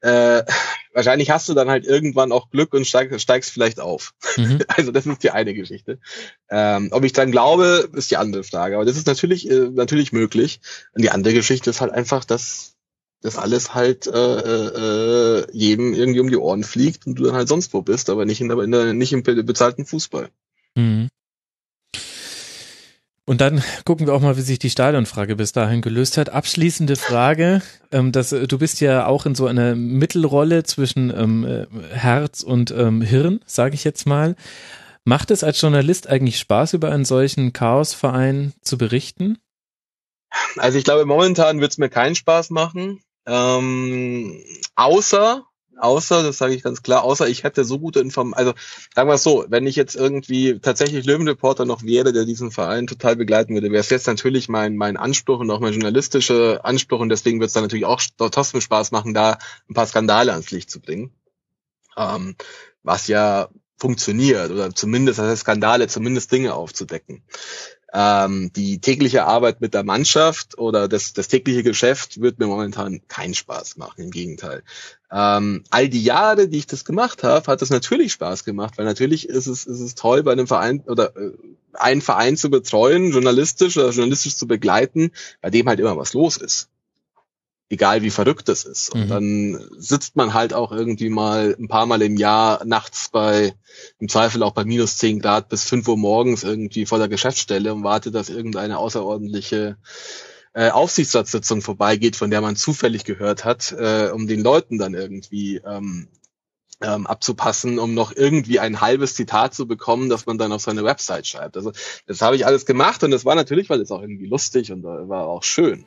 äh, 0.06 0.46
wahrscheinlich 0.94 1.32
hast 1.32 1.50
du 1.50 1.56
dann 1.56 1.70
halt 1.70 1.86
irgendwann 1.86 2.32
auch 2.32 2.52
Glück 2.52 2.74
und 2.76 2.86
steig, 2.86 3.20
steigst 3.20 3.52
vielleicht 3.52 3.80
auf. 3.80 4.14
Mhm. 4.38 4.60
Also 4.68 4.92
das 4.92 5.06
ist 5.06 5.24
die 5.24 5.32
eine 5.32 5.54
Geschichte. 5.54 6.00
Ähm, 6.50 6.90
ob 6.92 7.04
ich 7.04 7.14
dann 7.14 7.32
glaube, 7.32 7.90
ist 7.94 8.12
die 8.12 8.18
andere 8.18 8.44
Frage. 8.44 8.76
Aber 8.76 8.86
das 8.86 8.98
ist 8.98 9.08
natürlich 9.08 9.50
äh, 9.50 9.70
natürlich 9.72 10.14
möglich. 10.14 10.60
Und 10.94 11.02
die 11.02 11.10
andere 11.10 11.34
Geschichte 11.34 11.70
ist 11.72 11.82
halt 11.82 11.92
einfach, 11.92 12.24
dass 12.24 12.76
das 13.22 13.38
alles 13.38 13.74
halt 13.74 14.06
äh, 14.06 15.40
äh, 15.40 15.48
jedem 15.52 15.94
irgendwie 15.94 16.20
um 16.20 16.30
die 16.30 16.38
Ohren 16.38 16.64
fliegt 16.64 17.08
und 17.08 17.16
du 17.16 17.24
dann 17.24 17.36
halt 17.36 17.48
sonst 17.48 17.74
wo 17.74 17.82
bist, 17.82 18.12
aber 18.12 18.26
nicht 18.26 18.42
in, 18.42 18.50
der, 18.50 18.60
in 18.60 18.72
der, 18.72 18.94
nicht 18.94 19.14
im 19.14 19.24
bezahlten 19.24 19.86
Fußball. 19.86 20.30
Mhm. 20.76 21.10
Und 23.28 23.42
dann 23.42 23.64
gucken 23.86 24.06
wir 24.06 24.14
auch 24.14 24.22
mal, 24.22 24.38
wie 24.38 24.42
sich 24.42 24.60
die 24.60 24.70
Stadionfrage 24.70 25.36
bis 25.36 25.52
dahin 25.52 25.82
gelöst 25.82 26.18
hat. 26.18 26.30
Abschließende 26.30 26.96
Frage. 26.96 27.64
Ähm, 27.92 28.12
dass, 28.12 28.32
äh, 28.32 28.48
du 28.48 28.60
bist 28.60 28.82
ja 28.82 29.08
auch 29.08 29.26
in 29.26 29.34
so 29.34 29.48
einer 29.48 29.76
Mittelrolle 29.76 30.64
zwischen 30.64 31.12
ähm, 31.16 31.44
äh, 31.44 31.66
Herz 31.90 32.44
und 32.44 32.70
ähm, 32.72 33.02
Hirn, 33.02 33.40
sage 33.46 33.74
ich 33.74 33.84
jetzt 33.84 34.06
mal. 34.06 34.36
Macht 35.06 35.32
es 35.32 35.44
als 35.44 35.60
Journalist 35.60 36.08
eigentlich 36.08 36.38
Spaß, 36.40 36.74
über 36.74 36.92
einen 36.92 37.06
solchen 37.06 37.52
Chaosverein 37.52 38.54
zu 38.62 38.78
berichten? 38.78 39.40
Also 40.58 40.78
ich 40.78 40.84
glaube, 40.84 41.06
momentan 41.06 41.62
wird 41.62 41.72
es 41.72 41.78
mir 41.78 41.90
keinen 41.90 42.16
Spaß 42.16 42.52
machen. 42.52 43.02
Ähm, 43.26 44.44
außer 44.76 45.44
Außer, 45.78 46.24
das 46.24 46.38
sage 46.38 46.54
ich 46.54 46.64
ganz 46.64 46.84
klar, 46.84 47.04
außer 47.04 47.28
ich 47.28 47.44
hätte 47.44 47.66
so 47.66 47.80
gute 47.80 48.00
Informationen, 48.00 48.48
also 48.48 48.54
sagen 48.94 49.10
wir 49.10 49.16
es 49.16 49.24
so, 49.24 49.46
wenn 49.50 49.68
ich 49.68 49.76
jetzt 49.76 49.96
irgendwie 49.96 50.60
tatsächlich 50.60 51.06
Löwenreporter 51.06 51.66
noch 51.66 51.84
wäre, 51.84 52.14
der 52.14 52.26
diesen 52.26 52.52
Verein 52.52 52.88
total 52.88 53.16
begleiten 53.16 53.54
würde, 53.54 53.72
wäre 53.72 53.82
es 53.82 53.90
jetzt 53.90 54.08
natürlich 54.08 54.48
mein, 54.48 54.78
mein 54.78 54.98
Anspruch 54.98 55.40
und 55.40 55.52
auch 55.52 55.60
mein 55.60 55.74
journalistischer 55.74 56.64
Anspruch 56.66 57.00
und 57.00 57.10
deswegen 57.10 57.40
wird 57.40 57.50
es 57.50 57.54
dann 57.54 57.64
natürlich 57.64 57.86
auch 57.86 58.02
trotzdem 58.18 58.62
Spaß 58.62 58.92
machen, 58.92 59.14
da 59.14 59.38
ein 59.70 59.74
paar 59.74 59.88
Skandale 59.88 60.32
ans 60.32 60.52
Licht 60.52 60.70
zu 60.70 60.80
bringen. 60.80 61.12
Ähm, 61.98 62.36
was 62.84 63.08
ja 63.08 63.50
funktioniert 63.78 64.52
oder 64.52 64.74
zumindest 64.74 65.20
also 65.20 65.36
Skandale, 65.36 65.88
zumindest 65.88 66.32
Dinge 66.32 66.54
aufzudecken 66.54 67.24
ähm, 67.96 68.52
die 68.54 68.80
tägliche 68.82 69.26
Arbeit 69.26 69.62
mit 69.62 69.74
der 69.74 69.84
Mannschaft 69.84 70.58
oder 70.58 70.90
das, 70.90 71.14
das 71.14 71.30
tägliche 71.30 71.64
Geschäft 71.64 72.20
wird 72.20 72.40
mir 72.40 72.48
momentan 72.48 73.08
keinen 73.08 73.34
Spaß 73.34 73.78
machen, 73.78 74.04
im 74.04 74.12
Gegenteil. 74.12 74.64
Ähm, 75.18 75.64
all 75.70 75.88
die 75.88 76.04
Jahre, 76.04 76.50
die 76.50 76.58
ich 76.58 76.68
das 76.68 76.84
gemacht 76.84 77.24
habe, 77.24 77.50
hat 77.50 77.62
es 77.62 77.70
natürlich 77.70 78.12
Spaß 78.12 78.44
gemacht, 78.44 78.78
weil 78.78 78.86
natürlich 78.86 79.30
ist 79.30 79.48
es, 79.48 79.66
ist 79.66 79.80
es 79.80 79.96
toll, 79.96 80.24
bei 80.24 80.34
einem 80.34 80.46
Verein 80.46 80.82
oder 80.88 81.16
äh, 81.16 81.32
einen 81.74 82.02
Verein 82.02 82.36
zu 82.36 82.50
betreuen, 82.50 83.12
journalistisch 83.14 83.78
oder 83.78 83.92
journalistisch 83.92 84.36
zu 84.36 84.46
begleiten, 84.46 85.12
bei 85.42 85.50
dem 85.50 85.68
halt 85.68 85.80
immer 85.80 85.96
was 85.96 86.14
los 86.14 86.36
ist 86.36 86.70
egal 87.70 88.04
wie 88.04 88.10
verrückt 88.10 88.48
das 88.48 88.64
ist. 88.64 88.90
Und 88.94 89.06
mhm. 89.06 89.10
dann 89.10 89.70
sitzt 89.78 90.16
man 90.16 90.34
halt 90.34 90.54
auch 90.54 90.72
irgendwie 90.72 91.10
mal 91.10 91.56
ein 91.60 91.68
paar 91.68 91.86
Mal 91.86 92.02
im 92.02 92.18
Jahr 92.18 92.64
nachts 92.66 93.10
bei, 93.10 93.56
im 94.00 94.08
Zweifel 94.08 94.44
auch 94.44 94.52
bei 94.52 94.66
minus 94.66 94.98
zehn 94.98 95.20
Grad 95.20 95.50
bis 95.50 95.64
fünf 95.64 95.88
Uhr 95.88 95.98
morgens 95.98 96.44
irgendwie 96.44 96.86
vor 96.86 97.00
der 97.00 97.08
Geschäftsstelle 97.08 97.74
und 97.74 97.84
wartet, 97.84 98.14
dass 98.16 98.30
irgendeine 98.30 98.78
außerordentliche 98.78 99.78
äh, 100.56 100.70
Aufsichtsratssitzung 100.70 101.62
vorbeigeht, 101.62 102.16
von 102.16 102.30
der 102.30 102.40
man 102.40 102.56
zufällig 102.56 103.04
gehört 103.04 103.44
hat, 103.44 103.76
äh, 103.78 104.10
um 104.14 104.26
den 104.26 104.42
Leuten 104.42 104.78
dann 104.78 104.94
irgendwie 104.94 105.58
ähm, 105.58 106.08
ähm, 106.82 107.06
abzupassen, 107.08 107.78
um 107.78 107.94
noch 107.94 108.16
irgendwie 108.16 108.60
ein 108.60 108.80
halbes 108.80 109.16
Zitat 109.16 109.54
zu 109.54 109.68
bekommen, 109.68 110.08
das 110.08 110.26
man 110.26 110.38
dann 110.38 110.54
auf 110.54 110.62
seine 110.62 110.86
Website 110.86 111.28
schreibt. 111.28 111.58
Also 111.58 111.74
das 112.08 112.22
habe 112.22 112.38
ich 112.38 112.46
alles 112.46 112.66
gemacht 112.66 113.04
und 113.04 113.12
das 113.12 113.26
war 113.26 113.36
natürlich, 113.36 113.70
weil 113.70 113.82
es 113.82 113.92
auch 113.92 114.02
irgendwie 114.02 114.28
lustig 114.28 114.72
und 114.72 114.86
äh, 114.86 115.10
war 115.10 115.28
auch 115.28 115.44
schön. 115.44 115.86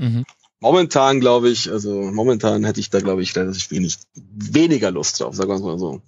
Mhm. 0.00 0.24
Momentan 0.58 1.20
glaube 1.20 1.48
ich, 1.48 1.70
also 1.70 2.02
momentan 2.02 2.64
hätte 2.64 2.80
ich 2.80 2.90
da 2.90 2.98
glaube 2.98 3.22
ich 3.22 3.36
relativ 3.36 3.70
wenig, 3.70 3.98
weniger 4.14 4.90
Lust 4.90 5.20
drauf, 5.20 5.36
sagen 5.36 5.50
wir 5.50 5.60
mal 5.60 5.78
so. 5.78 6.02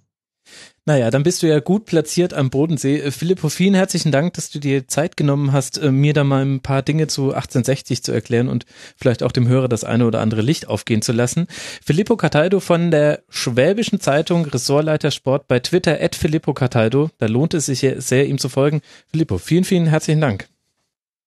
Naja, 0.85 1.11
dann 1.11 1.21
bist 1.21 1.43
du 1.43 1.47
ja 1.47 1.59
gut 1.59 1.85
platziert 1.85 2.33
am 2.33 2.49
Bodensee. 2.49 2.99
Äh, 2.99 3.11
Philipp, 3.11 3.39
vielen 3.51 3.75
herzlichen 3.75 4.11
Dank, 4.11 4.33
dass 4.33 4.49
du 4.49 4.59
dir 4.59 4.87
Zeit 4.87 5.15
genommen 5.15 5.51
hast, 5.51 5.77
äh, 5.77 5.91
mir 5.91 6.13
da 6.13 6.23
mal 6.23 6.43
ein 6.43 6.61
paar 6.61 6.81
Dinge 6.81 7.05
zu 7.07 7.33
1860 7.33 8.03
zu 8.03 8.11
erklären 8.11 8.49
und 8.49 8.65
vielleicht 8.97 9.21
auch 9.21 9.31
dem 9.31 9.47
Hörer 9.47 9.67
das 9.67 9.83
eine 9.83 10.07
oder 10.07 10.21
andere 10.21 10.41
Licht 10.41 10.67
aufgehen 10.67 11.03
zu 11.03 11.11
lassen. 11.11 11.47
Filippo 11.85 12.17
Cataldo 12.17 12.59
von 12.59 12.89
der 12.89 13.21
Schwäbischen 13.29 13.99
Zeitung, 13.99 14.45
Ressortleiter 14.45 15.11
Sport 15.11 15.47
bei 15.47 15.59
Twitter, 15.59 16.01
at 16.01 16.15
Filippo 16.15 16.53
Cataldo. 16.53 17.09
Da 17.19 17.27
lohnt 17.27 17.53
es 17.53 17.67
sich 17.67 17.85
sehr, 17.97 18.27
ihm 18.27 18.39
zu 18.39 18.49
folgen. 18.49 18.81
Filippo, 19.11 19.37
vielen, 19.37 19.63
vielen 19.63 19.85
herzlichen 19.87 20.21
Dank. 20.21 20.47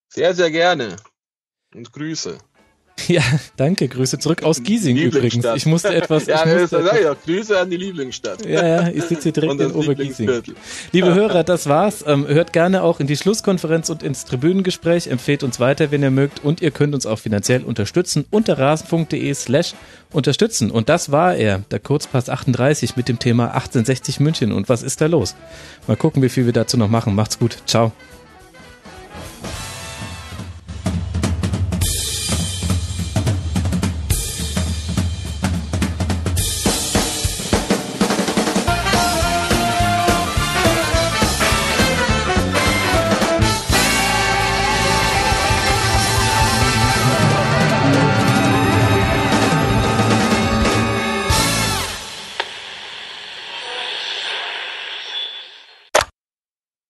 Sehr, 0.08 0.34
sehr 0.34 0.50
gerne. 0.50 0.96
Und 1.74 1.92
Grüße. 1.92 2.38
Ja, 3.08 3.22
danke. 3.56 3.88
Grüße 3.88 4.18
zurück 4.18 4.44
aus 4.44 4.62
Giesing 4.62 4.96
übrigens. 4.96 5.44
Ich 5.56 5.66
musste 5.66 5.94
etwas. 5.94 6.26
ja, 6.26 6.44
ich 6.44 6.60
musste 6.60 6.78
etwas, 6.78 7.00
ja, 7.00 7.14
Grüße 7.14 7.58
an 7.58 7.70
die 7.70 7.76
Lieblingsstadt. 7.76 8.46
Ja, 8.46 8.66
ja, 8.66 8.88
ich 8.88 9.04
sitze 9.04 9.24
hier 9.24 9.32
direkt 9.32 9.60
in 9.60 9.72
Obergiesing. 9.72 10.30
Liebe 10.92 11.14
Hörer, 11.14 11.44
das 11.44 11.66
war's. 11.68 12.04
Ähm, 12.06 12.26
hört 12.26 12.52
gerne 12.52 12.82
auch 12.82 13.00
in 13.00 13.06
die 13.06 13.16
Schlusskonferenz 13.16 13.90
und 13.90 14.02
ins 14.02 14.24
Tribünengespräch. 14.24 15.08
Empfehlt 15.08 15.42
uns 15.42 15.60
weiter, 15.60 15.90
wenn 15.90 16.02
ihr 16.02 16.10
mögt. 16.10 16.44
Und 16.44 16.62
ihr 16.62 16.70
könnt 16.70 16.94
uns 16.94 17.06
auch 17.06 17.18
finanziell 17.18 17.62
unterstützen 17.64 18.24
unter 18.30 18.58
rasen.de 18.58 19.34
slash 19.34 19.74
unterstützen. 20.12 20.70
Und 20.70 20.88
das 20.88 21.10
war 21.10 21.34
er, 21.34 21.58
der 21.70 21.80
Kurzpass 21.80 22.28
38 22.28 22.96
mit 22.96 23.08
dem 23.08 23.18
Thema 23.18 23.48
1860 23.48 24.20
München. 24.20 24.52
Und 24.52 24.68
was 24.68 24.82
ist 24.82 25.00
da 25.00 25.06
los? 25.06 25.34
Mal 25.86 25.96
gucken, 25.96 26.22
wie 26.22 26.28
viel 26.28 26.46
wir 26.46 26.52
dazu 26.52 26.76
noch 26.76 26.88
machen. 26.88 27.14
Macht's 27.14 27.38
gut. 27.38 27.58
Ciao. 27.66 27.92